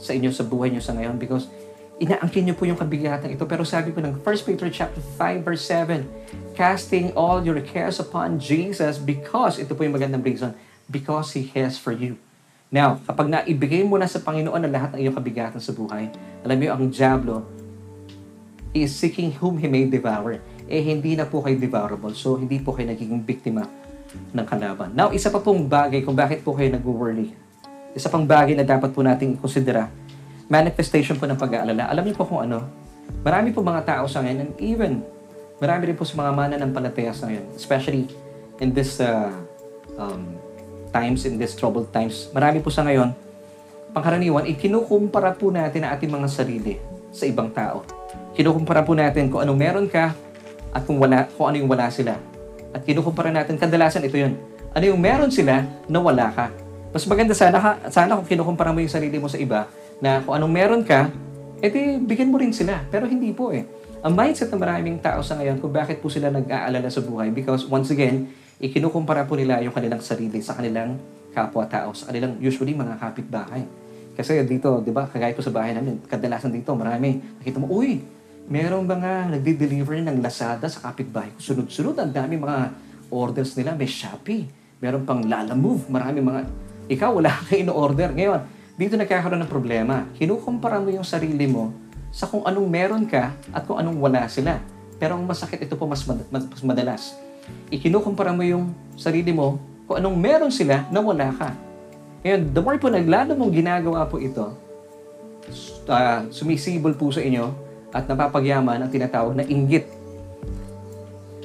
sa 0.00 0.16
inyo, 0.16 0.32
sa 0.32 0.48
buhay 0.48 0.72
nyo 0.72 0.80
sa 0.80 0.96
ngayon 0.96 1.20
because 1.20 1.52
inaangkin 2.02 2.50
nyo 2.50 2.54
po 2.58 2.66
yung 2.66 2.78
kabigatan 2.78 3.30
ito. 3.30 3.46
Pero 3.46 3.62
sabi 3.62 3.94
po 3.94 4.02
ng 4.02 4.18
1 4.18 4.46
Peter 4.46 4.66
chapter 4.70 5.02
5 5.20 5.46
verse 5.46 5.64
7, 5.66 6.54
casting 6.58 7.14
all 7.14 7.42
your 7.42 7.58
cares 7.62 8.02
upon 8.02 8.38
Jesus 8.38 8.98
because, 8.98 9.58
ito 9.58 9.74
po 9.74 9.86
yung 9.86 9.94
magandang 9.94 10.22
reason, 10.22 10.54
because 10.90 11.34
He 11.34 11.46
cares 11.46 11.78
for 11.78 11.94
you. 11.94 12.18
Now, 12.74 12.98
kapag 13.06 13.30
naibigay 13.30 13.86
mo 13.86 13.94
na 13.94 14.10
sa 14.10 14.18
Panginoon 14.18 14.66
ang 14.66 14.72
lahat 14.72 14.90
ng 14.96 15.00
iyong 15.06 15.14
kabigatan 15.14 15.62
sa 15.62 15.70
buhay, 15.70 16.10
alam 16.42 16.56
mo 16.58 16.66
ang 16.66 16.90
Diablo 16.90 17.46
is 18.74 18.90
seeking 18.90 19.30
whom 19.38 19.62
he 19.62 19.70
may 19.70 19.86
devour. 19.86 20.42
Eh, 20.66 20.82
hindi 20.82 21.14
na 21.14 21.22
po 21.22 21.38
kayo 21.38 21.54
devourable. 21.54 22.10
So, 22.18 22.34
hindi 22.34 22.58
po 22.58 22.74
kayo 22.74 22.90
nagiging 22.90 23.22
biktima 23.22 23.62
ng 24.34 24.42
kalaban. 24.42 24.90
Now, 24.90 25.14
isa 25.14 25.30
pa 25.30 25.38
pong 25.38 25.70
bagay 25.70 26.02
kung 26.02 26.18
bakit 26.18 26.42
po 26.42 26.58
kayo 26.58 26.74
nag-worry. 26.74 27.30
Isa 27.94 28.10
pang 28.10 28.26
bagay 28.26 28.58
na 28.58 28.66
dapat 28.66 28.90
po 28.90 29.06
nating 29.06 29.38
konsidera. 29.38 29.86
Manifestation 30.48 31.16
po 31.16 31.24
ng 31.24 31.40
pag-aalala. 31.40 31.88
Alam 31.88 32.04
niyo 32.04 32.16
po 32.20 32.28
kung 32.28 32.44
ano? 32.44 32.64
Marami 33.24 33.52
po 33.52 33.64
mga 33.64 33.84
tao 33.84 34.04
sa 34.04 34.20
ngayon, 34.20 34.38
and 34.44 34.52
even 34.60 35.00
marami 35.56 35.92
rin 35.92 35.96
po 35.96 36.04
sa 36.04 36.20
mga 36.20 36.30
mananampalataya 36.36 37.16
sa 37.16 37.32
ngayon, 37.32 37.44
especially 37.56 38.04
in 38.60 38.76
this 38.76 39.00
uh, 39.00 39.32
um, 39.96 40.36
times, 40.92 41.24
in 41.24 41.40
this 41.40 41.56
troubled 41.56 41.88
times, 41.90 42.28
marami 42.36 42.60
po 42.60 42.68
sa 42.68 42.84
ngayon, 42.84 43.16
pangkaraniwan, 43.96 44.44
ikinukumpara 44.44 45.32
po 45.32 45.48
natin 45.48 45.88
ang 45.88 45.96
ating 45.96 46.12
mga 46.12 46.28
sarili 46.28 46.76
sa 47.08 47.24
ibang 47.24 47.48
tao. 47.48 47.86
Kinukumpara 48.36 48.84
po 48.84 48.92
natin 48.92 49.32
kung 49.32 49.40
anong 49.40 49.56
meron 49.56 49.86
ka 49.88 50.12
at 50.74 50.82
kung, 50.84 51.00
wala, 51.00 51.30
kung 51.38 51.48
ano 51.48 51.56
yung 51.62 51.70
wala 51.70 51.88
sila. 51.88 52.18
At 52.74 52.82
kinukumpara 52.82 53.30
natin, 53.30 53.56
kadalasan 53.56 54.04
ito 54.04 54.18
yun. 54.18 54.34
Ano 54.74 54.84
yung 54.84 54.98
meron 54.98 55.30
sila 55.30 55.62
na 55.86 55.98
wala 56.02 56.34
ka. 56.34 56.50
Mas 56.90 57.06
maganda 57.06 57.32
sana, 57.32 57.56
ka, 57.62 57.70
sana 57.88 58.18
kung 58.18 58.26
kinukumpara 58.26 58.74
mo 58.74 58.82
yung 58.82 58.90
sarili 58.90 59.16
mo 59.22 59.30
sa 59.30 59.38
iba, 59.38 59.70
na 59.98 60.22
kung 60.22 60.34
anong 60.34 60.52
meron 60.52 60.82
ka, 60.82 61.10
edi 61.62 62.00
bigyan 62.02 62.30
mo 62.30 62.40
rin 62.40 62.50
sila. 62.50 62.82
Pero 62.88 63.06
hindi 63.06 63.30
po 63.30 63.54
eh. 63.54 63.66
Ang 64.04 64.12
mindset 64.12 64.52
ng 64.52 64.60
maraming 64.60 65.00
tao 65.00 65.24
sa 65.24 65.40
ngayon 65.40 65.60
kung 65.64 65.72
bakit 65.72 66.04
po 66.04 66.12
sila 66.12 66.28
nag-aalala 66.28 66.92
sa 66.92 67.00
buhay 67.00 67.32
because 67.32 67.64
once 67.64 67.88
again, 67.88 68.28
ikinukumpara 68.60 69.24
po 69.24 69.34
nila 69.34 69.64
yung 69.64 69.72
kanilang 69.72 70.04
sarili 70.04 70.44
sa 70.44 70.52
kanilang 70.52 71.00
kapwa-tao, 71.32 71.90
sa 71.96 72.12
kanilang 72.12 72.36
usually 72.38 72.76
mga 72.76 73.00
kapitbahay. 73.00 73.64
Kasi 74.14 74.38
dito, 74.46 74.78
di 74.78 74.94
ba, 74.94 75.10
kagaya 75.10 75.34
po 75.34 75.42
sa 75.42 75.50
bahay 75.50 75.74
namin, 75.74 75.98
kadalasan 76.06 76.54
dito, 76.54 76.70
marami. 76.78 77.18
Nakita 77.42 77.58
mo, 77.58 77.66
uy, 77.66 77.98
meron 78.46 78.86
ba 78.86 78.94
nga 78.94 79.14
nagde-deliver 79.26 79.98
ng 80.06 80.22
Lazada 80.22 80.70
sa 80.70 80.86
kapitbahay 80.86 81.34
ko? 81.34 81.42
Sunod-sunod, 81.42 81.98
ang 81.98 82.14
dami 82.14 82.38
mga 82.38 82.70
orders 83.10 83.58
nila. 83.58 83.74
May 83.74 83.90
Shopee, 83.90 84.46
meron 84.78 85.02
pang 85.02 85.18
Lala 85.26 85.58
Move, 85.58 85.90
marami 85.90 86.22
mga... 86.22 86.46
Ikaw, 86.86 87.10
wala 87.10 87.34
kang 87.34 87.58
in-order. 87.58 88.14
Ngayon, 88.14 88.40
dito 88.74 88.98
nagkakaroon 88.98 89.42
ng 89.46 89.50
problema. 89.50 90.06
Kinukumpara 90.18 90.82
mo 90.82 90.90
yung 90.90 91.06
sarili 91.06 91.46
mo 91.46 91.70
sa 92.10 92.26
kung 92.26 92.42
anong 92.42 92.66
meron 92.66 93.04
ka 93.06 93.34
at 93.54 93.62
kung 93.66 93.78
anong 93.78 93.98
wala 94.02 94.26
sila. 94.26 94.58
Pero 94.98 95.14
ang 95.14 95.22
masakit 95.26 95.62
ito 95.62 95.74
po 95.78 95.86
mas, 95.86 96.02
mad- 96.06 96.26
mas 96.30 96.62
madalas. 96.62 97.14
Ikinukumpara 97.70 98.34
mo 98.34 98.42
yung 98.42 98.74
sarili 98.98 99.30
mo 99.30 99.62
kung 99.86 100.02
anong 100.02 100.16
meron 100.18 100.50
sila 100.50 100.86
na 100.90 100.98
wala 100.98 101.30
ka. 101.34 101.54
Ngayon, 102.24 102.40
the 102.56 102.60
more 102.64 102.78
po 102.80 102.88
naglalo 102.88 103.36
mong 103.36 103.52
ginagawa 103.52 104.08
po 104.08 104.16
ito, 104.16 104.56
uh, 105.86 106.24
sumisibol 106.32 106.96
po 106.96 107.12
sa 107.12 107.20
inyo 107.20 107.52
at 107.92 108.08
napapagyaman 108.08 108.80
ang 108.80 108.90
tinatawag 108.90 109.36
na 109.36 109.44
inggit. 109.44 109.86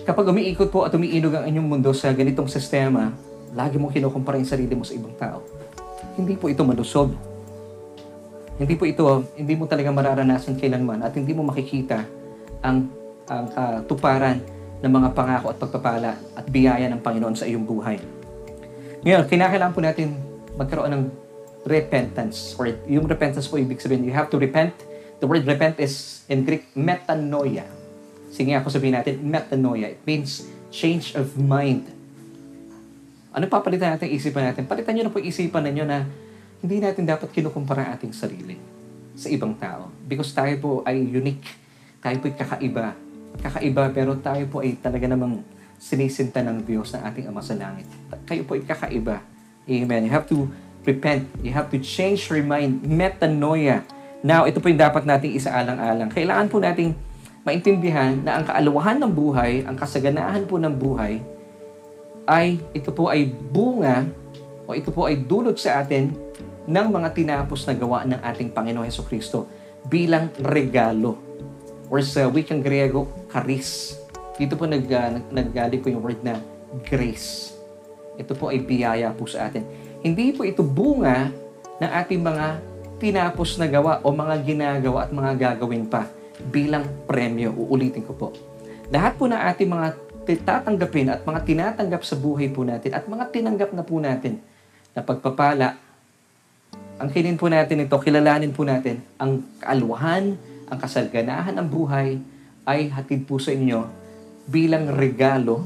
Kapag 0.07 0.33
umiikot 0.33 0.73
po 0.73 0.87
at 0.87 0.95
umiinog 0.95 1.35
ang 1.35 1.45
inyong 1.45 1.67
mundo 1.67 1.91
sa 1.93 2.09
ganitong 2.09 2.49
sistema, 2.49 3.13
lagi 3.53 3.77
mong 3.77 3.93
kinukumpara 3.93 4.41
yung 4.41 4.49
sarili 4.49 4.73
mo 4.73 4.81
sa 4.81 4.95
ibang 4.97 5.13
tao. 5.19 5.43
Hindi 6.15 6.35
po 6.35 6.51
ito 6.51 6.63
malusog. 6.63 7.15
Hindi 8.59 8.75
po 8.75 8.83
ito, 8.83 9.03
hindi 9.39 9.55
mo 9.55 9.71
talaga 9.71 9.87
mararanasan 9.91 10.59
kailanman 10.59 10.99
at 10.99 11.15
hindi 11.15 11.31
mo 11.31 11.47
makikita 11.47 12.03
ang, 12.59 12.91
ang 13.31 13.45
katuparan 13.55 14.43
ng 14.79 14.91
mga 14.91 15.09
pangako 15.15 15.51
at 15.51 15.57
pagpapala 15.59 16.11
at 16.35 16.45
biyaya 16.47 16.91
ng 16.91 16.99
Panginoon 16.99 17.35
sa 17.35 17.47
iyong 17.47 17.63
buhay. 17.63 17.99
Ngayon, 19.03 19.23
kinakailangan 19.31 19.73
po 19.75 19.79
natin 19.79 20.07
magkaroon 20.59 20.91
ng 20.91 21.03
repentance. 21.63 22.55
Or 22.59 22.67
yung 22.87 23.07
repentance 23.07 23.47
po, 23.47 23.55
ibig 23.55 23.79
sabihin, 23.79 24.03
you 24.03 24.15
have 24.15 24.27
to 24.27 24.39
repent. 24.39 24.75
The 25.19 25.27
word 25.27 25.47
repent 25.47 25.79
is 25.79 26.23
in 26.31 26.43
Greek, 26.47 26.67
metanoia. 26.75 27.67
Sige 28.31 28.55
ako 28.55 28.71
sabihin 28.71 28.99
natin, 28.99 29.19
metanoia. 29.23 29.95
It 29.95 30.03
means 30.03 30.47
change 30.71 31.15
of 31.15 31.35
mind. 31.35 31.98
Ano 33.29 33.45
papalitan 33.45 33.93
natin 33.93 34.09
isipan 34.09 34.49
natin? 34.49 34.65
Palitan 34.65 34.97
nyo 34.97 35.05
na 35.05 35.13
po 35.13 35.21
isipan 35.21 35.61
ninyo 35.69 35.85
na 35.85 36.01
hindi 36.59 36.81
natin 36.81 37.05
dapat 37.05 37.29
kinukumpara 37.29 37.85
ang 37.85 37.91
ating 37.95 38.13
sarili 38.13 38.57
sa 39.13 39.29
ibang 39.29 39.53
tao. 39.55 39.93
Because 40.09 40.33
tayo 40.33 40.53
po 40.57 40.71
ay 40.81 40.97
unique. 40.97 41.45
Tayo 42.01 42.17
po 42.19 42.25
ay 42.25 42.35
kakaiba. 42.35 42.97
Kakaiba 43.37 43.83
pero 43.93 44.17
tayo 44.17 44.43
po 44.49 44.65
ay 44.65 44.81
talaga 44.81 45.05
namang 45.05 45.45
sinisinta 45.77 46.41
ng 46.41 46.65
Diyos 46.65 46.91
ng 46.97 47.01
ating 47.05 47.25
Ama 47.29 47.41
sa 47.45 47.55
Langit. 47.55 47.87
Kayo 48.25 48.43
po 48.43 48.57
ay 48.57 48.65
kakaiba. 48.65 49.21
Amen. 49.69 50.01
You 50.09 50.11
have 50.11 50.25
to 50.27 50.49
repent. 50.83 51.29
You 51.45 51.53
have 51.53 51.69
to 51.69 51.77
change 51.77 52.27
your 52.33 52.41
mind. 52.41 52.81
Metanoia. 52.81 53.85
Now, 54.19 54.43
ito 54.49 54.59
po 54.59 54.67
yung 54.67 54.81
dapat 54.81 55.07
nating 55.07 55.37
isaalang-alang. 55.37 56.11
Kailangan 56.11 56.51
po 56.51 56.59
nating 56.59 56.91
maintindihan 57.47 58.19
na 58.19 58.41
ang 58.41 58.43
kaalawahan 58.43 58.99
ng 58.99 59.11
buhay, 59.15 59.63
ang 59.63 59.79
kasaganaan 59.79 60.43
po 60.43 60.59
ng 60.59 60.75
buhay, 60.75 61.23
ay 62.29 62.61
ito 62.77 62.93
po 62.93 63.09
ay 63.09 63.25
bunga 63.25 64.05
o 64.69 64.77
ito 64.77 64.93
po 64.93 65.09
ay 65.09 65.17
dulot 65.17 65.57
sa 65.57 65.81
atin 65.81 66.13
ng 66.69 66.87
mga 66.93 67.09
tinapos 67.17 67.65
na 67.65 67.73
gawa 67.73 68.05
ng 68.05 68.21
ating 68.21 68.53
Panginoon 68.53 68.85
Heso 68.85 69.01
Kristo 69.01 69.49
bilang 69.89 70.29
regalo. 70.37 71.17
Or 71.89 72.05
sa 72.05 72.29
wikang 72.29 72.61
Griego, 72.61 73.09
charis. 73.33 73.97
Dito 74.37 74.53
po 74.53 74.69
nag, 74.69 74.85
uh, 74.85 75.17
naggaling 75.33 75.81
ko 75.81 75.89
yung 75.89 76.05
word 76.05 76.21
na 76.21 76.37
grace. 76.85 77.57
Ito 78.21 78.37
po 78.37 78.53
ay 78.53 78.61
biyaya 78.61 79.09
po 79.17 79.25
sa 79.25 79.49
atin. 79.49 79.65
Hindi 80.05 80.29
po 80.37 80.45
ito 80.45 80.61
bunga 80.61 81.33
ng 81.81 81.91
ating 82.05 82.21
mga 82.21 82.45
tinapos 83.01 83.57
na 83.57 83.65
gawa 83.65 84.05
o 84.05 84.13
mga 84.13 84.35
ginagawa 84.45 85.09
at 85.09 85.11
mga 85.11 85.31
gagawin 85.33 85.89
pa 85.89 86.05
bilang 86.53 86.85
premyo. 87.09 87.49
Uulitin 87.57 88.05
ko 88.05 88.13
po. 88.13 88.27
Lahat 88.93 89.17
po 89.17 89.25
ng 89.25 89.39
ating 89.39 89.69
mga 89.71 89.87
tatanggapin 90.37 91.09
at 91.09 91.25
mga 91.25 91.39
tinatanggap 91.47 92.05
sa 92.05 92.13
buhay 92.13 92.51
po 92.53 92.61
natin 92.61 92.93
at 92.93 93.07
mga 93.09 93.25
tinanggap 93.33 93.73
na 93.73 93.81
po 93.81 93.97
natin 93.97 94.37
na 94.93 95.01
pagpapala, 95.01 95.79
ang 96.99 97.09
kinin 97.09 97.39
po 97.39 97.47
natin 97.47 97.87
ito, 97.87 97.95
kilalanin 97.95 98.51
po 98.51 98.67
natin 98.67 98.99
ang 99.15 99.39
kaalwahan, 99.63 100.35
ang 100.67 100.77
kasalganahan 100.77 101.55
ng 101.55 101.67
buhay 101.71 102.19
ay 102.67 102.91
hatid 102.91 103.23
po 103.23 103.39
sa 103.39 103.55
inyo 103.55 103.87
bilang 104.45 104.91
regalo, 104.91 105.65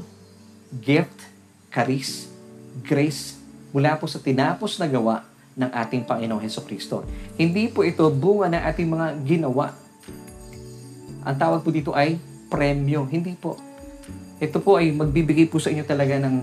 gift, 0.70 1.26
charis, 1.74 2.30
grace 2.86 3.36
mula 3.74 3.98
po 3.98 4.06
sa 4.06 4.22
tinapos 4.22 4.78
na 4.78 4.86
gawa 4.86 5.26
ng 5.58 5.70
ating 5.70 6.06
Panginoong 6.06 6.42
Heso 6.46 6.62
Kristo. 6.62 7.02
Hindi 7.34 7.66
po 7.66 7.82
ito 7.82 8.06
bunga 8.14 8.50
ng 8.54 8.62
ating 8.70 8.88
mga 8.88 9.06
ginawa. 9.26 9.74
Ang 11.26 11.36
tawag 11.40 11.66
po 11.66 11.74
dito 11.74 11.90
ay 11.90 12.18
premyo. 12.46 13.06
Hindi 13.10 13.34
po. 13.34 13.73
Ito 14.42 14.58
po 14.58 14.82
ay 14.82 14.90
magbibigay 14.90 15.46
po 15.46 15.62
sa 15.62 15.70
inyo 15.70 15.86
talaga 15.86 16.18
ng 16.18 16.42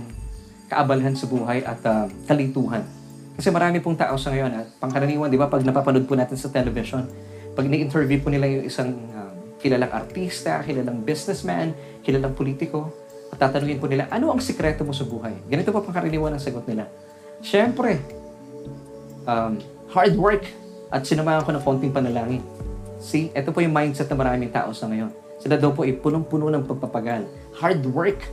kaabalhan 0.71 1.12
sa 1.12 1.27
buhay 1.27 1.60
at 1.67 1.80
uh, 1.84 2.08
kalituhan. 2.23 2.88
Kasi 3.36 3.51
marami 3.51 3.84
pong 3.84 3.99
tao 3.99 4.15
sa 4.15 4.32
ngayon, 4.32 4.51
at 4.56 4.67
pangkaraniwan, 4.80 5.27
di 5.27 5.36
ba, 5.36 5.51
pag 5.51 5.63
napapanood 5.67 6.08
po 6.08 6.15
natin 6.15 6.39
sa 6.39 6.47
television, 6.47 7.04
pag 7.51 7.67
ni-interview 7.67 8.23
po 8.23 8.32
nila 8.32 8.47
yung 8.47 8.63
isang 8.63 8.95
uh, 9.12 9.36
kilalang 9.60 9.91
artista, 9.91 10.63
kilalang 10.63 11.04
businessman, 11.04 11.75
kilalang 11.99 12.32
politiko, 12.32 12.88
at 13.32 13.39
tatanungin 13.39 13.80
po 13.80 13.91
nila, 13.91 14.08
ano 14.08 14.32
ang 14.32 14.39
sikreto 14.39 14.88
mo 14.88 14.95
sa 14.95 15.04
buhay? 15.04 15.36
Ganito 15.51 15.75
po 15.75 15.84
pangkaraniwan 15.84 16.36
ang 16.36 16.43
sagot 16.43 16.63
nila. 16.67 16.88
Siyempre, 17.43 17.99
um, 19.27 19.60
hard 19.91 20.15
work 20.15 20.43
at 20.91 21.04
sinamahan 21.04 21.43
ko 21.43 21.51
ng 21.56 21.63
konting 21.63 21.91
panalangin. 21.91 22.43
See, 23.01 23.32
ito 23.36 23.49
po 23.51 23.60
yung 23.63 23.75
mindset 23.75 24.08
ng 24.12 24.19
maraming 24.19 24.51
tao 24.51 24.71
sa 24.71 24.88
ngayon. 24.88 25.10
Sila 25.41 25.58
daw 25.58 25.73
po 25.73 25.82
ay 25.88 25.97
punong-puno 25.97 26.54
ng 26.54 26.63
pagpapagal. 26.69 27.25
Hard 27.62 27.86
work. 27.93 28.26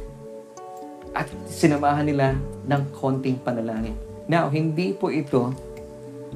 At 1.12 1.28
sinamahan 1.44 2.08
nila 2.08 2.40
ng 2.64 2.82
konting 2.96 3.36
panalangin. 3.44 3.92
Now, 4.24 4.48
hindi 4.48 4.96
po 4.96 5.12
ito 5.12 5.52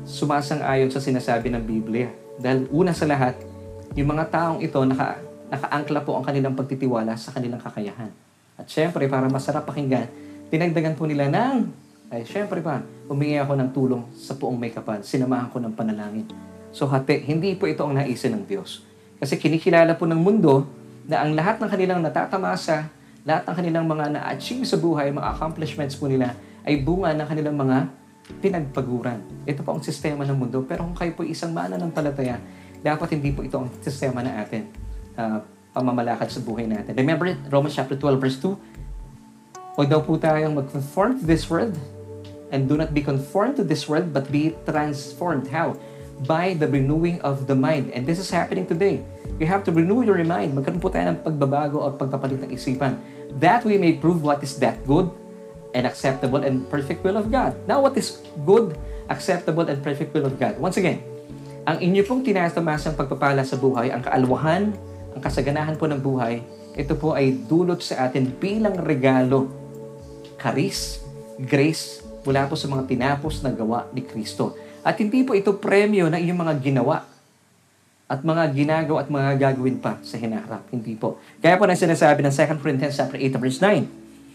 sumasang-ayon 0.05 0.93
sa 0.93 1.01
sinasabi 1.01 1.49
ng 1.49 1.65
Biblia. 1.65 2.13
Dahil 2.37 2.69
una 2.69 2.93
sa 2.93 3.09
lahat, 3.09 3.33
yung 3.97 4.13
mga 4.13 4.29
taong 4.29 4.61
ito, 4.61 4.77
naka, 4.85 5.17
nakaangkla 5.49 6.05
po 6.05 6.21
ang 6.21 6.25
kanilang 6.25 6.53
pagtitiwala 6.53 7.17
sa 7.17 7.33
kanilang 7.33 7.65
kakayahan. 7.65 8.13
At 8.61 8.69
syempre, 8.69 9.09
para 9.09 9.25
masarap 9.33 9.65
pakinggan, 9.65 10.09
tinagdagan 10.53 10.93
po 10.93 11.09
nila 11.09 11.33
ng, 11.33 11.73
ay 12.13 12.29
syempre 12.29 12.61
pa, 12.61 12.85
humingi 13.09 13.41
ako 13.41 13.53
ng 13.57 13.71
tulong 13.73 14.03
sa 14.13 14.37
puong 14.37 14.61
may 14.61 14.69
kapal. 14.69 15.01
Sinamahan 15.01 15.49
ko 15.49 15.57
ng 15.65 15.73
panalangin. 15.73 16.29
So 16.77 16.85
hati, 16.89 17.25
hindi 17.25 17.57
po 17.57 17.65
ito 17.65 17.85
ang 17.85 17.97
naisin 17.97 18.37
ng 18.37 18.45
Diyos. 18.45 18.85
Kasi 19.17 19.41
kinikilala 19.41 19.97
po 19.97 20.05
ng 20.05 20.21
mundo 20.21 20.82
na 21.07 21.27
ang 21.27 21.35
lahat 21.35 21.59
ng 21.59 21.69
kanilang 21.71 22.01
natatamasa, 22.03 22.91
lahat 23.23 23.47
ng 23.47 23.55
kanilang 23.55 23.87
mga 23.87 24.05
na-achieve 24.19 24.67
sa 24.67 24.79
buhay, 24.79 25.11
mga 25.11 25.29
accomplishments 25.39 25.95
po 25.99 26.07
nila, 26.07 26.35
ay 26.63 26.79
bunga 26.83 27.15
ng 27.15 27.27
kanilang 27.27 27.57
mga 27.59 27.77
pinagpaguran. 28.39 29.19
Ito 29.45 29.67
po 29.67 29.75
ang 29.75 29.83
sistema 29.83 30.23
ng 30.23 30.39
mundo. 30.39 30.63
Pero 30.63 30.87
kung 30.87 30.95
kayo 30.95 31.13
po 31.15 31.27
isang 31.27 31.51
mananampalataya, 31.51 32.39
dapat 32.83 33.19
hindi 33.19 33.35
po 33.35 33.43
ito 33.43 33.59
ang 33.59 33.71
sistema 33.83 34.23
na 34.23 34.43
atin. 34.43 34.67
Uh, 35.19 35.43
pamamalakad 35.73 36.29
sa 36.29 36.41
buhay 36.43 36.69
natin. 36.69 36.93
Remember 36.95 37.33
Romans 37.49 37.75
chapter 37.75 37.97
12 37.97 38.23
verse 38.23 38.39
2, 38.39 38.73
Huwag 39.73 39.89
daw 39.89 40.05
po 40.05 40.21
tayong 40.21 40.53
mag-conform 40.53 41.17
to 41.17 41.25
this 41.25 41.49
world 41.49 41.73
and 42.53 42.69
do 42.69 42.77
not 42.77 42.93
be 42.93 43.01
conformed 43.01 43.57
to 43.57 43.65
this 43.65 43.89
world 43.89 44.13
but 44.13 44.29
be 44.29 44.53
transformed. 44.69 45.49
How? 45.49 45.81
By 46.29 46.53
the 46.53 46.69
renewing 46.69 47.25
of 47.25 47.49
the 47.49 47.57
mind. 47.57 47.89
And 47.97 48.05
this 48.05 48.21
is 48.21 48.29
happening 48.29 48.69
today. 48.69 49.01
You 49.41 49.49
have 49.49 49.65
to 49.65 49.73
renew 49.73 50.05
your 50.05 50.21
mind. 50.25 50.53
Magkaroon 50.53 50.83
po 50.83 50.93
tayo 50.93 51.13
ng 51.13 51.25
pagbabago 51.25 51.89
at 51.89 51.97
pagpapalit 51.97 52.43
ng 52.45 52.51
isipan. 52.53 53.01
That 53.41 53.65
we 53.65 53.81
may 53.81 53.97
prove 53.97 54.21
what 54.21 54.45
is 54.45 54.61
that 54.61 54.85
good 54.85 55.09
and 55.73 55.89
acceptable 55.89 56.45
and 56.45 56.69
perfect 56.69 57.01
will 57.01 57.17
of 57.17 57.33
God. 57.33 57.57
Now, 57.65 57.81
what 57.81 57.97
is 57.97 58.21
good, 58.45 58.77
acceptable, 59.09 59.65
and 59.69 59.81
perfect 59.81 60.13
will 60.13 60.29
of 60.29 60.37
God? 60.37 60.61
Once 60.61 60.77
again, 60.77 61.01
ang 61.65 61.81
inyo 61.81 62.05
pong 62.05 62.27
tinatamasang 62.27 62.93
pagpapala 62.99 63.41
sa 63.47 63.57
buhay, 63.57 63.89
ang 63.89 64.05
kaalwahan, 64.05 64.75
ang 65.17 65.21
kasaganahan 65.23 65.81
po 65.81 65.89
ng 65.89 66.01
buhay, 66.01 66.45
ito 66.77 66.97
po 66.97 67.17
ay 67.17 67.37
dulot 67.49 67.81
sa 67.81 68.09
atin 68.09 68.29
bilang 68.37 68.77
regalo, 68.81 69.49
karis, 70.37 71.01
grace, 71.41 72.03
mula 72.25 72.49
po 72.49 72.55
sa 72.57 72.69
mga 72.69 72.89
tinapos 72.89 73.41
na 73.41 73.53
gawa 73.53 73.89
ni 73.93 74.05
Kristo. 74.05 74.57
At 74.83 74.99
hindi 74.99 75.23
po 75.23 75.39
ito 75.39 75.55
premyo 75.55 76.11
na 76.11 76.19
iyong 76.19 76.39
mga 76.43 76.55
ginawa 76.59 77.12
at 78.13 78.21
mga 78.21 78.53
ginagawa 78.53 79.01
at 79.01 79.09
mga 79.09 79.31
gagawin 79.41 79.81
pa 79.81 79.97
sa 80.05 80.21
hinaharap. 80.21 80.69
Hindi 80.69 80.93
po. 81.01 81.17
Kaya 81.41 81.57
po 81.57 81.65
na 81.65 81.73
sinasabi 81.73 82.21
ng 82.21 82.29
2 82.29 82.61
Corinthians 82.61 83.01
chapter 83.01 83.17
8 83.17 83.41
verse 83.41 83.65
9. 83.65 83.89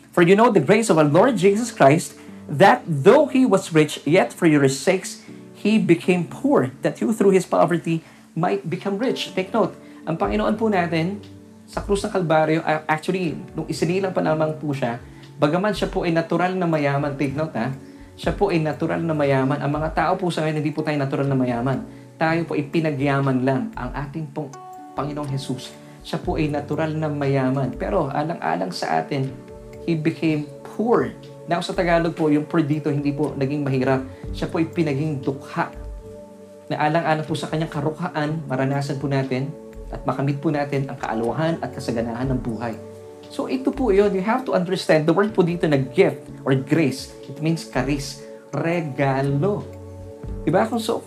For 0.09 0.25
you 0.25 0.33
know 0.33 0.49
the 0.49 0.63
grace 0.65 0.89
of 0.89 0.97
our 0.97 1.05
Lord 1.05 1.37
Jesus 1.37 1.69
Christ, 1.69 2.17
that 2.49 2.81
though 2.89 3.29
He 3.29 3.45
was 3.45 3.69
rich, 3.69 4.01
yet 4.01 4.33
for 4.33 4.49
your 4.49 4.65
sakes 4.65 5.21
He 5.53 5.77
became 5.77 6.25
poor, 6.25 6.73
that 6.81 6.97
you 6.97 7.13
through 7.13 7.37
His 7.37 7.45
poverty 7.45 8.01
might 8.33 8.65
become 8.65 8.97
rich. 8.97 9.37
Take 9.37 9.53
note, 9.53 9.77
ang 10.09 10.17
Panginoon 10.17 10.57
po 10.57 10.73
natin, 10.73 11.21
sa 11.69 11.85
krus 11.85 12.01
ng 12.01 12.09
Kalbaryo, 12.09 12.65
actually, 12.89 13.37
nung 13.53 13.69
isinilang 13.69 14.09
pa 14.09 14.25
lamang 14.25 14.57
po 14.57 14.73
siya, 14.73 14.97
bagaman 15.37 15.77
siya 15.77 15.91
po 15.93 16.01
ay 16.01 16.17
natural 16.17 16.57
na 16.57 16.65
mayaman, 16.65 17.13
take 17.13 17.37
note 17.37 17.53
ha, 17.53 17.69
siya 18.17 18.33
po 18.33 18.49
ay 18.49 18.57
natural 18.57 19.05
na 19.05 19.13
mayaman. 19.13 19.61
Ang 19.61 19.69
mga 19.69 19.89
tao 19.93 20.13
po 20.17 20.33
sa 20.33 20.41
ngayon, 20.41 20.65
hindi 20.65 20.73
po 20.73 20.81
tayo 20.81 20.97
natural 20.97 21.29
na 21.29 21.37
mayaman 21.37 21.85
tayo 22.17 22.49
po 22.49 22.57
ipinagyaman 22.57 23.45
lang 23.45 23.69
ang 23.77 23.93
ating 23.93 24.33
pong 24.33 24.49
Panginoong 24.97 25.29
Jesus. 25.29 25.71
Siya 26.01 26.17
po 26.17 26.41
ay 26.41 26.49
natural 26.49 26.97
na 26.97 27.07
mayaman. 27.07 27.77
Pero 27.77 28.09
alang-alang 28.09 28.73
sa 28.73 28.97
atin, 29.01 29.29
He 29.85 29.93
became 29.95 30.49
poor. 30.75 31.13
Now 31.47 31.63
sa 31.63 31.71
Tagalog 31.71 32.17
po, 32.17 32.27
yung 32.27 32.43
poor 32.43 32.65
dito 32.65 32.91
hindi 32.91 33.13
po 33.13 33.31
naging 33.37 33.63
mahirap. 33.63 34.03
Siya 34.33 34.49
po 34.49 34.59
ay 34.59 34.67
pinaging 34.67 35.23
dukha. 35.23 35.71
Na 36.67 36.75
alang-alang 36.83 37.23
po 37.23 37.37
sa 37.37 37.47
kanyang 37.47 37.71
karukhaan, 37.71 38.43
maranasan 38.49 38.99
po 38.99 39.07
natin 39.07 39.47
at 39.87 40.03
makamit 40.03 40.43
po 40.43 40.51
natin 40.51 40.91
ang 40.91 40.99
kaaluhan 40.99 41.55
at 41.63 41.71
kasaganahan 41.71 42.27
ng 42.35 42.41
buhay. 42.43 42.75
So 43.31 43.47
ito 43.47 43.71
po 43.71 43.91
yun, 43.95 44.11
you 44.11 44.23
have 44.23 44.43
to 44.47 44.55
understand, 44.55 45.07
the 45.07 45.15
word 45.15 45.31
po 45.31 45.43
dito 45.43 45.63
na 45.67 45.79
gift 45.79 46.19
or 46.43 46.55
grace, 46.55 47.15
it 47.27 47.39
means 47.39 47.67
charis, 47.67 48.23
regalo. 48.51 49.63
Diba? 50.43 50.67
Kung 50.67 50.79
so, 50.79 51.03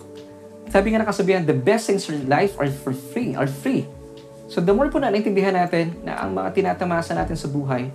sabi 0.71 0.95
nga 0.95 1.03
nakasabihan, 1.03 1.43
the 1.43 1.51
best 1.51 1.91
things 1.91 2.07
in 2.07 2.31
life 2.31 2.55
are 2.55 2.71
for 2.71 2.95
free, 2.95 3.35
are 3.35 3.51
free. 3.51 3.83
So 4.47 4.63
the 4.63 4.71
more 4.71 4.87
po 4.87 5.03
na 5.03 5.11
naintindihan 5.11 5.51
natin 5.51 5.99
na 6.07 6.15
ang 6.23 6.31
mga 6.31 6.55
tinatamasa 6.55 7.11
natin 7.11 7.35
sa 7.35 7.51
buhay 7.51 7.91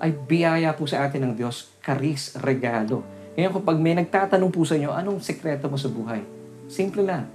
ay 0.00 0.10
biyaya 0.16 0.72
po 0.72 0.88
sa 0.88 1.04
atin 1.04 1.28
ng 1.28 1.32
Diyos, 1.36 1.68
karis, 1.84 2.40
regalo. 2.40 3.04
Ngayon 3.36 3.52
kapag 3.52 3.76
may 3.76 3.92
nagtatanong 3.92 4.48
po 4.48 4.64
sa 4.64 4.80
inyo, 4.80 4.88
anong 4.96 5.20
sekreto 5.20 5.68
mo 5.68 5.76
sa 5.76 5.92
buhay? 5.92 6.24
Simple 6.72 7.04
lang. 7.04 7.28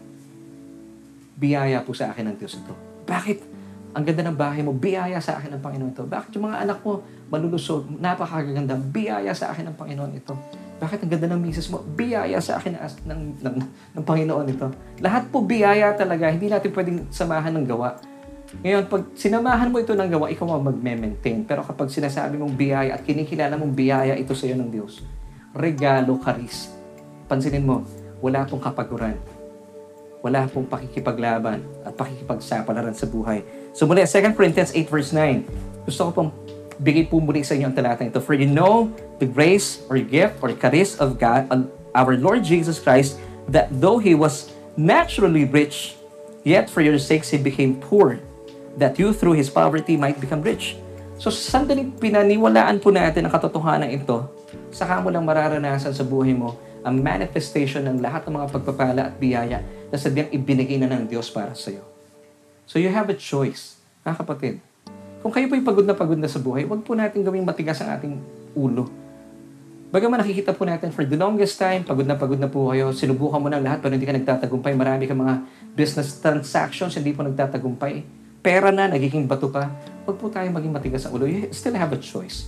Biyaya 1.38 1.86
po 1.86 1.94
sa 1.94 2.10
akin 2.10 2.34
ng 2.34 2.36
Diyos 2.42 2.58
ito. 2.58 2.74
Bakit? 3.06 3.54
Ang 3.94 4.04
ganda 4.04 4.26
ng 4.26 4.36
bahay 4.36 4.66
mo, 4.66 4.74
biyaya 4.74 5.22
sa 5.22 5.38
akin 5.38 5.56
ng 5.56 5.62
Panginoon 5.62 5.94
ito. 5.94 6.04
Bakit 6.10 6.42
yung 6.42 6.50
mga 6.50 6.66
anak 6.66 6.82
mo, 6.82 7.06
malulusog, 7.30 7.86
napakaganda, 8.02 8.74
biyaya 8.82 9.30
sa 9.38 9.54
akin 9.54 9.70
ng 9.72 9.78
Panginoon 9.78 10.14
ito. 10.18 10.34
Bakit 10.76 11.08
ang 11.08 11.12
ganda 11.16 11.28
ng 11.32 11.40
misis 11.40 11.72
mo? 11.72 11.80
Biyaya 11.80 12.36
sa 12.44 12.60
akin 12.60 12.76
ng, 12.76 12.84
ng, 13.08 13.22
ng, 13.40 13.56
ng 13.96 14.04
Panginoon 14.04 14.48
ito. 14.52 14.68
Lahat 15.00 15.24
po 15.32 15.40
biyaya 15.40 15.96
talaga. 15.96 16.28
Hindi 16.28 16.52
natin 16.52 16.70
pwedeng 16.76 17.08
samahan 17.08 17.56
ng 17.56 17.66
gawa. 17.66 17.96
Ngayon, 18.60 18.84
pag 18.92 19.02
sinamahan 19.16 19.72
mo 19.72 19.80
ito 19.80 19.96
ng 19.96 20.10
gawa, 20.12 20.28
ikaw 20.28 20.60
ang 20.60 20.68
magme-maintain. 20.68 21.48
Pero 21.48 21.64
kapag 21.64 21.88
sinasabi 21.88 22.36
mong 22.36 22.56
biyaya 22.60 23.00
at 23.00 23.08
kinikilala 23.08 23.56
mong 23.56 23.72
biyaya 23.72 24.20
ito 24.20 24.36
sa 24.36 24.52
iyo 24.52 24.60
ng 24.60 24.68
Diyos, 24.68 25.00
regalo, 25.56 26.20
karis. 26.20 26.76
Pansinin 27.32 27.64
mo, 27.64 27.88
wala 28.20 28.44
pong 28.44 28.60
kapaguran. 28.60 29.16
Wala 30.20 30.44
pong 30.52 30.68
pakikipaglaban 30.68 31.64
at 31.88 31.94
pakikipagsapalaran 31.96 32.98
sa 32.98 33.08
buhay. 33.08 33.48
So 33.72 33.88
muli, 33.88 34.04
2 34.04 34.36
Corinthians 34.36 34.76
8 34.76 34.92
verse 34.92 35.12
9. 35.14 35.88
Gusto 35.88 36.02
ko 36.10 36.12
pong 36.12 36.30
bigay 36.80 37.08
po 37.08 37.24
muli 37.24 37.44
sa 37.44 37.56
inyo 37.56 37.72
ang 37.72 37.76
talatang 37.76 38.12
ito. 38.12 38.20
For 38.20 38.36
you 38.36 38.48
know 38.48 38.92
the 39.20 39.28
grace 39.28 39.84
or 39.88 40.00
gift 40.00 40.40
or 40.44 40.52
charis 40.56 41.00
of 41.00 41.20
God, 41.20 41.48
our 41.96 42.14
Lord 42.20 42.44
Jesus 42.44 42.80
Christ, 42.80 43.20
that 43.48 43.72
though 43.72 43.98
He 44.00 44.14
was 44.14 44.52
naturally 44.76 45.48
rich, 45.48 45.96
yet 46.44 46.68
for 46.68 46.84
your 46.84 47.00
sakes 47.00 47.32
He 47.32 47.40
became 47.40 47.80
poor, 47.80 48.20
that 48.76 49.00
you 49.00 49.16
through 49.16 49.40
His 49.40 49.48
poverty 49.48 49.96
might 49.96 50.20
become 50.20 50.44
rich. 50.44 50.76
So, 51.16 51.32
sandaling 51.32 51.96
pinaniwalaan 51.96 52.84
po 52.84 52.92
natin 52.92 53.24
ang 53.24 53.32
katotohanan 53.32 53.88
ito, 53.88 54.28
saka 54.68 55.00
mo 55.00 55.08
lang 55.08 55.24
mararanasan 55.24 55.96
sa 55.96 56.04
buhay 56.04 56.36
mo 56.36 56.60
ang 56.84 57.00
manifestation 57.00 57.88
ng 57.88 58.04
lahat 58.04 58.28
ng 58.28 58.36
mga 58.36 58.48
pagpapala 58.52 59.02
at 59.10 59.16
biyaya 59.16 59.64
na 59.90 59.96
sadyang 59.96 60.28
ibinigay 60.36 60.76
na 60.76 60.92
ng 60.92 61.08
Diyos 61.08 61.32
para 61.32 61.56
sa 61.56 61.72
iyo. 61.72 61.88
So, 62.68 62.84
you 62.84 62.92
have 62.92 63.08
a 63.08 63.16
choice, 63.16 63.80
mga 64.04 64.28
kapatid. 64.28 64.56
Kung 65.26 65.34
kayo 65.34 65.50
po'y 65.50 65.66
pagod 65.66 65.82
na 65.90 65.98
pagod 65.98 66.22
na 66.22 66.30
sa 66.30 66.38
buhay, 66.38 66.70
wag 66.70 66.86
po 66.86 66.94
natin 66.94 67.26
gawing 67.26 67.42
matigas 67.42 67.82
ang 67.82 67.98
ating 67.98 68.14
ulo. 68.54 68.86
Bagaman 69.90 70.22
nakikita 70.22 70.54
po 70.54 70.70
natin 70.70 70.94
for 70.94 71.02
the 71.02 71.18
longest 71.18 71.58
time, 71.58 71.82
pagod 71.82 72.06
na 72.06 72.14
pagod 72.14 72.38
na 72.38 72.46
po 72.46 72.70
kayo, 72.70 72.94
sinubukan 72.94 73.42
mo 73.42 73.50
na 73.50 73.58
lahat 73.58 73.82
pero 73.82 73.98
hindi 73.98 74.06
ka 74.06 74.14
nagtatagumpay. 74.14 74.78
Marami 74.78 75.10
ka 75.10 75.18
mga 75.18 75.42
business 75.74 76.22
transactions, 76.22 76.94
hindi 76.94 77.10
po 77.10 77.26
nagtatagumpay. 77.26 78.06
Pera 78.46 78.70
na, 78.70 78.86
nagiging 78.86 79.26
bato 79.26 79.50
pa. 79.50 79.66
Huwag 80.06 80.22
po 80.22 80.30
tayo 80.30 80.46
maging 80.54 80.70
matigas 80.70 81.10
ang 81.10 81.18
ulo. 81.18 81.26
You 81.26 81.50
still 81.50 81.74
have 81.74 81.90
a 81.90 81.98
choice. 81.98 82.46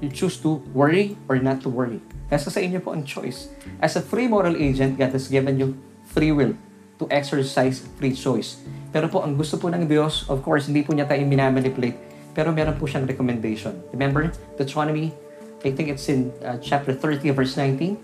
You 0.00 0.08
choose 0.08 0.40
to 0.40 0.64
worry 0.72 1.20
or 1.28 1.36
not 1.36 1.60
to 1.60 1.68
worry. 1.68 2.00
Nasa 2.32 2.48
sa 2.48 2.64
inyo 2.64 2.80
po 2.80 2.96
ang 2.96 3.04
choice. 3.04 3.52
As 3.76 3.92
a 3.92 4.00
free 4.00 4.24
moral 4.24 4.56
agent, 4.56 4.96
God 4.96 5.12
has 5.12 5.28
given 5.28 5.60
you 5.60 5.76
free 6.08 6.32
will 6.32 6.56
to 7.04 7.12
exercise 7.12 7.84
free 8.00 8.16
choice. 8.16 8.56
Pero 8.88 9.12
po, 9.12 9.20
ang 9.20 9.36
gusto 9.36 9.60
po 9.60 9.68
ng 9.68 9.84
Diyos, 9.84 10.24
of 10.32 10.40
course, 10.40 10.72
hindi 10.72 10.80
po 10.80 10.96
niya 10.96 11.04
tayo 11.04 11.20
minamanipulate, 11.28 11.98
pero 12.32 12.48
meron 12.48 12.80
po 12.80 12.88
siyang 12.88 13.04
recommendation. 13.04 13.76
Remember, 13.92 14.32
Deuteronomy, 14.56 15.12
I 15.60 15.70
think 15.76 15.92
it's 15.92 16.08
in 16.08 16.32
uh, 16.40 16.56
chapter 16.64 16.96
30, 16.96 17.28
verse 17.36 17.60
19. 17.60 18.00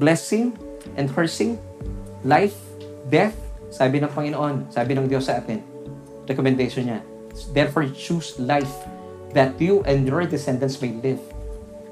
Blessing 0.00 0.56
and 0.96 1.12
cursing, 1.12 1.60
life, 2.24 2.56
death, 3.12 3.36
sabi 3.68 4.00
ng 4.00 4.10
Panginoon, 4.10 4.72
sabi 4.72 4.96
ng 4.96 5.06
Diyos 5.10 5.28
sa 5.28 5.38
atin. 5.42 5.60
Recommendation 6.24 6.88
niya. 6.88 7.00
Therefore, 7.50 7.84
choose 7.90 8.38
life 8.38 8.70
that 9.34 9.58
you 9.58 9.82
and 9.84 10.06
your 10.06 10.22
descendants 10.24 10.78
may 10.78 10.94
live. 11.02 11.20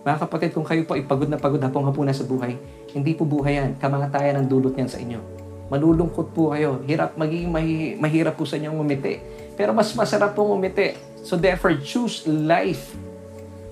Mga 0.02 0.18
kapatid, 0.18 0.50
kung 0.54 0.66
kayo 0.66 0.82
po 0.86 0.94
ay 0.94 1.02
pagod 1.06 1.30
na 1.30 1.38
pagod 1.38 1.62
hapong-hapon 1.62 2.06
na 2.10 2.14
sa 2.14 2.26
buhay, 2.26 2.54
hindi 2.94 3.14
po 3.18 3.26
buhay 3.26 3.58
yan. 3.58 3.70
Kamangatayan 3.82 4.38
ang 4.38 4.46
dulot 4.46 4.74
niyan 4.74 4.90
sa 4.90 4.98
inyo 4.98 5.41
malulungkot 5.72 6.36
po 6.36 6.52
kayo. 6.52 6.84
Hirap, 6.84 7.16
magiging 7.16 7.48
mahi, 7.48 7.96
mahirap 7.96 8.36
po 8.36 8.44
sa 8.44 8.60
inyong 8.60 8.76
umiti. 8.76 9.16
Pero 9.56 9.72
mas 9.72 9.88
masarap 9.96 10.36
pong 10.36 10.60
umiti. 10.60 10.92
So 11.24 11.40
therefore, 11.40 11.80
choose 11.80 12.28
life. 12.28 12.92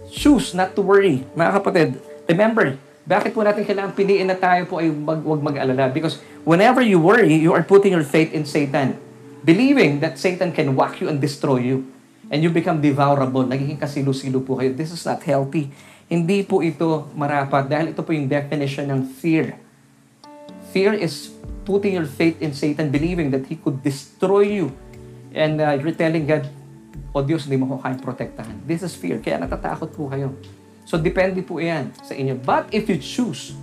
Choose 0.08 0.56
not 0.56 0.72
to 0.72 0.80
worry. 0.80 1.28
Mga 1.36 1.50
kapatid, 1.60 1.88
remember, 2.24 2.80
bakit 3.04 3.36
po 3.36 3.44
natin 3.44 3.68
kailangan 3.68 3.92
piliin 3.92 4.32
na 4.32 4.38
tayo 4.38 4.64
po 4.64 4.80
ay 4.80 4.88
mag, 4.88 5.20
wag 5.20 5.44
mag-alala? 5.44 5.92
Because 5.92 6.16
whenever 6.48 6.80
you 6.80 6.96
worry, 6.96 7.36
you 7.36 7.52
are 7.52 7.62
putting 7.62 7.92
your 7.92 8.06
faith 8.06 8.32
in 8.32 8.48
Satan. 8.48 8.96
Believing 9.44 10.00
that 10.00 10.16
Satan 10.16 10.56
can 10.56 10.72
whack 10.72 11.04
you 11.04 11.12
and 11.12 11.20
destroy 11.20 11.60
you. 11.60 11.84
And 12.30 12.40
you 12.40 12.48
become 12.48 12.80
devourable. 12.80 13.44
Nagiging 13.44 13.76
kasilu-silo 13.76 14.40
po 14.40 14.56
kayo. 14.56 14.72
This 14.72 14.94
is 14.94 15.02
not 15.04 15.20
healthy. 15.26 15.68
Hindi 16.06 16.46
po 16.46 16.62
ito 16.62 17.10
marapat 17.12 17.66
dahil 17.66 17.92
ito 17.92 18.00
po 18.00 18.14
yung 18.14 18.30
definition 18.30 18.86
ng 18.88 19.00
fear. 19.18 19.58
Fear 20.70 20.94
is 21.02 21.34
putting 21.70 21.94
your 21.94 22.10
faith 22.10 22.42
in 22.42 22.50
Satan, 22.50 22.90
believing 22.90 23.30
that 23.30 23.46
he 23.46 23.54
could 23.54 23.78
destroy 23.86 24.50
you. 24.50 24.74
And 25.30 25.62
uh, 25.62 25.78
you're 25.78 25.94
telling 25.94 26.26
God, 26.26 26.50
O 27.14 27.22
Diyos, 27.22 27.46
hindi 27.46 27.62
mo 27.62 27.70
ko 27.70 27.78
kayang 27.78 28.02
protektahan. 28.02 28.58
This 28.66 28.82
is 28.82 28.98
fear. 28.98 29.22
Kaya 29.22 29.38
natatakot 29.38 29.94
po 29.94 30.10
kayo. 30.10 30.34
So, 30.82 30.98
depende 30.98 31.38
po 31.46 31.62
yan 31.62 31.94
sa 32.02 32.18
inyo. 32.18 32.42
But 32.42 32.66
if 32.74 32.90
you 32.90 32.98
choose 32.98 33.54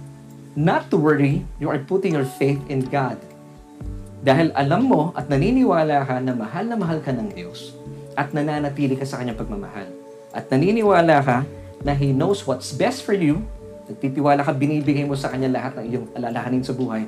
not 0.55 0.87
to 0.87 0.95
worry, 0.95 1.43
you 1.59 1.67
are 1.67 1.83
putting 1.83 2.15
your 2.15 2.23
faith 2.39 2.63
in 2.71 2.87
God. 2.87 3.19
Dahil 4.23 4.55
alam 4.55 4.87
mo 4.87 5.11
at 5.11 5.27
naniniwala 5.27 6.07
ka 6.07 6.23
na 6.23 6.31
mahal 6.31 6.63
na 6.63 6.79
mahal 6.79 7.03
ka 7.03 7.11
ng 7.11 7.35
Diyos 7.35 7.75
at 8.15 8.31
nananatili 8.31 8.95
ka 8.95 9.03
sa 9.03 9.19
kanyang 9.19 9.35
pagmamahal. 9.35 9.91
At 10.31 10.47
naniniwala 10.47 11.19
ka 11.19 11.37
na 11.83 11.91
He 11.91 12.15
knows 12.15 12.47
what's 12.47 12.71
best 12.71 13.03
for 13.03 13.13
you, 13.13 13.43
nagtitiwala 13.91 14.41
ka, 14.47 14.55
binibigay 14.55 15.03
mo 15.03 15.13
sa 15.13 15.29
Kanya 15.31 15.51
lahat 15.51 15.79
ng 15.79 15.85
iyong 15.87 16.07
alalahanin 16.17 16.65
sa 16.65 16.73
buhay, 16.73 17.05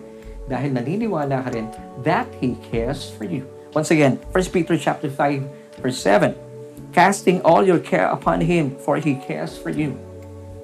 dahil 0.50 0.74
naniniwala 0.74 1.46
ka 1.46 1.50
rin 1.54 1.70
that 2.02 2.26
He 2.42 2.58
cares 2.74 3.08
for 3.14 3.24
you. 3.30 3.46
Once 3.72 3.94
again, 3.94 4.18
1 4.34 4.50
Peter 4.50 4.74
chapter 4.76 5.08
5, 5.08 5.80
verse 5.86 6.02
7. 6.02 6.34
Casting 6.90 7.38
all 7.46 7.62
your 7.62 7.78
care 7.78 8.10
upon 8.10 8.42
Him, 8.42 8.74
for 8.82 8.98
He 8.98 9.22
cares 9.22 9.54
for 9.54 9.70
you. 9.70 9.94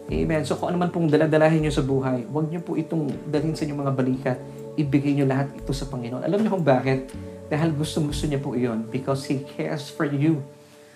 Amen. 0.10 0.42
So 0.46 0.58
kung 0.58 0.74
ano 0.74 0.82
man 0.82 0.90
pong 0.90 1.10
daladalahin 1.10 1.66
nyo 1.66 1.74
sa 1.74 1.86
buhay, 1.86 2.26
huwag 2.30 2.50
nyo 2.50 2.62
po 2.62 2.74
itong 2.78 3.10
dalhin 3.30 3.54
sa 3.54 3.66
inyong 3.66 3.82
mga 3.86 3.94
balikat. 3.94 4.38
Ibigay 4.74 5.18
nyo 5.22 5.26
lahat 5.30 5.54
ito 5.54 5.70
sa 5.74 5.86
Panginoon. 5.86 6.26
Alam 6.26 6.42
niyo 6.42 6.50
kung 6.58 6.66
bakit? 6.66 7.14
Dahil 7.46 7.70
gusto-gusto 7.74 8.26
niya 8.26 8.42
po 8.42 8.58
iyon 8.58 8.90
because 8.90 9.26
He 9.30 9.46
cares 9.58 9.90
for 9.90 10.10
you. 10.10 10.42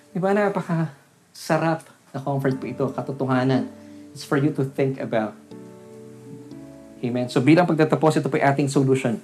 Di 0.10 0.18
ba 0.18 0.34
napaka 0.34 0.94
sarap 1.30 1.86
na 2.10 2.22
comfort 2.22 2.58
po 2.58 2.66
ito, 2.66 2.86
katotohanan. 2.90 3.70
It's 4.14 4.26
for 4.26 4.42
you 4.42 4.50
to 4.58 4.66
think 4.66 4.98
about 4.98 5.38
Amen. 7.00 7.32
So 7.32 7.40
bilang 7.40 7.64
pagtatapos, 7.64 8.20
ito 8.20 8.28
po 8.28 8.36
ating 8.36 8.68
solution. 8.68 9.20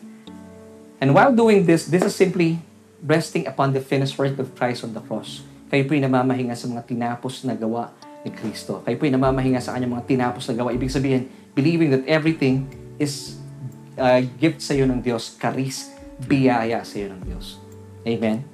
And 1.03 1.11
while 1.11 1.35
doing 1.35 1.67
this, 1.67 1.91
this 1.91 2.01
is 2.01 2.15
simply 2.15 2.59
resting 3.03 3.45
upon 3.45 3.75
the 3.75 3.83
finished 3.83 4.15
work 4.15 4.39
of 4.39 4.55
Christ 4.55 4.87
on 4.87 4.95
the 4.95 5.03
cross. 5.03 5.43
Kayo 5.67 5.83
po 5.83 5.93
yung 5.93 6.07
namamahinga 6.07 6.55
sa 6.55 6.71
mga 6.71 6.87
tinapos 6.87 7.43
na 7.43 7.53
gawa 7.53 7.91
ni 8.23 8.31
Kristo. 8.31 8.79
Kayo 8.87 8.95
po 8.95 9.03
yung 9.05 9.19
namamahinga 9.19 9.59
sa 9.59 9.75
kanyang 9.75 9.99
mga 9.99 10.05
tinapos 10.07 10.47
na 10.49 10.53
gawa. 10.55 10.71
Ibig 10.71 10.89
sabihin, 10.89 11.27
believing 11.51 11.91
that 11.91 12.03
everything 12.07 12.65
is 12.95 13.35
uh, 13.99 14.23
gift 14.39 14.63
sa 14.63 14.71
iyo 14.71 14.87
ng 14.87 15.03
Diyos, 15.03 15.35
karis, 15.35 15.91
biyaya 16.23 16.79
sa 16.87 16.95
iyo 16.95 17.11
ng 17.11 17.21
Diyos. 17.27 17.59
Amen? 18.07 18.47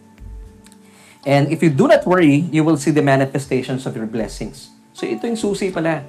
And 1.21 1.53
if 1.53 1.61
you 1.61 1.69
do 1.69 1.85
not 1.85 2.01
worry, 2.09 2.49
you 2.49 2.65
will 2.65 2.81
see 2.81 2.89
the 2.89 3.05
manifestations 3.05 3.85
of 3.85 3.93
your 3.93 4.09
blessings. 4.09 4.73
So 4.97 5.05
ito 5.05 5.29
yung 5.29 5.37
susi 5.37 5.69
pala. 5.69 6.01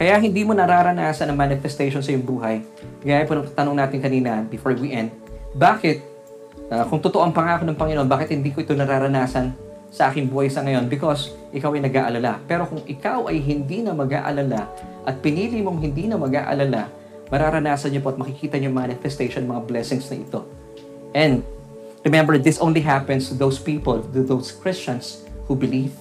Kaya 0.00 0.16
hindi 0.16 0.40
mo 0.48 0.56
nararanasan 0.56 1.28
ang 1.28 1.36
manifestation 1.36 2.00
sa 2.00 2.08
iyong 2.08 2.24
buhay. 2.24 2.64
Gaya 3.04 3.28
po 3.28 3.36
ng 3.36 3.52
tanong 3.52 3.76
natin 3.76 4.00
kanina 4.00 4.40
before 4.48 4.72
we 4.72 4.96
end, 4.96 5.12
bakit, 5.52 6.00
uh, 6.72 6.88
kung 6.88 7.04
totoo 7.04 7.20
ang 7.20 7.36
pangako 7.36 7.68
ng 7.68 7.76
Panginoon, 7.76 8.08
bakit 8.08 8.32
hindi 8.32 8.48
ko 8.48 8.64
ito 8.64 8.72
nararanasan 8.72 9.52
sa 9.92 10.08
aking 10.08 10.32
buhay 10.32 10.48
sa 10.48 10.64
ngayon? 10.64 10.88
Because 10.88 11.36
ikaw 11.52 11.76
ay 11.76 11.84
nag-aalala. 11.84 12.40
Pero 12.48 12.64
kung 12.64 12.80
ikaw 12.88 13.28
ay 13.28 13.44
hindi 13.44 13.84
na 13.84 13.92
mag-aalala 13.92 14.72
at 15.04 15.20
pinili 15.20 15.60
mong 15.60 15.84
hindi 15.84 16.08
na 16.08 16.16
mag-aalala, 16.16 16.88
mararanasan 17.28 17.92
niyo 17.92 18.00
po 18.00 18.16
at 18.16 18.18
makikita 18.18 18.56
niyo 18.56 18.72
manifestation 18.72 19.44
mga 19.44 19.68
blessings 19.68 20.08
na 20.08 20.16
ito. 20.16 20.40
And 21.12 21.44
remember, 22.08 22.40
this 22.40 22.56
only 22.56 22.80
happens 22.80 23.28
to 23.28 23.36
those 23.36 23.60
people, 23.60 24.00
to 24.00 24.24
those 24.24 24.48
Christians 24.48 25.28
who 25.44 25.58
believe. 25.58 25.92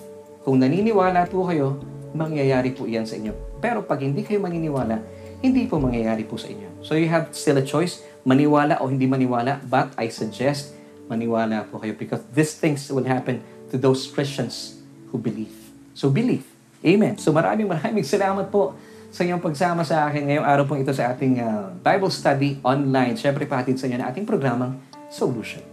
Kung 0.47 0.63
naniniwala 0.63 1.27
po 1.27 1.49
kayo, 1.51 1.83
mangyayari 2.13 2.73
po 2.73 2.89
iyan 2.89 3.05
sa 3.05 3.17
inyo. 3.17 3.33
Pero 3.61 3.85
pag 3.85 4.01
hindi 4.01 4.25
kayo 4.25 4.41
maniniwala, 4.41 5.01
hindi 5.39 5.65
po 5.69 5.79
mangyayari 5.79 6.27
po 6.27 6.35
sa 6.35 6.51
inyo. 6.51 6.83
So 6.83 6.95
you 6.99 7.07
have 7.11 7.31
still 7.31 7.59
a 7.59 7.65
choice, 7.65 8.03
maniwala 8.27 8.81
o 8.83 8.91
hindi 8.91 9.07
maniwala, 9.07 9.63
but 9.67 9.93
I 9.95 10.11
suggest 10.11 10.75
maniwala 11.07 11.65
po 11.69 11.81
kayo 11.81 11.95
because 11.97 12.21
these 12.35 12.53
things 12.57 12.85
will 12.91 13.07
happen 13.07 13.41
to 13.73 13.79
those 13.79 14.05
Christians 14.09 14.77
who 15.09 15.17
believe. 15.17 15.53
So 15.97 16.11
believe. 16.11 16.45
Amen. 16.85 17.19
So 17.19 17.33
maraming 17.35 17.67
maraming 17.67 18.05
salamat 18.05 18.51
po 18.53 18.77
sa 19.09 19.25
inyong 19.25 19.41
pagsama 19.41 19.81
sa 19.81 20.05
akin 20.05 20.29
ngayong 20.29 20.47
araw 20.47 20.63
pong 20.69 20.85
ito 20.85 20.93
sa 20.93 21.11
ating 21.11 21.41
uh, 21.41 21.73
Bible 21.81 22.13
study 22.13 22.61
online. 22.61 23.17
Siyempre, 23.17 23.49
patid 23.49 23.81
sa 23.81 23.89
inyo 23.89 23.97
na 23.97 24.07
ating 24.13 24.23
programang 24.23 24.77
Solution. 25.09 25.68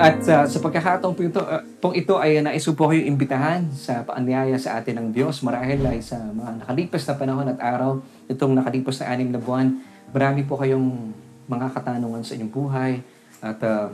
At 0.00 0.16
uh, 0.24 0.48
sa 0.48 0.58
pagkakataon 0.64 1.12
po 1.12 1.20
ito, 1.20 1.44
uh, 1.44 1.60
pong 1.76 1.92
ito 1.92 2.16
ay 2.16 2.40
naiso 2.40 2.72
po 2.72 2.88
kayo 2.88 3.04
imbitahan 3.04 3.68
sa 3.76 4.00
paanyaya 4.00 4.56
sa 4.56 4.80
atin 4.80 4.96
ng 4.96 5.08
Diyos. 5.12 5.44
Marahil 5.44 5.84
ay 5.84 6.00
sa 6.00 6.16
mga 6.16 6.64
nakalipas 6.64 7.04
na 7.04 7.20
panahon 7.20 7.46
at 7.52 7.60
araw, 7.60 8.00
itong 8.24 8.56
nakalipas 8.56 8.96
na 9.04 9.12
anim 9.12 9.28
na 9.28 9.36
buwan, 9.36 9.76
marami 10.08 10.40
po 10.48 10.56
kayong 10.56 11.12
mga 11.44 11.66
katanungan 11.76 12.24
sa 12.24 12.32
inyong 12.32 12.48
buhay 12.48 12.92
at 13.44 13.60
uh, 13.60 13.92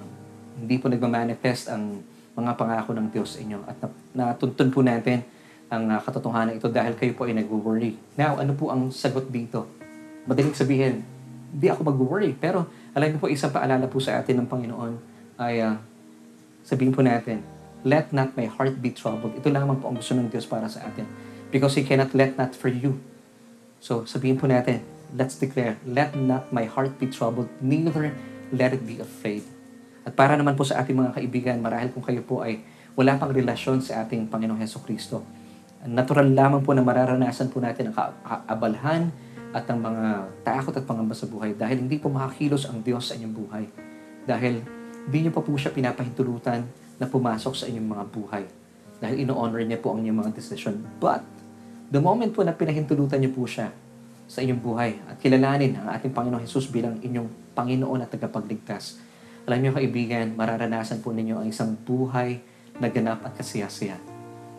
hindi 0.54 0.78
po 0.78 0.86
nagmamanifest 0.86 1.74
ang 1.74 1.98
mga 2.38 2.54
pangako 2.54 2.94
ng 2.94 3.10
Diyos 3.10 3.34
sa 3.34 3.38
inyo. 3.42 3.58
At 3.66 3.76
natuntun 4.14 4.70
po 4.70 4.86
natin 4.86 5.26
ang 5.66 5.90
uh, 5.90 5.98
katotohanan 6.06 6.54
ito 6.54 6.70
dahil 6.70 6.94
kayo 6.94 7.18
po 7.18 7.26
ay 7.26 7.34
nag-worry. 7.34 7.98
Now, 8.14 8.38
ano 8.38 8.54
po 8.54 8.70
ang 8.70 8.94
sagot 8.94 9.26
dito? 9.26 9.66
Madaling 10.30 10.54
sabihin, 10.54 11.02
hindi 11.50 11.66
ako 11.66 11.82
mag-worry. 11.82 12.30
Pero 12.38 12.70
alam 12.94 13.10
niyo 13.10 13.18
po, 13.18 13.26
isang 13.26 13.50
paalala 13.50 13.90
po 13.90 13.98
sa 13.98 14.22
atin 14.22 14.38
ng 14.38 14.46
Panginoon 14.46 14.92
ay 15.42 15.66
uh, 15.66 15.95
sabihin 16.66 16.90
po 16.90 17.06
natin, 17.06 17.46
let 17.86 18.10
not 18.10 18.34
my 18.34 18.50
heart 18.50 18.82
be 18.82 18.90
troubled. 18.90 19.38
Ito 19.38 19.46
lamang 19.54 19.78
po 19.78 19.86
ang 19.86 19.96
gusto 20.02 20.18
ng 20.18 20.26
Diyos 20.26 20.50
para 20.50 20.66
sa 20.66 20.82
atin. 20.82 21.06
Because 21.54 21.78
He 21.78 21.86
cannot 21.86 22.10
let 22.18 22.34
not 22.34 22.58
for 22.58 22.66
you. 22.66 22.98
So, 23.78 24.02
sabihin 24.02 24.42
po 24.42 24.50
natin, 24.50 24.82
let's 25.14 25.38
declare, 25.38 25.78
let 25.86 26.18
not 26.18 26.50
my 26.50 26.66
heart 26.66 26.98
be 26.98 27.06
troubled, 27.06 27.46
neither 27.62 28.10
let 28.50 28.74
it 28.74 28.82
be 28.82 28.98
afraid. 28.98 29.46
At 30.02 30.18
para 30.18 30.34
naman 30.34 30.58
po 30.58 30.66
sa 30.66 30.82
ating 30.82 30.98
mga 30.98 31.14
kaibigan, 31.14 31.56
marahil 31.62 31.94
kung 31.94 32.02
kayo 32.02 32.26
po 32.26 32.42
ay 32.42 32.62
wala 32.98 33.14
pang 33.14 33.30
relasyon 33.30 33.78
sa 33.78 34.02
ating 34.02 34.26
Panginoong 34.26 34.58
Heso 34.58 34.82
Kristo, 34.82 35.22
natural 35.86 36.26
lamang 36.34 36.66
po 36.66 36.74
na 36.74 36.82
mararanasan 36.82 37.50
po 37.52 37.62
natin 37.62 37.90
ang 37.90 37.94
kaabalhan 37.94 39.02
at 39.54 39.64
ang 39.70 39.78
mga 39.78 40.30
takot 40.42 40.74
at 40.74 40.84
pangamba 40.84 41.14
sa 41.14 41.30
buhay 41.30 41.54
dahil 41.54 41.86
hindi 41.86 41.96
po 42.02 42.10
makakilos 42.10 42.66
ang 42.66 42.82
Diyos 42.82 43.08
sa 43.08 43.14
inyong 43.14 43.34
buhay. 43.34 43.64
Dahil 44.26 44.60
hindi 45.06 45.26
niyo 45.26 45.32
pa 45.32 45.42
po 45.42 45.54
siya 45.54 45.70
pinapahintulutan 45.70 46.66
na 46.98 47.06
pumasok 47.06 47.54
sa 47.54 47.64
inyong 47.70 47.88
mga 47.94 48.04
buhay. 48.10 48.44
Dahil 48.98 49.22
ino-honor 49.22 49.62
niya 49.62 49.78
po 49.78 49.94
ang 49.94 50.02
inyong 50.02 50.18
mga 50.26 50.32
desisyon. 50.34 50.82
But, 50.98 51.22
the 51.94 52.02
moment 52.02 52.34
po 52.34 52.42
na 52.42 52.50
pinahintulutan 52.50 53.22
niyo 53.22 53.30
po 53.30 53.46
siya 53.46 53.70
sa 54.26 54.42
inyong 54.42 54.58
buhay 54.58 54.98
at 55.06 55.22
kilalanin 55.22 55.78
ang 55.78 55.94
ating 55.94 56.10
Panginoong 56.10 56.42
Jesus 56.42 56.66
bilang 56.66 56.98
inyong 56.98 57.54
Panginoon 57.54 58.02
at 58.02 58.10
tagapagligtas, 58.10 58.98
alam 59.46 59.62
niyo 59.62 59.78
kaibigan, 59.78 60.34
mararanasan 60.34 60.98
po 60.98 61.14
ninyo 61.14 61.38
ang 61.38 61.46
isang 61.46 61.78
buhay 61.78 62.42
na 62.82 62.90
ganap 62.90 63.22
at 63.22 63.38
kasiyasiya. 63.38 63.94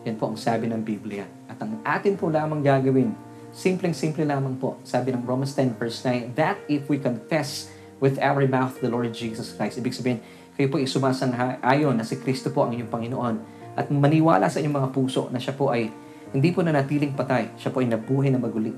Yan 0.08 0.16
po 0.16 0.32
ang 0.32 0.40
sabi 0.40 0.72
ng 0.72 0.80
Biblia. 0.80 1.28
At 1.44 1.60
ang 1.60 1.76
atin 1.84 2.16
po 2.16 2.32
lamang 2.32 2.64
gagawin, 2.64 3.12
simpleng-simple 3.52 4.24
lamang 4.24 4.56
po, 4.56 4.80
sabi 4.88 5.12
ng 5.12 5.20
Romans 5.28 5.52
10 5.52 5.76
verse 5.76 6.00
9, 6.00 6.32
that 6.40 6.56
if 6.72 6.88
we 6.88 6.96
confess 6.96 7.68
with 8.00 8.16
our 8.22 8.46
mouth 8.48 8.80
the 8.80 8.88
Lord 8.88 9.12
Jesus 9.12 9.52
Christ, 9.52 9.76
ibig 9.76 9.92
sabihin, 9.92 10.24
kayo 10.58 10.74
po 10.74 10.82
isumasang-ayon 10.82 11.94
na 11.94 12.02
si 12.02 12.18
Kristo 12.18 12.50
po 12.50 12.66
ang 12.66 12.74
inyong 12.74 12.90
Panginoon 12.90 13.34
at 13.78 13.86
maniwala 13.94 14.50
sa 14.50 14.58
inyong 14.58 14.74
mga 14.82 14.90
puso 14.90 15.30
na 15.30 15.38
siya 15.38 15.54
po 15.54 15.70
ay 15.70 15.86
hindi 16.34 16.50
po 16.50 16.66
nanatiling 16.66 17.14
patay, 17.14 17.54
siya 17.54 17.70
po 17.70 17.78
ay 17.78 17.86
nabuhay 17.86 18.34
na 18.34 18.42
maguli. 18.42 18.74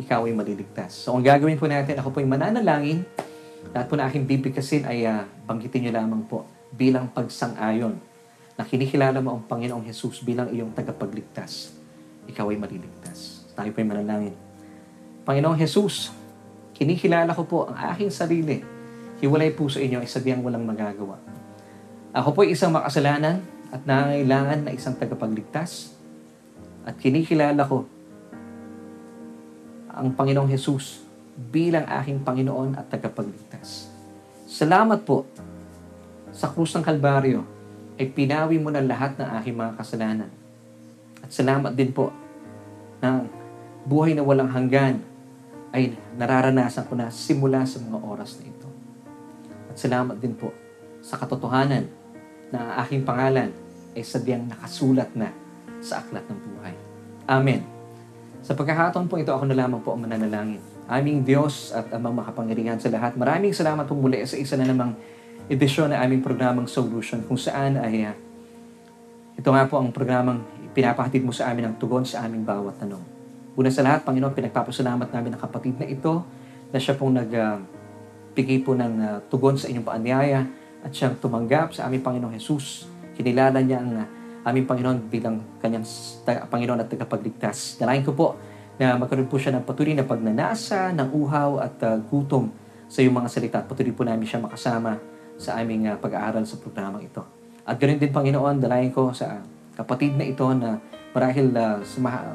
Ikaw 0.00 0.24
ay 0.24 0.32
maliligtas. 0.32 0.96
So, 0.96 1.12
ang 1.12 1.20
gagawin 1.20 1.60
po 1.60 1.68
natin, 1.68 2.00
ako 2.00 2.08
po 2.16 2.24
ay 2.24 2.28
mananalangin, 2.32 3.04
lahat 3.76 3.84
po 3.84 4.00
na 4.00 4.08
aking 4.08 4.24
bibigkasin 4.24 4.88
ay 4.88 5.04
uh, 5.04 5.28
banggitin 5.44 5.84
niyo 5.84 5.92
lamang 5.92 6.24
po 6.24 6.48
bilang 6.72 7.12
pagsang-ayon 7.12 8.00
na 8.56 8.64
kinikilala 8.64 9.20
mo 9.20 9.36
ang 9.36 9.44
Panginoong 9.44 9.84
Jesus 9.84 10.24
bilang 10.24 10.48
iyong 10.48 10.72
tagapagligtas. 10.72 11.76
Ikaw 12.32 12.48
ay 12.48 12.56
maliligtas. 12.56 13.44
Tayo 13.52 13.68
po 13.76 13.84
ay 13.84 13.88
manalangin. 13.92 14.34
Panginoong 15.28 15.60
Jesus, 15.60 16.16
kinikilala 16.72 17.36
ko 17.36 17.44
po 17.44 17.58
ang 17.68 17.76
aking 17.92 18.08
sarili 18.08 18.77
hiwalay 19.18 19.50
po 19.54 19.66
sa 19.66 19.82
inyo 19.82 20.02
ay 20.02 20.08
sabiang 20.08 20.42
walang 20.42 20.64
magagawa. 20.66 21.18
Ako 22.14 22.34
po 22.34 22.42
ay 22.46 22.54
isang 22.54 22.72
makasalanan 22.72 23.42
at 23.68 23.84
nangailangan 23.84 24.64
na 24.64 24.72
isang 24.72 24.96
tagapagligtas. 24.96 25.92
At 26.88 26.96
kinikilala 26.96 27.68
ko 27.68 27.84
ang 29.92 30.14
Panginoong 30.14 30.48
Jesus 30.48 31.02
bilang 31.36 31.84
aking 31.84 32.22
Panginoon 32.22 32.78
at 32.78 32.88
tagapagligtas. 32.88 33.90
Salamat 34.48 35.04
po 35.04 35.28
sa 36.32 36.48
krus 36.48 36.72
ng 36.78 36.86
Kalbaryo 36.86 37.42
ay 37.98 38.06
pinawi 38.14 38.62
mo 38.62 38.70
na 38.70 38.80
lahat 38.80 39.18
ng 39.18 39.28
aking 39.42 39.58
mga 39.58 39.72
kasalanan. 39.74 40.30
At 41.18 41.34
salamat 41.34 41.74
din 41.74 41.90
po 41.90 42.14
na 43.02 43.26
buhay 43.82 44.14
na 44.14 44.22
walang 44.22 44.48
hanggan 44.48 45.02
ay 45.74 45.98
nararanasan 46.16 46.86
ko 46.86 46.94
na 46.96 47.10
simula 47.12 47.66
sa 47.66 47.82
mga 47.82 47.98
oras 48.00 48.38
na 48.40 48.48
ito. 48.48 48.68
Salamat 49.74 50.16
din 50.20 50.36
po 50.36 50.52
sa 51.02 51.16
katotohanan 51.20 51.88
na 52.52 52.58
ang 52.60 52.70
aking 52.86 53.04
pangalan 53.04 53.50
ay 53.92 54.02
sadyang 54.04 54.48
nakasulat 54.48 55.10
na 55.12 55.32
sa 55.82 56.00
aklat 56.02 56.24
ng 56.26 56.38
buhay. 56.38 56.74
Amen. 57.28 57.62
Sa 58.40 58.54
pagkakataon 58.54 59.10
po 59.10 59.18
ito, 59.18 59.34
ako 59.34 59.50
na 59.50 59.58
lamang 59.58 59.82
po 59.82 59.92
ang 59.92 60.06
mananalangin. 60.06 60.62
Aming 60.88 61.20
Diyos 61.20 61.74
at 61.76 61.92
amang 61.92 62.16
makapangyarihan 62.16 62.80
sa 62.80 62.88
lahat. 62.88 63.12
Maraming 63.18 63.52
salamat 63.52 63.84
po 63.84 63.92
muli 63.92 64.24
sa 64.24 64.40
isa 64.40 64.56
na 64.56 64.64
namang 64.64 64.96
edisyon 65.48 65.92
na 65.92 66.00
aming 66.00 66.24
programang 66.24 66.64
Solution 66.64 67.24
kung 67.28 67.36
saan 67.36 67.76
ay 67.76 68.08
uh, 68.08 68.16
ito 69.38 69.48
nga 69.54 69.68
po 69.70 69.78
ang 69.78 69.94
programang 69.94 70.42
pinapahatid 70.74 71.22
mo 71.22 71.30
sa 71.30 71.52
amin 71.52 71.70
ang 71.70 71.74
tugon 71.78 72.02
sa 72.02 72.26
aming 72.26 72.42
bawat 72.42 72.80
tanong. 72.80 73.00
Una 73.58 73.70
sa 73.70 73.82
lahat, 73.82 74.06
Panginoon, 74.06 74.34
pinagpapasalamat 74.34 75.10
namin 75.10 75.34
ang 75.34 75.40
kapatid 75.42 75.78
na 75.78 75.86
ito 75.86 76.22
na 76.70 76.78
siya 76.78 76.94
pong 76.94 77.14
nag, 77.18 77.30
uh, 77.30 77.58
bigay 78.38 78.62
po 78.62 78.78
ng 78.78 78.94
uh, 79.02 79.18
tugon 79.26 79.58
sa 79.58 79.66
inyong 79.66 79.82
paanyaya 79.82 80.46
at 80.86 80.94
siyang 80.94 81.18
tumanggap 81.18 81.74
sa 81.74 81.90
aming 81.90 82.06
Panginoong 82.06 82.38
Jesus. 82.38 82.86
Kinilala 83.18 83.58
niya 83.58 83.82
ang 83.82 83.90
uh, 83.98 84.06
aming 84.46 84.70
Panginoon 84.70 85.10
bilang 85.10 85.42
kanyang 85.58 85.82
Panginoon 86.22 86.78
at 86.78 86.86
tagapagligtas. 86.86 87.82
Dalayan 87.82 88.06
ko 88.06 88.14
po 88.14 88.38
na 88.78 88.94
magkaroon 88.94 89.26
po 89.26 89.42
siya 89.42 89.58
ng 89.58 89.66
patuloy 89.66 89.98
na 89.98 90.06
pagnanasa, 90.06 90.94
ng 90.94 91.10
uhaw 91.10 91.58
at 91.58 91.76
uh, 91.82 91.98
gutom 92.06 92.54
sa 92.86 93.02
iyong 93.02 93.18
mga 93.18 93.28
salita. 93.28 93.58
Patuloy 93.66 93.90
po 93.90 94.06
namin 94.06 94.22
siya 94.22 94.38
makasama 94.38 95.02
sa 95.34 95.58
aming 95.58 95.90
uh, 95.90 95.98
pag-aaral 95.98 96.46
sa 96.46 96.62
programang 96.62 97.02
ito. 97.02 97.26
At 97.66 97.74
ganoon 97.76 97.98
din, 97.98 98.14
Panginoon, 98.14 98.62
dalayan 98.62 98.94
ko 98.94 99.10
sa 99.10 99.42
kapatid 99.74 100.14
na 100.14 100.24
ito 100.24 100.46
na 100.54 100.78
marahil 101.10 101.50
uh, 101.58 101.82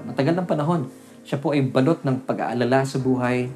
matagal 0.04 0.36
ng 0.36 0.48
panahon, 0.48 0.92
siya 1.24 1.40
po 1.40 1.56
ay 1.56 1.64
balot 1.64 2.04
ng 2.04 2.28
pag-aalala 2.28 2.84
sa 2.84 3.00
buhay, 3.00 3.48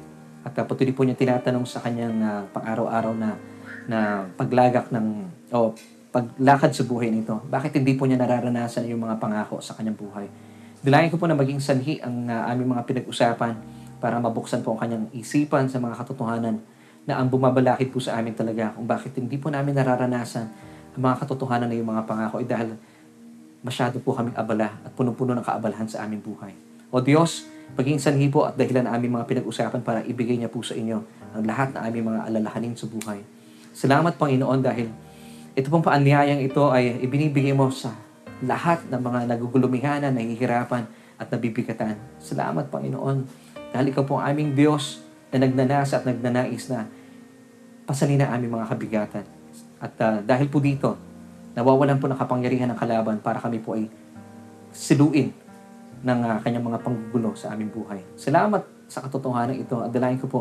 at 0.48 0.54
uh, 0.56 0.64
patuloy 0.64 0.96
po 0.96 1.04
niya 1.04 1.20
tinatanong 1.20 1.68
sa 1.68 1.84
kanyang 1.84 2.16
uh, 2.24 2.42
pang-araw-araw 2.56 3.12
na 3.12 3.36
na 3.88 4.24
paglagak 4.36 4.88
ng 4.92 5.06
o 5.52 5.72
paglakad 6.08 6.72
sa 6.72 6.84
buhay 6.88 7.12
nito. 7.12 7.36
Bakit 7.52 7.76
hindi 7.76 7.96
po 7.96 8.08
niya 8.08 8.16
nararanasan 8.20 8.88
yung 8.88 9.04
mga 9.04 9.20
pangako 9.20 9.60
sa 9.60 9.76
kanyang 9.76 9.96
buhay? 9.96 10.26
Dilayan 10.80 11.12
ko 11.12 11.20
po 11.20 11.28
na 11.28 11.36
maging 11.36 11.60
sanhi 11.60 12.00
ang 12.00 12.28
uh, 12.28 12.48
aming 12.48 12.72
mga 12.72 12.82
pinag-usapan 12.88 13.54
para 14.00 14.16
mabuksan 14.16 14.64
po 14.64 14.72
ang 14.76 14.80
kanyang 14.80 15.04
isipan 15.12 15.68
sa 15.68 15.76
mga 15.82 16.00
katotohanan 16.00 16.56
na 17.04 17.20
ang 17.20 17.28
bumabalakid 17.28 17.92
po 17.92 18.00
sa 18.00 18.16
amin 18.20 18.32
talaga 18.32 18.72
kung 18.76 18.88
bakit 18.88 19.16
hindi 19.16 19.36
po 19.36 19.52
namin 19.52 19.76
nararanasan 19.76 20.46
ang 20.96 21.00
mga 21.02 21.24
katotohanan 21.24 21.68
na 21.68 21.76
yung 21.76 21.88
mga 21.88 22.04
pangako 22.04 22.40
ay 22.40 22.46
dahil 22.48 22.68
masyado 23.60 23.98
po 23.98 24.14
kaming 24.14 24.36
abala 24.38 24.70
at 24.86 24.92
punong-puno 24.94 25.34
ng 25.34 25.44
kaabalahan 25.44 25.88
sa 25.90 26.06
aming 26.06 26.22
buhay. 26.22 26.54
O 26.88 27.02
Diyos, 27.02 27.44
maging 27.76 27.98
sanhi 28.00 28.30
po 28.32 28.48
at 28.48 28.54
dahilan 28.56 28.88
na 28.88 28.94
aming 28.96 29.18
mga 29.18 29.26
pinag-usapan 29.28 29.80
para 29.84 30.00
ibigay 30.06 30.38
niya 30.40 30.48
po 30.48 30.64
sa 30.64 30.72
inyo 30.72 30.98
ang 31.34 31.44
lahat 31.44 31.76
na 31.76 31.84
aming 31.84 32.08
mga 32.08 32.20
alalahanin 32.30 32.74
sa 32.74 32.88
buhay. 32.88 33.20
Salamat 33.76 34.16
Panginoon 34.16 34.60
dahil 34.64 34.88
ito 35.58 35.68
pong 35.68 35.84
paanyayang 35.84 36.40
ito 36.40 36.70
ay 36.70 37.02
ibinibigay 37.02 37.52
mo 37.52 37.68
sa 37.68 37.94
lahat 38.42 38.86
ng 38.86 39.00
mga 39.02 39.18
nagugulumihanan, 39.34 40.14
nahihirapan 40.14 40.86
at 41.18 41.26
nabibigatan. 41.28 41.98
Salamat 42.22 42.70
Panginoon 42.70 43.26
dahil 43.74 43.86
ikaw 43.90 44.06
po 44.06 44.22
ang 44.22 44.32
aming 44.32 44.54
Diyos 44.54 45.02
na 45.34 45.44
nagnanasa 45.44 46.00
at 46.00 46.04
nagnanais 46.06 46.70
na 46.70 46.88
pasalin 47.84 48.22
ang 48.22 48.38
aming 48.38 48.54
mga 48.54 48.66
kabigatan. 48.70 49.24
At 49.78 49.94
uh, 49.98 50.18
dahil 50.22 50.46
po 50.46 50.62
dito, 50.62 50.94
nawawalan 51.58 51.98
po 51.98 52.06
ng 52.06 52.18
kapangyarihan 52.18 52.70
ng 52.70 52.78
kalaban 52.78 53.18
para 53.18 53.42
kami 53.42 53.58
po 53.58 53.74
ay 53.74 53.90
siluin 54.70 55.34
ng 56.02 56.20
uh, 56.24 56.38
kanyang 56.42 56.64
mga 56.64 56.78
panggugulo 56.82 57.34
sa 57.34 57.54
aming 57.54 57.70
buhay. 57.70 58.00
Salamat 58.14 58.62
sa 58.88 59.04
katotohanan 59.04 59.58
ito 59.58 59.78
at 59.82 59.92
ko 60.22 60.26
po 60.26 60.40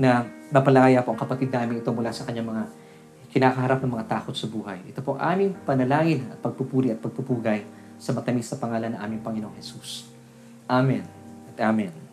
na 0.00 0.24
mapalaya 0.48 1.04
po 1.04 1.12
ang 1.12 1.20
kapatid 1.20 1.52
namin 1.52 1.84
ito 1.84 1.90
mula 1.92 2.10
sa 2.10 2.24
kanyang 2.24 2.48
mga 2.48 2.64
kinakaharap 3.32 3.80
ng 3.80 3.92
mga 3.96 4.06
takot 4.08 4.36
sa 4.36 4.48
buhay. 4.48 4.80
Ito 4.88 5.00
po 5.00 5.16
aming 5.16 5.56
panalangin 5.64 6.28
at 6.28 6.38
pagpupuri 6.40 6.92
at 6.92 7.00
pagpupugay 7.00 7.64
sa 7.96 8.12
matamis 8.12 8.50
na 8.52 8.56
pangalan 8.60 8.90
ng 8.96 9.00
aming 9.00 9.20
Panginoong 9.24 9.56
Jesus. 9.56 10.08
Amen 10.68 11.04
at 11.52 11.58
Amen. 11.64 12.11